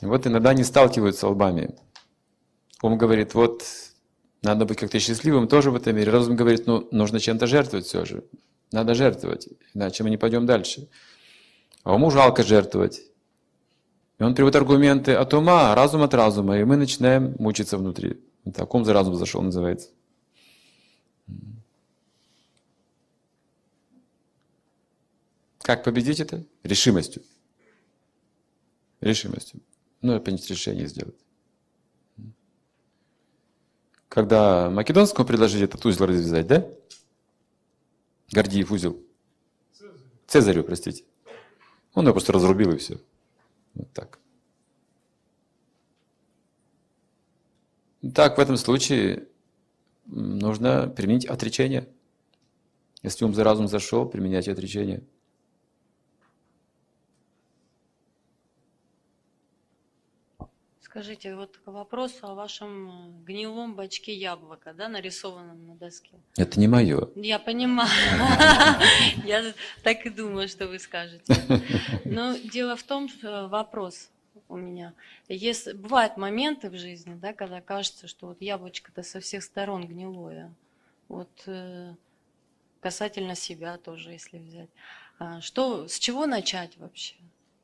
И 0.00 0.06
вот 0.06 0.26
иногда 0.26 0.50
они 0.50 0.64
сталкиваются 0.64 1.28
лбами. 1.28 1.76
Ум 2.82 2.98
говорит, 2.98 3.34
вот 3.34 3.64
надо 4.42 4.64
быть 4.64 4.78
как-то 4.78 4.98
счастливым 4.98 5.46
тоже 5.46 5.70
в 5.70 5.76
этом 5.76 5.94
мире. 5.94 6.10
Разум 6.10 6.34
говорит, 6.34 6.66
ну 6.66 6.88
нужно 6.90 7.20
чем-то 7.20 7.46
жертвовать 7.46 7.86
все 7.86 8.04
же. 8.04 8.24
Надо 8.72 8.94
жертвовать, 8.94 9.48
иначе 9.74 10.02
мы 10.02 10.10
не 10.10 10.16
пойдем 10.16 10.46
дальше. 10.46 10.88
А 11.84 11.94
уму 11.94 12.10
жалко 12.10 12.42
жертвовать. 12.42 13.02
И 14.18 14.22
он 14.22 14.34
приводит 14.34 14.56
аргументы 14.56 15.14
от 15.14 15.34
ума, 15.34 15.74
разум 15.74 16.02
от 16.02 16.14
разума, 16.14 16.58
и 16.58 16.64
мы 16.64 16.76
начинаем 16.76 17.34
мучиться 17.38 17.76
внутри. 17.76 18.20
Так, 18.54 18.74
ум 18.74 18.84
за 18.84 18.92
разум 18.92 19.14
зашел, 19.14 19.42
называется. 19.42 19.90
Как 25.62 25.84
победить 25.84 26.20
это? 26.20 26.44
Решимостью. 26.62 27.22
Решимостью. 29.00 29.60
Ну, 30.00 30.20
принять 30.20 30.48
решение 30.50 30.86
сделать. 30.86 31.16
Когда 34.08 34.68
Македонскому 34.68 35.26
предложили 35.26 35.64
этот 35.64 35.84
узел 35.86 36.06
развязать, 36.06 36.46
да? 36.46 36.68
Гордиев 38.32 38.70
узел. 38.70 39.00
Цезарю, 40.26 40.64
простите. 40.64 41.04
Он 41.94 42.04
его 42.04 42.12
просто 42.12 42.32
разрубил 42.32 42.72
и 42.72 42.78
все. 42.78 43.00
Вот 43.74 43.90
так. 43.92 44.18
Так, 48.14 48.36
в 48.36 48.40
этом 48.40 48.56
случае 48.56 49.28
нужно 50.06 50.88
применить 50.88 51.24
отречение. 51.26 51.88
Если 53.02 53.24
ум 53.24 53.34
за 53.34 53.44
разум 53.44 53.68
зашел, 53.68 54.08
применять 54.08 54.48
отречение. 54.48 55.02
Скажите, 60.92 61.34
вот 61.34 61.56
к 61.56 61.68
вопросу 61.68 62.26
о 62.26 62.34
вашем 62.34 63.24
гнилом 63.24 63.74
бачке 63.74 64.12
яблока, 64.14 64.74
да, 64.74 64.88
нарисованном 64.88 65.66
на 65.66 65.74
доске. 65.74 66.10
Это 66.36 66.60
не 66.60 66.68
мое. 66.68 67.08
Я 67.16 67.38
понимаю. 67.38 67.88
Я 69.24 69.54
так 69.82 70.04
и 70.04 70.10
думаю, 70.10 70.48
что 70.48 70.68
вы 70.68 70.78
скажете. 70.78 71.34
Но 72.04 72.36
дело 72.36 72.76
в 72.76 72.82
том, 72.82 73.08
что 73.08 73.48
вопрос 73.48 74.10
у 74.50 74.58
меня. 74.58 74.92
Есть, 75.28 75.72
бывают 75.72 76.18
моменты 76.18 76.68
в 76.68 76.76
жизни, 76.76 77.14
да, 77.14 77.32
когда 77.32 77.62
кажется, 77.62 78.06
что 78.06 78.26
вот 78.26 78.42
яблочко-то 78.42 79.02
со 79.02 79.20
всех 79.20 79.44
сторон 79.44 79.86
гнилое. 79.86 80.52
Вот 81.08 81.30
э, 81.46 81.94
касательно 82.82 83.34
себя 83.34 83.78
тоже, 83.78 84.10
если 84.10 84.36
взять. 84.36 84.68
А 85.18 85.40
что, 85.40 85.88
с 85.88 85.98
чего 85.98 86.26
начать 86.26 86.76
вообще? 86.76 87.14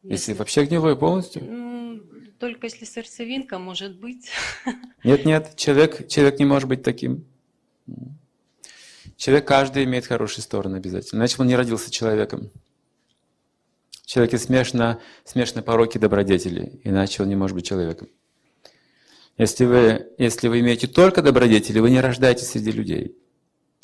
Если, 0.03 0.33
вообще 0.33 0.65
гнилое 0.65 0.95
полностью? 0.95 1.43
Только 2.39 2.67
если 2.67 2.85
сердцевинка, 2.85 3.59
может 3.59 3.99
быть. 3.99 4.31
Нет, 5.05 5.25
нет, 5.25 5.57
человек, 5.57 6.07
человек 6.09 6.39
не 6.39 6.45
может 6.45 6.69
быть 6.69 6.83
таким. 6.85 7.25
Человек 9.17 9.49
каждый 9.49 9.85
имеет 9.85 10.07
хорошие 10.07 10.45
стороны 10.45 10.77
обязательно, 10.77 11.19
иначе 11.19 11.37
он 11.39 11.49
не 11.49 11.57
родился 11.57 11.91
человеком. 11.91 12.53
В 13.91 14.07
человеке 14.07 14.39
смешно, 14.39 15.01
смешно 15.25 15.63
пороки 15.63 15.99
добродетели, 15.99 16.81
иначе 16.85 17.23
он 17.25 17.29
не 17.29 17.35
может 17.37 17.57
быть 17.57 17.67
человеком. 17.67 18.09
Если 19.37 19.65
вы, 19.65 20.09
если 20.19 20.49
вы 20.49 20.61
имеете 20.61 20.87
только 20.87 21.23
добродетели, 21.23 21.81
вы 21.81 21.91
не 21.91 22.01
рождаетесь 22.01 22.49
среди 22.49 22.71
людей. 22.71 23.17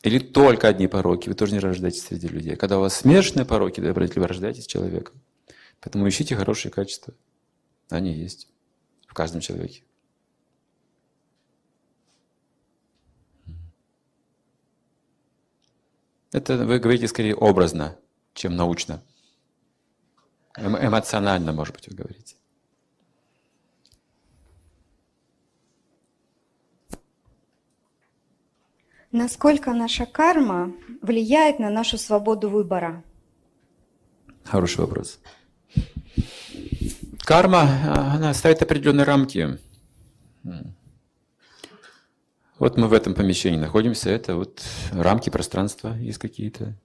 Или 0.02 0.18
только 0.18 0.68
одни 0.68 0.86
пороки, 0.86 1.28
вы 1.28 1.34
тоже 1.34 1.52
не 1.52 1.58
рождаетесь 1.58 2.02
среди 2.02 2.28
людей. 2.28 2.56
Когда 2.56 2.78
у 2.78 2.82
вас 2.82 2.96
смешанные 2.96 3.46
пороки 3.46 3.80
добродетели, 3.80 4.20
вы 4.20 4.28
рождаетесь 4.28 4.66
человеком. 4.66 5.20
Поэтому 5.80 6.08
ищите 6.08 6.36
хорошие 6.36 6.72
качества. 6.72 7.14
Они 7.90 8.12
есть 8.12 8.48
в 9.06 9.14
каждом 9.14 9.40
человеке. 9.40 9.84
Это 16.32 16.56
вы 16.56 16.80
говорите 16.80 17.06
скорее 17.06 17.36
образно, 17.36 17.96
чем 18.32 18.56
научно. 18.56 19.02
Эмоционально, 20.56 21.52
может 21.52 21.74
быть, 21.74 21.88
вы 21.88 21.94
говорите. 21.94 22.36
Насколько 29.12 29.72
наша 29.72 30.06
карма 30.06 30.74
влияет 31.00 31.60
на 31.60 31.70
нашу 31.70 31.98
свободу 31.98 32.50
выбора? 32.50 33.04
Хороший 34.42 34.80
вопрос. 34.80 35.20
Карма, 37.20 38.12
она 38.14 38.34
ставит 38.34 38.62
определенные 38.62 39.04
рамки. 39.04 39.58
Вот 42.58 42.76
мы 42.76 42.86
в 42.86 42.92
этом 42.92 43.14
помещении 43.14 43.58
находимся, 43.58 44.10
это 44.10 44.36
вот 44.36 44.62
рамки 44.92 45.30
пространства 45.30 45.96
есть 45.96 46.18
какие-то. 46.18 46.76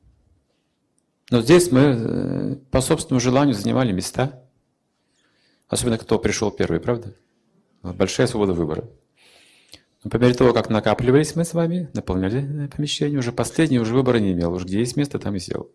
Но 1.29 1.41
здесь 1.41 1.71
мы 1.71 1.81
э, 1.81 2.55
по 2.71 2.81
собственному 2.81 3.19
желанию 3.19 3.53
занимали 3.53 3.91
места. 3.91 4.43
Особенно 5.67 5.99
кто 5.99 6.17
пришел 6.17 6.49
первый, 6.49 6.79
правда? 6.79 7.15
Большая 7.83 8.25
свобода 8.25 8.53
выбора. 8.53 8.89
Но 10.03 10.09
по 10.09 10.17
мере 10.17 10.33
того, 10.33 10.53
как 10.53 10.69
накапливались 10.69 11.35
мы 11.35 11.45
с 11.45 11.53
вами, 11.53 11.89
наполняли 11.93 12.65
э, 12.65 12.67
помещение, 12.67 13.19
уже 13.19 13.31
последний 13.31 13.79
уже 13.79 13.93
выбора 13.93 14.17
не 14.17 14.31
имел. 14.31 14.53
Уж 14.53 14.65
где 14.65 14.79
есть 14.79 14.95
место, 14.95 15.19
там 15.19 15.35
и 15.35 15.39
сел. 15.39 15.69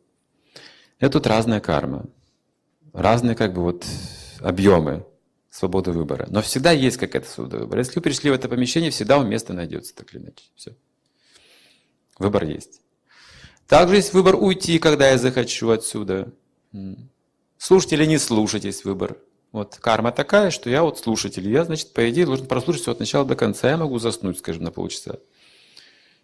Это 0.98 1.12
тут 1.12 1.26
разная 1.28 1.60
карма. 1.60 2.06
Разные 2.94 3.34
как 3.34 3.52
бы 3.52 3.62
вот 3.62 3.84
объемы 4.38 5.04
свободы 5.50 5.90
выбора. 5.90 6.26
Но 6.30 6.42
всегда 6.42 6.70
есть 6.70 6.96
какая-то 6.96 7.28
свобода 7.28 7.58
выбора. 7.58 7.80
Если 7.80 7.96
вы 7.96 8.02
пришли 8.02 8.30
в 8.30 8.34
это 8.34 8.48
помещение, 8.48 8.92
всегда 8.92 9.18
вам 9.18 9.28
место 9.28 9.52
найдется, 9.52 9.94
так 9.96 10.14
или 10.14 10.22
иначе. 10.22 10.44
Все. 10.54 10.76
Выбор 12.20 12.44
есть. 12.44 12.80
Также 13.66 13.96
есть 13.96 14.12
выбор 14.12 14.36
уйти, 14.36 14.78
когда 14.78 15.10
я 15.10 15.18
захочу 15.18 15.70
отсюда. 15.70 16.32
Слушать 17.58 17.94
или 17.94 18.06
не 18.06 18.18
слушать 18.18 18.64
есть 18.64 18.84
выбор. 18.84 19.18
Вот 19.50 19.76
карма 19.80 20.12
такая, 20.12 20.50
что 20.50 20.70
я 20.70 20.84
вот 20.84 20.96
слушатель. 20.96 21.48
Я, 21.50 21.64
значит, 21.64 21.92
по 21.94 22.08
идее, 22.08 22.26
должен 22.26 22.46
прослушать 22.46 22.82
все 22.82 22.92
от 22.92 23.00
начала 23.00 23.24
до 23.24 23.34
конца. 23.34 23.70
Я 23.70 23.76
могу 23.76 23.98
заснуть, 23.98 24.38
скажем, 24.38 24.62
на 24.62 24.70
полчаса. 24.70 25.16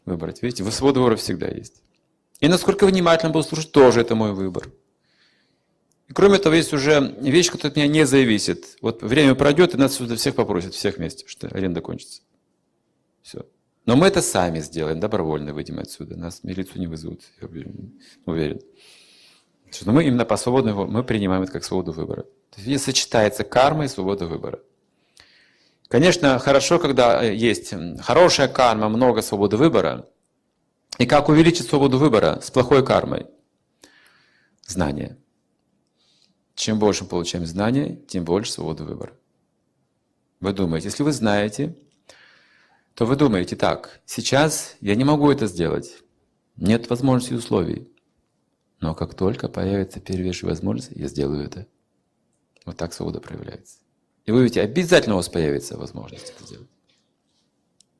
Выбрать. 0.04 0.40
Видите, 0.40 0.68
свобода 0.70 1.00
выбора 1.00 1.16
всегда 1.16 1.48
есть. 1.48 1.82
И 2.38 2.46
насколько 2.46 2.86
внимательно 2.86 3.32
буду 3.32 3.44
слушать, 3.44 3.72
тоже 3.72 4.02
это 4.02 4.14
мой 4.14 4.32
выбор. 4.32 4.70
И 6.10 6.12
кроме 6.12 6.38
того, 6.38 6.56
есть 6.56 6.72
уже 6.72 7.14
вещь, 7.20 7.50
которая 7.52 7.70
от 7.70 7.76
меня 7.76 7.86
не 7.86 8.04
зависит. 8.04 8.76
Вот 8.82 9.00
время 9.00 9.36
пройдет, 9.36 9.74
и 9.74 9.78
нас 9.78 9.94
сюда 9.94 10.16
всех 10.16 10.34
попросят, 10.34 10.74
всех 10.74 10.96
вместе, 10.96 11.24
что 11.28 11.46
аренда 11.46 11.80
кончится. 11.80 12.22
Все. 13.22 13.46
Но 13.86 13.94
мы 13.94 14.08
это 14.08 14.20
сами 14.20 14.58
сделаем, 14.58 14.98
добровольно 14.98 15.54
выйдем 15.54 15.78
отсюда. 15.78 16.16
Нас 16.16 16.40
в 16.40 16.44
милицию 16.44 16.80
не 16.80 16.88
вызовут, 16.88 17.22
я 17.40 17.46
уверен. 17.46 17.92
уверен. 18.26 18.60
Что 19.70 19.92
мы 19.92 20.04
именно 20.04 20.24
по 20.24 20.36
свободному 20.36 20.88
мы 20.88 21.04
принимаем 21.04 21.44
это 21.44 21.52
как 21.52 21.62
свободу 21.62 21.92
выбора. 21.92 22.24
То 22.56 22.60
есть 22.60 22.84
сочетается 22.84 23.44
карма 23.44 23.84
и 23.84 23.88
свобода 23.88 24.26
выбора. 24.26 24.58
Конечно, 25.86 26.40
хорошо, 26.40 26.80
когда 26.80 27.22
э, 27.22 27.36
есть 27.36 27.72
хорошая 28.00 28.48
карма, 28.48 28.88
много 28.88 29.22
свободы 29.22 29.56
выбора. 29.56 30.08
И 30.98 31.06
как 31.06 31.28
увеличить 31.28 31.68
свободу 31.68 31.98
выбора 31.98 32.40
с 32.42 32.50
плохой 32.50 32.84
кармой? 32.84 33.28
Знание. 34.66 35.19
Чем 36.60 36.78
больше 36.78 37.04
мы 37.04 37.08
получаем 37.08 37.46
знания, 37.46 37.96
тем 38.06 38.26
больше 38.26 38.52
свободы 38.52 38.84
выбора. 38.84 39.14
Вы 40.40 40.52
думаете, 40.52 40.88
если 40.88 41.02
вы 41.02 41.12
знаете, 41.12 41.74
то 42.92 43.06
вы 43.06 43.16
думаете, 43.16 43.56
так, 43.56 44.02
сейчас 44.04 44.76
я 44.82 44.94
не 44.94 45.04
могу 45.04 45.30
это 45.30 45.46
сделать, 45.46 46.02
нет 46.56 46.90
возможности 46.90 47.32
и 47.32 47.36
условий. 47.36 47.90
Но 48.78 48.94
как 48.94 49.14
только 49.14 49.48
появится 49.48 50.00
первейшая 50.00 50.50
возможность, 50.50 50.90
я 50.90 51.08
сделаю 51.08 51.46
это. 51.46 51.66
Вот 52.66 52.76
так 52.76 52.92
свобода 52.92 53.22
проявляется. 53.22 53.78
И 54.26 54.30
вы 54.30 54.42
видите, 54.42 54.60
обязательно 54.60 55.14
у 55.14 55.16
вас 55.16 55.30
появится 55.30 55.78
возможность 55.78 56.28
это 56.28 56.44
сделать. 56.44 56.68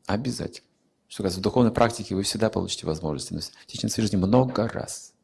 Обязательно. 0.05 0.69
Что 1.09 1.23
касается 1.23 1.41
духовной 1.41 1.73
практики, 1.73 2.13
вы 2.13 2.25
всегда 2.25 2.51
получите 2.51 2.85
возможности. 2.85 3.33
Но 3.33 3.41
в 3.41 3.67
течение 3.67 3.91
своей 3.91 4.07
жизни 4.07 4.19
много 4.19 4.69
раз. 4.69 5.15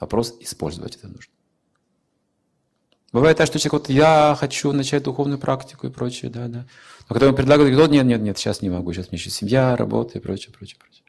Вопрос, 0.00 0.36
использовать 0.40 0.96
это 0.96 1.06
нужно. 1.06 1.35
Бывает 3.12 3.36
так, 3.36 3.46
что 3.46 3.58
человек, 3.58 3.72
вот 3.72 3.88
я 3.88 4.36
хочу 4.38 4.72
начать 4.72 5.04
духовную 5.04 5.38
практику 5.38 5.86
и 5.86 5.90
прочее, 5.90 6.30
да, 6.30 6.48
да. 6.48 6.66
Но 7.08 7.14
когда 7.14 7.26
ему 7.26 7.36
предлагают, 7.36 7.72
говорит, 7.72 7.92
нет, 7.92 8.04
нет, 8.04 8.20
нет, 8.20 8.38
сейчас 8.38 8.62
не 8.62 8.70
могу, 8.70 8.92
сейчас 8.92 9.10
мне 9.10 9.18
еще 9.18 9.30
семья, 9.30 9.76
работа 9.76 10.18
и 10.18 10.20
прочее, 10.20 10.52
прочее, 10.52 10.78
прочее. 10.78 11.04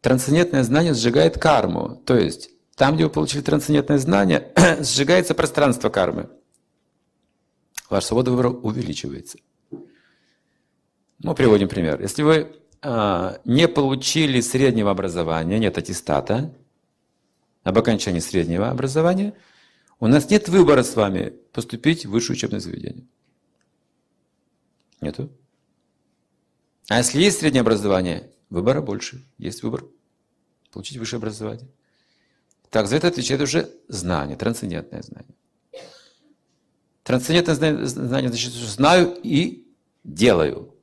Трансцендентное 0.00 0.62
знание 0.62 0.94
сжигает 0.94 1.38
карму. 1.38 2.02
То 2.04 2.16
есть, 2.16 2.50
там, 2.76 2.94
где 2.94 3.04
вы 3.04 3.10
получили 3.10 3.40
трансцендентное 3.40 3.98
знание, 3.98 4.52
сжигается 4.80 5.34
пространство 5.34 5.90
кармы. 5.90 6.28
Ваша 7.88 8.08
свобода 8.08 8.30
выбора 8.30 8.50
увеличивается. 8.50 9.38
Ну, 11.20 11.34
приводим 11.34 11.68
пример. 11.68 12.00
Если 12.00 12.22
вы 12.22 12.56
а, 12.82 13.38
не 13.44 13.68
получили 13.68 14.40
среднего 14.40 14.90
образования, 14.90 15.58
нет 15.58 15.78
аттестата 15.78 16.54
об 17.64 17.78
окончании 17.78 18.20
среднего 18.20 18.70
образования, 18.70 19.34
у 19.98 20.06
нас 20.06 20.30
нет 20.30 20.48
выбора 20.48 20.82
с 20.82 20.94
вами 20.94 21.30
поступить 21.52 22.06
в 22.06 22.10
высшее 22.10 22.36
учебное 22.36 22.60
заведение. 22.60 23.06
Нету. 25.00 25.32
А 26.88 26.98
если 26.98 27.20
есть 27.20 27.40
среднее 27.40 27.62
образование, 27.62 28.30
выбора 28.50 28.82
больше. 28.82 29.24
Есть 29.38 29.62
выбор. 29.62 29.84
Получить 30.70 30.98
высшее 30.98 31.18
образование. 31.18 31.68
Так, 32.70 32.86
за 32.86 32.96
это 32.96 33.08
отвечает 33.08 33.40
уже 33.40 33.70
знание, 33.88 34.36
трансцендентное 34.36 35.02
знание. 35.02 35.34
Трансцендентное 37.02 37.54
знание, 37.86 38.28
значит, 38.28 38.52
что 38.52 38.66
знаю 38.66 39.18
и 39.22 39.66
делаю. 40.02 40.73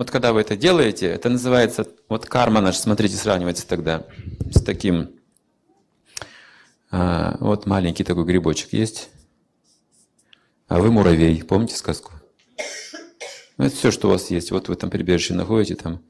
Вот 0.00 0.10
когда 0.10 0.32
вы 0.32 0.40
это 0.40 0.56
делаете, 0.56 1.08
это 1.08 1.28
называется, 1.28 1.86
вот 2.08 2.24
карма 2.24 2.62
наша, 2.62 2.80
смотрите, 2.80 3.16
сравнивается 3.16 3.68
тогда 3.68 4.06
с 4.50 4.62
таким, 4.62 5.10
а, 6.90 7.36
вот 7.38 7.66
маленький 7.66 8.02
такой 8.02 8.24
грибочек 8.24 8.72
есть, 8.72 9.10
а 10.68 10.80
вы 10.80 10.90
муравей, 10.90 11.44
помните 11.44 11.76
сказку? 11.76 12.14
Ну, 13.58 13.66
это 13.66 13.76
все, 13.76 13.90
что 13.90 14.08
у 14.08 14.12
вас 14.12 14.30
есть. 14.30 14.52
Вот 14.52 14.68
в 14.68 14.72
этом 14.72 14.88
прибежище 14.88 15.34
находите, 15.34 15.76
там 15.76 16.02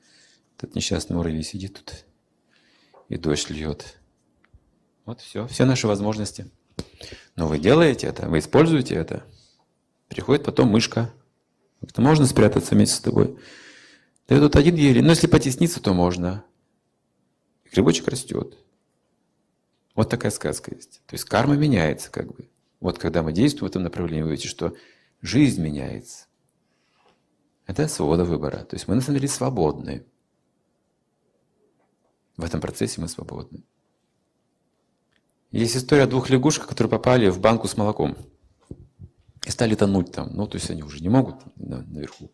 этот 0.56 0.76
несчастный 0.76 1.16
муравей 1.16 1.42
сидит 1.42 1.82
тут, 1.84 2.04
и 3.08 3.16
дождь 3.16 3.50
льет. 3.50 3.96
Вот 5.04 5.20
все, 5.20 5.48
все 5.48 5.64
наши 5.64 5.88
возможности. 5.88 6.48
Но 7.34 7.48
вы 7.48 7.58
делаете 7.58 8.06
это, 8.06 8.28
вы 8.28 8.38
используете 8.38 8.94
это. 8.94 9.24
Приходит 10.06 10.44
потом 10.44 10.68
мышка. 10.68 11.12
Это 11.82 12.00
можно 12.00 12.24
спрятаться 12.26 12.76
вместе 12.76 12.94
с 12.94 13.00
тобой. 13.00 13.36
Да 14.30 14.38
тут 14.38 14.54
один 14.54 14.76
еле. 14.76 15.02
Но 15.02 15.10
если 15.10 15.26
потесниться, 15.26 15.82
то 15.82 15.92
можно. 15.92 16.44
И 17.64 17.68
грибочек 17.70 18.06
растет. 18.06 18.56
Вот 19.96 20.08
такая 20.08 20.30
сказка 20.30 20.72
есть. 20.72 21.02
То 21.06 21.14
есть 21.14 21.24
карма 21.24 21.56
меняется 21.56 22.10
как 22.12 22.28
бы. 22.28 22.48
Вот 22.78 22.96
когда 22.96 23.24
мы 23.24 23.32
действуем 23.32 23.66
в 23.66 23.70
этом 23.70 23.82
направлении, 23.82 24.22
вы 24.22 24.30
видите, 24.30 24.48
что 24.48 24.74
жизнь 25.20 25.60
меняется. 25.60 26.26
Это 27.66 27.88
свобода 27.88 28.24
выбора. 28.24 28.58
То 28.58 28.76
есть 28.76 28.86
мы 28.86 28.94
на 28.94 29.00
самом 29.00 29.16
деле 29.18 29.28
свободны. 29.28 30.06
В 32.36 32.44
этом 32.44 32.60
процессе 32.60 33.00
мы 33.00 33.08
свободны. 33.08 33.64
Есть 35.50 35.76
история 35.76 36.06
двух 36.06 36.30
лягушках, 36.30 36.68
которые 36.68 36.90
попали 36.90 37.28
в 37.28 37.40
банку 37.40 37.66
с 37.66 37.76
молоком. 37.76 38.16
И 39.44 39.50
стали 39.50 39.74
тонуть 39.74 40.12
там. 40.12 40.30
Ну, 40.32 40.46
то 40.46 40.56
есть 40.56 40.70
они 40.70 40.84
уже 40.84 41.00
не 41.00 41.08
могут 41.08 41.34
наверху. 41.56 42.30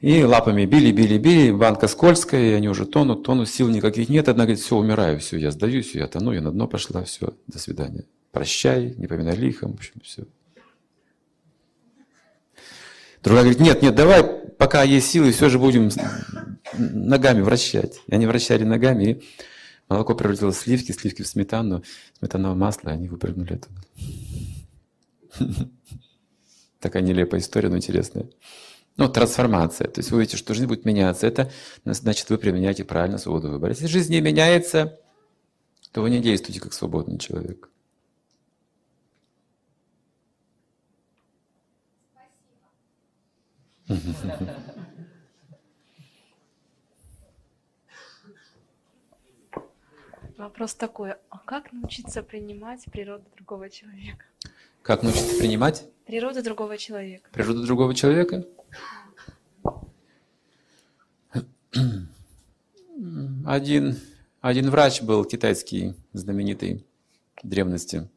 И 0.00 0.22
лапами 0.22 0.64
били, 0.64 0.92
били, 0.92 1.18
били, 1.18 1.50
банка 1.50 1.88
скользкая, 1.88 2.50
и 2.50 2.52
они 2.52 2.68
уже 2.68 2.86
тонут, 2.86 3.24
тонут, 3.24 3.48
сил 3.48 3.68
никаких 3.68 4.08
нет. 4.08 4.28
Одна 4.28 4.44
говорит, 4.44 4.62
все, 4.62 4.76
умираю, 4.76 5.18
все, 5.18 5.36
я 5.38 5.50
сдаюсь, 5.50 5.94
я 5.94 6.06
тону, 6.06 6.32
я 6.32 6.40
на 6.40 6.52
дно 6.52 6.68
пошла, 6.68 7.02
все, 7.02 7.36
до 7.48 7.58
свидания. 7.58 8.04
Прощай, 8.30 8.94
не 8.96 9.08
поминай 9.08 9.34
лихом, 9.34 9.72
в 9.72 9.74
общем, 9.74 9.94
все. 10.04 10.24
Другая 13.24 13.42
говорит, 13.42 13.60
нет, 13.60 13.82
нет, 13.82 13.96
давай, 13.96 14.22
пока 14.22 14.84
есть 14.84 15.10
силы, 15.10 15.32
все 15.32 15.48
же 15.48 15.58
будем 15.58 15.90
ногами 16.74 17.40
вращать. 17.40 18.00
И 18.06 18.14
они 18.14 18.28
вращали 18.28 18.62
ногами, 18.62 19.04
и 19.04 19.24
молоко 19.88 20.14
превратилось 20.14 20.58
в 20.58 20.60
сливки, 20.60 20.92
сливки 20.92 21.22
в 21.22 21.26
сметану, 21.26 21.82
сметановое 22.20 22.56
масло, 22.56 22.90
и 22.90 22.92
они 22.92 23.08
выпрыгнули 23.08 23.54
оттуда. 23.54 23.80
Такая 26.78 27.02
нелепая 27.02 27.40
история, 27.40 27.68
но 27.68 27.76
интересная. 27.78 28.28
Ну, 28.98 29.08
трансформация. 29.08 29.88
То 29.88 30.00
есть 30.00 30.10
вы 30.10 30.20
видите, 30.20 30.36
что 30.36 30.54
жизнь 30.54 30.66
будет 30.66 30.84
меняться. 30.84 31.28
Это 31.28 31.52
значит, 31.84 32.28
вы 32.30 32.36
применяете 32.36 32.84
правильно 32.84 33.16
свободу 33.16 33.48
выбора. 33.48 33.70
Если 33.70 33.86
жизнь 33.86 34.12
не 34.12 34.20
меняется, 34.20 34.98
то 35.92 36.02
вы 36.02 36.10
не 36.10 36.18
действуете 36.18 36.60
как 36.60 36.72
свободный 36.72 37.16
человек. 37.18 37.70
Вопрос 50.36 50.74
такой, 50.74 51.14
а 51.30 51.38
как 51.38 51.72
научиться 51.72 52.24
принимать 52.24 52.84
природу 52.90 53.24
другого 53.36 53.70
человека? 53.70 54.24
Как 54.82 55.04
научиться 55.04 55.38
принимать? 55.38 55.84
Природу 56.04 56.42
другого 56.42 56.76
человека. 56.78 57.30
Природу 57.32 57.64
другого 57.64 57.94
человека? 57.94 58.44
Один, 63.44 63.98
один 64.40 64.70
врач 64.70 65.02
был 65.02 65.24
китайский, 65.24 65.94
знаменитый 66.12 66.84
в 67.42 67.48
древности. 67.48 68.08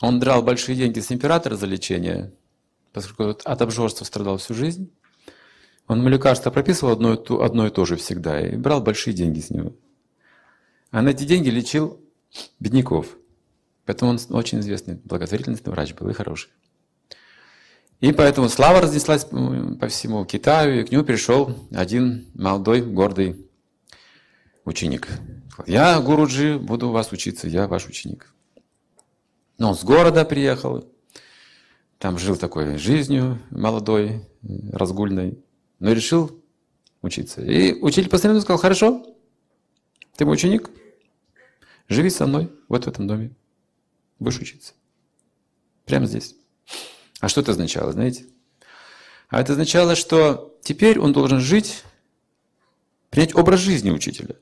Он 0.00 0.20
драл 0.20 0.42
большие 0.42 0.76
деньги 0.76 1.00
с 1.00 1.10
императора 1.10 1.56
за 1.56 1.66
лечение, 1.66 2.32
поскольку 2.92 3.40
от 3.44 3.62
обжорства 3.62 4.04
страдал 4.04 4.36
всю 4.36 4.54
жизнь. 4.54 4.92
Он 5.88 5.98
ему 5.98 6.08
лекарства 6.08 6.50
прописывал 6.50 6.92
одно 6.92 7.14
и, 7.14 7.16
то, 7.16 7.42
одно 7.42 7.66
и 7.66 7.70
то 7.70 7.84
же 7.84 7.96
всегда 7.96 8.40
и 8.40 8.56
брал 8.56 8.80
большие 8.80 9.14
деньги 9.14 9.40
с 9.40 9.50
него. 9.50 9.74
А 10.90 11.02
на 11.02 11.10
эти 11.10 11.24
деньги 11.24 11.48
лечил 11.48 12.00
бедняков. 12.60 13.16
Поэтому 13.84 14.12
он 14.12 14.18
очень 14.30 14.60
известный 14.60 14.94
благотворительный 14.94 15.58
врач 15.64 15.94
был 15.94 16.08
и 16.08 16.12
хороший. 16.12 16.50
И 18.02 18.10
поэтому 18.10 18.48
слава 18.48 18.80
разнеслась 18.80 19.24
по 19.24 19.86
всему 19.86 20.24
Китаю, 20.24 20.80
и 20.80 20.84
к 20.84 20.90
нему 20.90 21.04
пришел 21.04 21.56
один 21.70 22.26
молодой, 22.34 22.82
гордый 22.82 23.46
ученик. 24.64 25.06
Я, 25.68 26.00
Гуруджи, 26.00 26.58
буду 26.58 26.88
у 26.88 26.90
вас 26.90 27.12
учиться, 27.12 27.46
я 27.46 27.68
ваш 27.68 27.86
ученик. 27.86 28.34
Но 29.56 29.68
он 29.68 29.76
с 29.76 29.84
города 29.84 30.24
приехал, 30.24 30.84
там 31.98 32.18
жил 32.18 32.34
такой 32.34 32.76
жизнью 32.76 33.40
молодой, 33.50 34.28
разгульной, 34.72 35.38
но 35.78 35.92
решил 35.92 36.42
учиться. 37.02 37.40
И 37.40 37.72
учитель 37.80 38.10
постоянно 38.10 38.40
сказал, 38.40 38.58
хорошо, 38.58 39.06
ты 40.16 40.24
мой 40.24 40.34
ученик, 40.34 40.70
живи 41.88 42.10
со 42.10 42.26
мной 42.26 42.50
вот 42.68 42.84
в 42.84 42.88
этом 42.88 43.06
доме, 43.06 43.30
будешь 44.18 44.40
учиться. 44.40 44.72
Прямо 45.84 46.06
здесь. 46.06 46.34
А 47.22 47.28
что 47.28 47.40
это 47.40 47.52
означало, 47.52 47.92
знаете? 47.92 48.26
А 49.28 49.40
это 49.40 49.52
означало, 49.52 49.94
что 49.94 50.58
теперь 50.60 50.98
он 50.98 51.12
должен 51.12 51.38
жить, 51.38 51.84
принять 53.10 53.36
образ 53.36 53.60
жизни 53.60 53.92
учителя. 53.92 54.34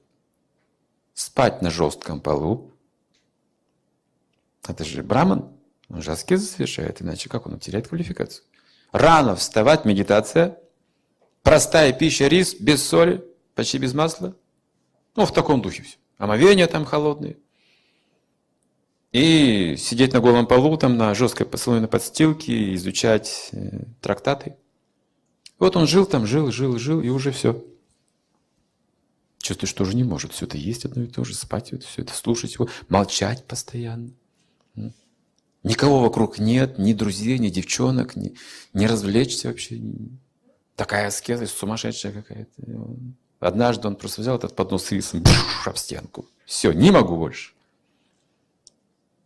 Спать 1.12 1.60
на 1.60 1.70
жестком 1.70 2.22
полу. 2.22 2.72
Это 4.66 4.82
же 4.82 5.02
браман, 5.02 5.52
он 5.90 6.00
же 6.00 6.10
аскезы 6.10 6.64
иначе 6.64 7.28
как 7.28 7.46
он 7.46 7.60
теряет 7.60 7.88
квалификацию. 7.88 8.46
Рано 8.92 9.36
вставать, 9.36 9.84
медитация, 9.84 10.58
простая 11.42 11.92
пища, 11.92 12.28
рис, 12.28 12.54
без 12.54 12.82
соли, 12.82 13.22
почти 13.54 13.76
без 13.76 13.92
масла. 13.92 14.34
Ну, 15.16 15.26
в 15.26 15.34
таком 15.34 15.60
духе 15.60 15.82
все. 15.82 15.98
Омовения 16.16 16.66
там 16.66 16.86
холодные. 16.86 17.36
И 19.12 19.74
сидеть 19.76 20.12
на 20.12 20.20
голом 20.20 20.46
полу, 20.46 20.76
там 20.76 20.96
на 20.96 21.14
жесткой 21.14 21.46
поцелуйной 21.46 21.88
подстилке, 21.88 22.74
изучать 22.74 23.48
э, 23.52 23.82
трактаты. 24.00 24.56
Вот 25.58 25.76
он 25.76 25.88
жил 25.88 26.06
там, 26.06 26.26
жил, 26.26 26.52
жил, 26.52 26.78
жил, 26.78 27.00
и 27.00 27.08
уже 27.08 27.32
все. 27.32 27.64
Чувствует, 29.38 29.70
что 29.70 29.82
уже 29.82 29.96
не 29.96 30.04
может. 30.04 30.32
Все 30.32 30.46
это 30.46 30.56
есть 30.56 30.84
одно 30.84 31.02
и 31.02 31.06
то 31.06 31.24
же, 31.24 31.34
спать, 31.34 31.72
вот, 31.72 31.82
все 31.82 32.02
это 32.02 32.14
слушать 32.14 32.54
его, 32.54 32.68
молчать 32.88 33.44
постоянно. 33.44 34.10
Никого 35.62 36.00
вокруг 36.00 36.38
нет, 36.38 36.78
ни 36.78 36.92
друзей, 36.92 37.38
ни 37.38 37.48
девчонок, 37.48 38.16
ни, 38.16 38.34
не 38.72 38.86
развлечься 38.86 39.48
вообще. 39.48 39.80
Такая 40.76 41.08
аскеза, 41.08 41.46
сумасшедшая 41.46 42.12
какая-то. 42.12 42.62
Однажды 43.40 43.88
он 43.88 43.96
просто 43.96 44.22
взял 44.22 44.36
этот 44.36 44.54
поднос 44.54 44.84
с 44.84 44.92
рисом, 44.92 45.22
бш, 45.22 45.66
об 45.66 45.76
стенку. 45.76 46.26
Все, 46.46 46.72
не 46.72 46.90
могу 46.90 47.16
больше. 47.16 47.52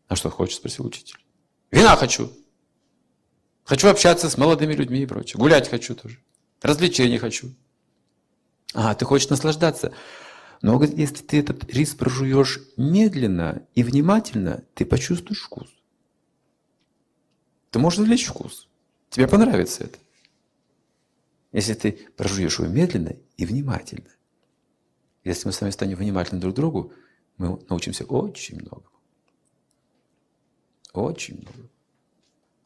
А 0.08 0.16
что 0.16 0.30
хочешь, 0.30 0.56
спросил 0.56 0.86
учитель. 0.86 1.18
Вина 1.70 1.96
хочу. 1.96 2.30
Хочу 3.64 3.88
общаться 3.88 4.28
с 4.28 4.36
молодыми 4.36 4.74
людьми 4.74 5.00
и 5.02 5.06
прочее. 5.06 5.38
Гулять 5.38 5.68
хочу 5.68 5.94
тоже. 5.94 6.18
Развлечений 6.60 7.18
хочу. 7.18 7.54
А, 8.74 8.94
ты 8.94 9.04
хочешь 9.04 9.30
наслаждаться. 9.30 9.92
Но 10.60 10.82
если 10.82 11.22
ты 11.22 11.40
этот 11.40 11.64
рис 11.72 11.94
прожуешь 11.94 12.60
медленно 12.76 13.66
и 13.74 13.82
внимательно, 13.82 14.64
ты 14.74 14.84
почувствуешь 14.84 15.42
вкус. 15.42 15.68
Ты 17.70 17.78
можешь 17.78 18.00
извлечь 18.00 18.26
вкус. 18.26 18.68
Тебе 19.10 19.28
понравится 19.28 19.84
это. 19.84 19.98
Если 21.52 21.74
ты 21.74 21.92
прожуешь 22.16 22.58
его 22.58 22.68
медленно 22.68 23.14
и 23.36 23.46
внимательно. 23.46 24.10
Если 25.22 25.46
мы 25.46 25.52
с 25.52 25.60
вами 25.60 25.70
станем 25.70 25.96
внимательны 25.96 26.40
друг 26.40 26.54
к 26.54 26.56
другу, 26.56 26.92
мы 27.36 27.60
научимся 27.68 28.04
очень 28.04 28.60
много. 28.60 28.84
Очень 30.94 31.40
много. 31.40 31.68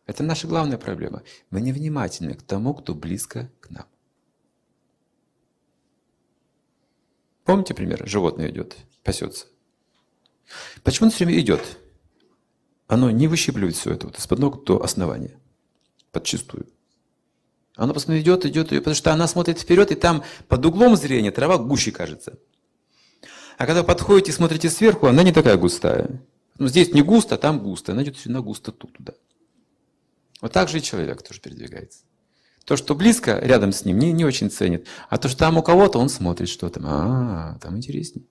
Это 0.06 0.22
наша 0.22 0.46
главная 0.46 0.78
проблема. 0.78 1.22
Мы 1.50 1.60
невнимательны 1.60 2.34
к 2.34 2.42
тому, 2.42 2.74
кто 2.74 2.94
близко 2.94 3.50
к 3.60 3.70
нам. 3.70 3.86
Помните 7.44 7.74
пример? 7.74 8.06
Животное 8.06 8.50
идет, 8.50 8.76
пасется. 9.02 9.46
Почему 10.82 11.06
оно 11.06 11.14
все 11.14 11.24
время 11.24 11.40
идет? 11.40 11.78
Оно 12.86 13.10
не 13.10 13.28
выщипливает 13.28 13.76
все 13.76 13.92
это 13.92 14.06
вот 14.06 14.18
из-под 14.18 14.38
ног 14.38 14.64
до 14.64 14.82
основания. 14.82 15.38
Подчистую. 16.12 16.66
Оно 17.76 17.94
постоянно 17.94 18.22
идет, 18.22 18.44
идет, 18.44 18.68
идет, 18.68 18.80
потому 18.80 18.94
что 18.94 19.12
она 19.12 19.26
смотрит 19.26 19.58
вперед, 19.58 19.90
и 19.90 19.94
там 19.94 20.22
под 20.48 20.66
углом 20.66 20.96
зрения 20.96 21.30
трава 21.30 21.58
гуще 21.58 21.92
кажется. 21.92 22.38
А 23.56 23.66
когда 23.66 23.82
подходите 23.82 24.32
и 24.32 24.34
смотрите 24.34 24.68
сверху, 24.68 25.06
она 25.06 25.22
не 25.22 25.32
такая 25.32 25.56
густая. 25.56 26.20
Ну, 26.58 26.66
здесь 26.66 26.92
не 26.92 27.02
густо, 27.02 27.36
а 27.36 27.38
там 27.38 27.60
густо. 27.60 27.92
Она 27.92 28.02
идет 28.02 28.16
всегда 28.16 28.40
густо 28.40 28.72
тут, 28.72 28.92
туда. 28.92 29.14
Вот 30.40 30.52
так 30.52 30.68
же 30.68 30.78
и 30.78 30.82
человек 30.82 31.22
тоже 31.22 31.40
передвигается. 31.40 32.00
То, 32.64 32.76
что 32.76 32.94
близко, 32.94 33.38
рядом 33.38 33.72
с 33.72 33.84
ним, 33.84 33.98
не, 33.98 34.12
не 34.12 34.24
очень 34.24 34.50
ценит. 34.50 34.86
А 35.08 35.18
то, 35.18 35.28
что 35.28 35.38
там 35.38 35.56
у 35.56 35.62
кого-то, 35.62 35.98
он 35.98 36.08
смотрит, 36.08 36.48
что 36.48 36.68
там. 36.68 36.84
А, 36.86 37.58
там 37.62 37.76
интереснее. 37.76 38.26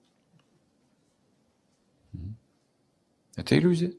Это 3.34 3.58
иллюзия. 3.58 3.92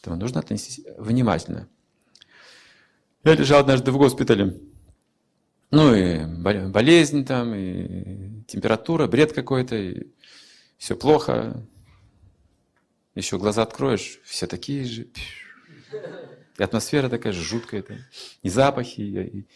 Поэтому 0.00 0.20
нужно 0.20 0.40
относиться 0.40 0.82
внимательно. 0.98 1.68
Я 3.24 3.34
лежал 3.34 3.60
однажды 3.60 3.92
в 3.92 3.98
госпитале. 3.98 4.60
Ну 5.70 5.94
и 5.94 6.24
болезнь 6.24 7.24
там, 7.24 7.54
и 7.54 8.42
температура, 8.46 9.06
бред 9.06 9.32
какой-то, 9.32 9.76
и 9.76 10.12
все 10.82 10.96
плохо. 10.96 11.64
Еще 13.14 13.38
глаза 13.38 13.62
откроешь, 13.62 14.18
все 14.24 14.48
такие 14.48 14.84
же. 14.84 15.06
И 16.58 16.62
атмосфера 16.62 17.08
такая 17.08 17.32
же 17.32 17.40
жуткая. 17.40 17.84
И 18.42 18.48
запахи, 18.48 19.00
и, 19.00 19.46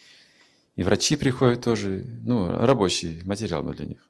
и 0.77 0.83
врачи 0.83 1.17
приходят 1.17 1.61
тоже. 1.61 2.05
Ну, 2.23 2.47
рабочий 2.47 3.21
материал 3.25 3.61
для 3.73 3.87
них. 3.87 4.07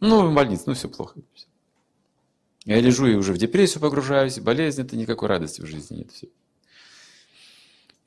Ну, 0.00 0.30
в 0.30 0.34
больнице, 0.34 0.62
ну 0.64 0.72
все 0.72 0.88
плохо. 0.88 1.20
Я 2.64 2.80
лежу 2.80 3.06
и 3.06 3.14
уже 3.14 3.34
в 3.34 3.38
депрессию 3.38 3.82
погружаюсь, 3.82 4.38
болезнь, 4.38 4.80
это 4.80 4.96
никакой 4.96 5.28
радости 5.28 5.60
в 5.60 5.66
жизни 5.66 5.98
нет. 5.98 6.10
Все. 6.10 6.28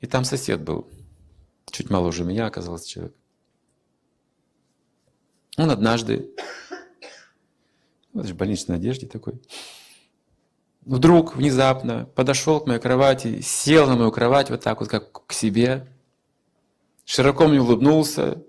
И 0.00 0.08
там 0.08 0.24
сосед 0.24 0.60
был, 0.60 0.90
чуть 1.70 1.88
моложе 1.88 2.24
меня 2.24 2.46
оказался 2.46 2.88
человек. 2.88 3.14
Он 5.56 5.70
однажды 5.70 6.34
вот 8.12 8.26
же 8.26 8.34
в 8.34 8.36
больничной 8.36 8.76
одежде 8.76 9.06
такой. 9.06 9.40
Вдруг, 10.84 11.36
внезапно, 11.36 12.06
подошел 12.14 12.60
к 12.60 12.66
моей 12.66 12.80
кровати, 12.80 13.40
сел 13.40 13.86
на 13.86 13.96
мою 13.96 14.10
кровать 14.10 14.50
вот 14.50 14.62
так 14.62 14.80
вот, 14.80 14.88
как 14.88 15.26
к 15.26 15.32
себе, 15.32 15.86
широко 17.04 17.46
мне 17.46 17.60
улыбнулся 17.60 18.42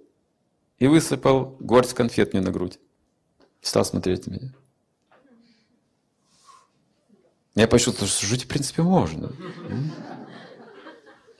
и 0.79 0.87
высыпал 0.87 1.57
горсть 1.59 1.93
конфет 1.93 2.33
мне 2.33 2.41
на 2.41 2.51
грудь. 2.51 2.79
Стал 3.61 3.85
смотреть 3.85 4.25
на 4.27 4.31
меня. 4.31 4.53
Я 7.55 7.67
почувствовал, 7.67 8.09
что 8.09 8.25
жить 8.25 8.45
в 8.45 8.47
принципе 8.47 8.81
можно. 8.81 9.31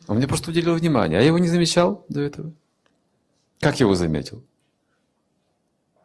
Он 0.07 0.17
мне 0.17 0.27
просто 0.27 0.51
уделил 0.51 0.75
внимание, 0.75 1.17
а 1.17 1.21
я 1.21 1.27
его 1.27 1.39
не 1.39 1.47
замечал 1.47 2.05
до 2.07 2.21
этого. 2.21 2.53
Как 3.59 3.79
его 3.79 3.95
заметил? 3.95 4.43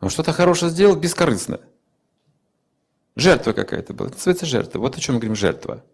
Он 0.00 0.08
что-то 0.08 0.32
хорошее 0.32 0.70
сделал 0.70 0.96
бескорыстно. 0.96 1.60
Жертва 3.18 3.52
какая-то 3.52 3.94
была. 3.94 4.08
Это 4.08 4.16
называется 4.16 4.46
жертва. 4.46 4.78
Вот 4.78 4.96
о 4.96 5.00
чем 5.00 5.16
мы 5.16 5.20
говорим 5.20 5.34
жертва. 5.34 5.84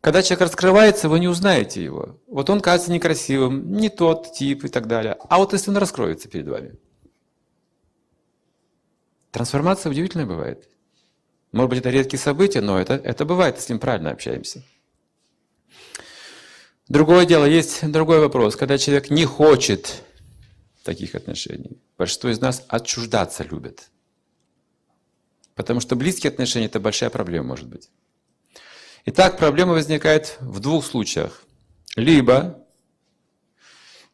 Когда 0.00 0.20
человек 0.20 0.48
раскрывается, 0.48 1.08
вы 1.08 1.20
не 1.20 1.28
узнаете 1.28 1.84
его. 1.84 2.18
Вот 2.26 2.50
он 2.50 2.60
кажется 2.60 2.90
некрасивым, 2.90 3.72
не 3.72 3.88
тот 3.88 4.32
тип 4.32 4.64
и 4.64 4.68
так 4.68 4.88
далее. 4.88 5.16
А 5.28 5.38
вот 5.38 5.52
если 5.52 5.70
он 5.70 5.76
раскроется 5.76 6.28
перед 6.28 6.48
вами. 6.48 6.74
Трансформация 9.30 9.90
удивительная 9.90 10.26
бывает. 10.26 10.68
Может 11.52 11.70
быть, 11.70 11.78
это 11.78 11.90
редкие 11.90 12.18
события, 12.18 12.60
но 12.60 12.80
это, 12.80 12.94
это 12.94 13.24
бывает, 13.24 13.56
если 13.56 13.74
мы 13.74 13.78
правильно 13.78 14.10
общаемся. 14.10 14.64
Другое 16.88 17.26
дело, 17.26 17.44
есть 17.44 17.88
другой 17.88 18.18
вопрос. 18.18 18.56
Когда 18.56 18.76
человек 18.76 19.08
не 19.08 19.24
хочет 19.24 20.02
таких 20.82 21.14
отношений. 21.14 21.80
Большинство 21.96 22.30
из 22.30 22.40
нас 22.40 22.64
отчуждаться 22.66 23.44
любят. 23.44 23.89
Потому 25.60 25.80
что 25.80 25.94
близкие 25.94 26.30
отношения– 26.30 26.64
это 26.68 26.80
большая 26.80 27.10
проблема, 27.10 27.48
может 27.48 27.68
быть. 27.68 27.90
Итак, 29.04 29.36
проблема 29.36 29.74
возникает 29.74 30.38
в 30.40 30.58
двух 30.58 30.86
случаях. 30.86 31.42
Либо 31.96 32.66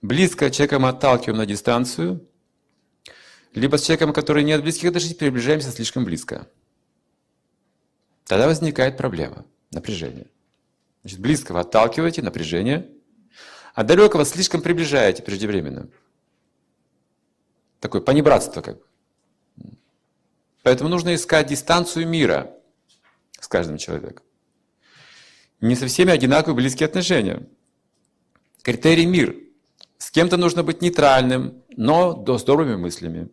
близко 0.02 0.50
человеком 0.50 0.84
отталкиваем 0.84 1.38
на 1.38 1.46
дистанцию, 1.46 2.28
либо 3.54 3.78
с 3.78 3.84
человеком, 3.84 4.12
который 4.12 4.42
нет 4.42 4.60
близких 4.60 4.88
отношений, 4.88 5.14
приближаемся 5.14 5.70
слишком 5.70 6.04
близко. 6.04 6.48
Тогда 8.24 8.48
возникает 8.48 8.96
проблема, 8.96 9.46
напряжение. 9.70 10.26
Значит, 11.02 11.20
близкого 11.20 11.60
отталкиваете, 11.60 12.22
напряжение, 12.22 12.90
а 13.72 13.84
далекого 13.84 14.24
слишком 14.24 14.62
приближаете 14.62 15.22
преждевременно. 15.22 15.88
Такое 17.78 18.00
понебратство 18.00 18.62
как 18.62 18.78
бы. 18.78 18.86
Поэтому 20.66 20.90
нужно 20.90 21.14
искать 21.14 21.46
дистанцию 21.46 22.08
мира 22.08 22.52
с 23.38 23.46
каждым 23.46 23.78
человеком. 23.78 24.26
Не 25.60 25.76
со 25.76 25.86
всеми 25.86 26.10
одинаковые 26.10 26.56
близкие 26.56 26.88
отношения. 26.88 27.48
Критерий 28.62 29.06
мир. 29.06 29.36
С 29.98 30.10
кем-то 30.10 30.36
нужно 30.36 30.64
быть 30.64 30.82
нейтральным, 30.82 31.62
но 31.76 32.36
с 32.36 32.42
добрыми 32.42 32.74
мыслями. 32.74 33.28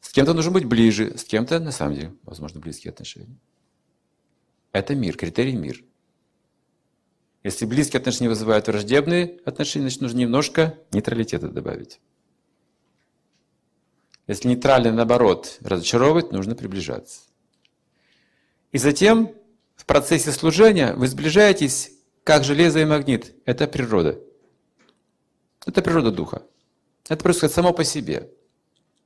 С 0.00 0.08
кем-то 0.10 0.34
нужно 0.34 0.50
быть 0.50 0.64
ближе, 0.64 1.16
с 1.16 1.22
кем-то, 1.22 1.60
на 1.60 1.70
самом 1.70 1.94
деле, 1.94 2.14
возможно, 2.24 2.58
близкие 2.58 2.90
отношения. 2.90 3.38
Это 4.72 4.96
мир, 4.96 5.16
критерий 5.16 5.54
мир. 5.54 5.84
Если 7.44 7.64
близкие 7.64 8.00
отношения 8.00 8.28
вызывают 8.28 8.66
враждебные 8.66 9.38
отношения, 9.44 9.84
значит, 9.84 10.00
нужно 10.00 10.18
немножко 10.18 10.80
нейтралитета 10.90 11.48
добавить. 11.48 12.00
Если 14.28 14.46
нейтрально, 14.46 14.92
наоборот, 14.92 15.58
разочаровывает, 15.62 16.32
нужно 16.32 16.54
приближаться. 16.54 17.22
И 18.70 18.78
затем 18.78 19.32
в 19.74 19.86
процессе 19.86 20.30
служения 20.32 20.92
вы 20.92 21.08
сближаетесь, 21.08 21.92
как 22.24 22.44
железо 22.44 22.80
и 22.80 22.84
магнит. 22.84 23.34
Это 23.46 23.66
природа. 23.66 24.20
Это 25.66 25.80
природа 25.80 26.10
духа. 26.10 26.42
Это 27.08 27.22
происходит 27.22 27.54
само 27.54 27.72
по 27.72 27.84
себе. 27.84 28.30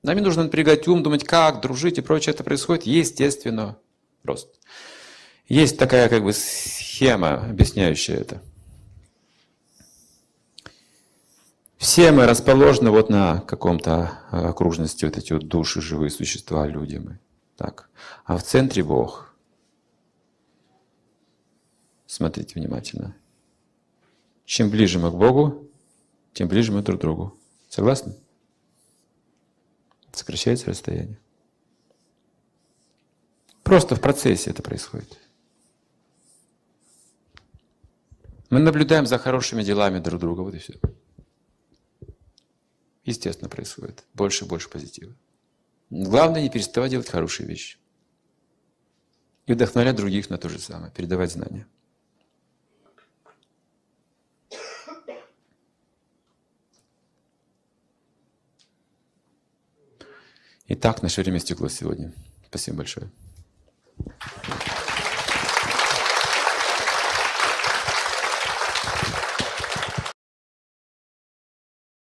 Нам 0.02 0.16
не 0.16 0.22
нужно 0.22 0.42
напрягать 0.42 0.88
ум, 0.88 1.04
думать, 1.04 1.22
как, 1.22 1.60
дружить 1.60 1.98
и 1.98 2.02
прочее. 2.02 2.34
Это 2.34 2.42
происходит 2.42 2.84
естественно, 2.84 3.78
просто. 4.22 4.58
Есть 5.46 5.78
такая 5.78 6.08
как 6.08 6.24
бы 6.24 6.32
схема, 6.32 7.46
объясняющая 7.48 8.16
это. 8.16 8.42
Все 11.82 12.12
мы 12.12 12.26
расположены 12.28 12.92
вот 12.92 13.10
на 13.10 13.40
каком-то 13.40 14.20
э, 14.30 14.36
окружности, 14.36 15.04
вот 15.04 15.16
эти 15.16 15.32
вот 15.32 15.48
души, 15.48 15.80
живые 15.80 16.10
существа, 16.10 16.64
люди 16.68 16.98
мы. 16.98 17.18
Так. 17.56 17.90
А 18.24 18.36
в 18.36 18.44
центре 18.44 18.84
Бог. 18.84 19.34
Смотрите 22.06 22.60
внимательно. 22.60 23.16
Чем 24.44 24.70
ближе 24.70 25.00
мы 25.00 25.10
к 25.10 25.14
Богу, 25.14 25.68
тем 26.34 26.46
ближе 26.46 26.70
мы 26.70 26.82
друг 26.82 27.00
к 27.00 27.02
другу. 27.02 27.36
Согласны? 27.68 28.14
Сокращается 30.12 30.70
расстояние. 30.70 31.18
Просто 33.64 33.96
в 33.96 34.00
процессе 34.00 34.50
это 34.50 34.62
происходит. 34.62 35.18
Мы 38.50 38.60
наблюдаем 38.60 39.04
за 39.04 39.18
хорошими 39.18 39.64
делами 39.64 39.98
друг 39.98 40.20
друга, 40.20 40.42
вот 40.42 40.54
и 40.54 40.58
все 40.58 40.74
естественно, 43.04 43.48
происходит. 43.48 44.04
Больше 44.14 44.44
и 44.44 44.48
больше 44.48 44.68
позитива. 44.68 45.14
Главное 45.90 46.42
не 46.42 46.50
переставать 46.50 46.90
делать 46.90 47.08
хорошие 47.08 47.46
вещи. 47.46 47.78
И 49.46 49.52
вдохновлять 49.52 49.96
других 49.96 50.30
на 50.30 50.38
то 50.38 50.48
же 50.48 50.58
самое, 50.58 50.92
передавать 50.92 51.32
знания. 51.32 51.66
Итак, 60.68 61.02
наше 61.02 61.20
время 61.20 61.38
стекло 61.38 61.68
сегодня. 61.68 62.14
Спасибо 62.48 62.78
большое. 62.78 63.10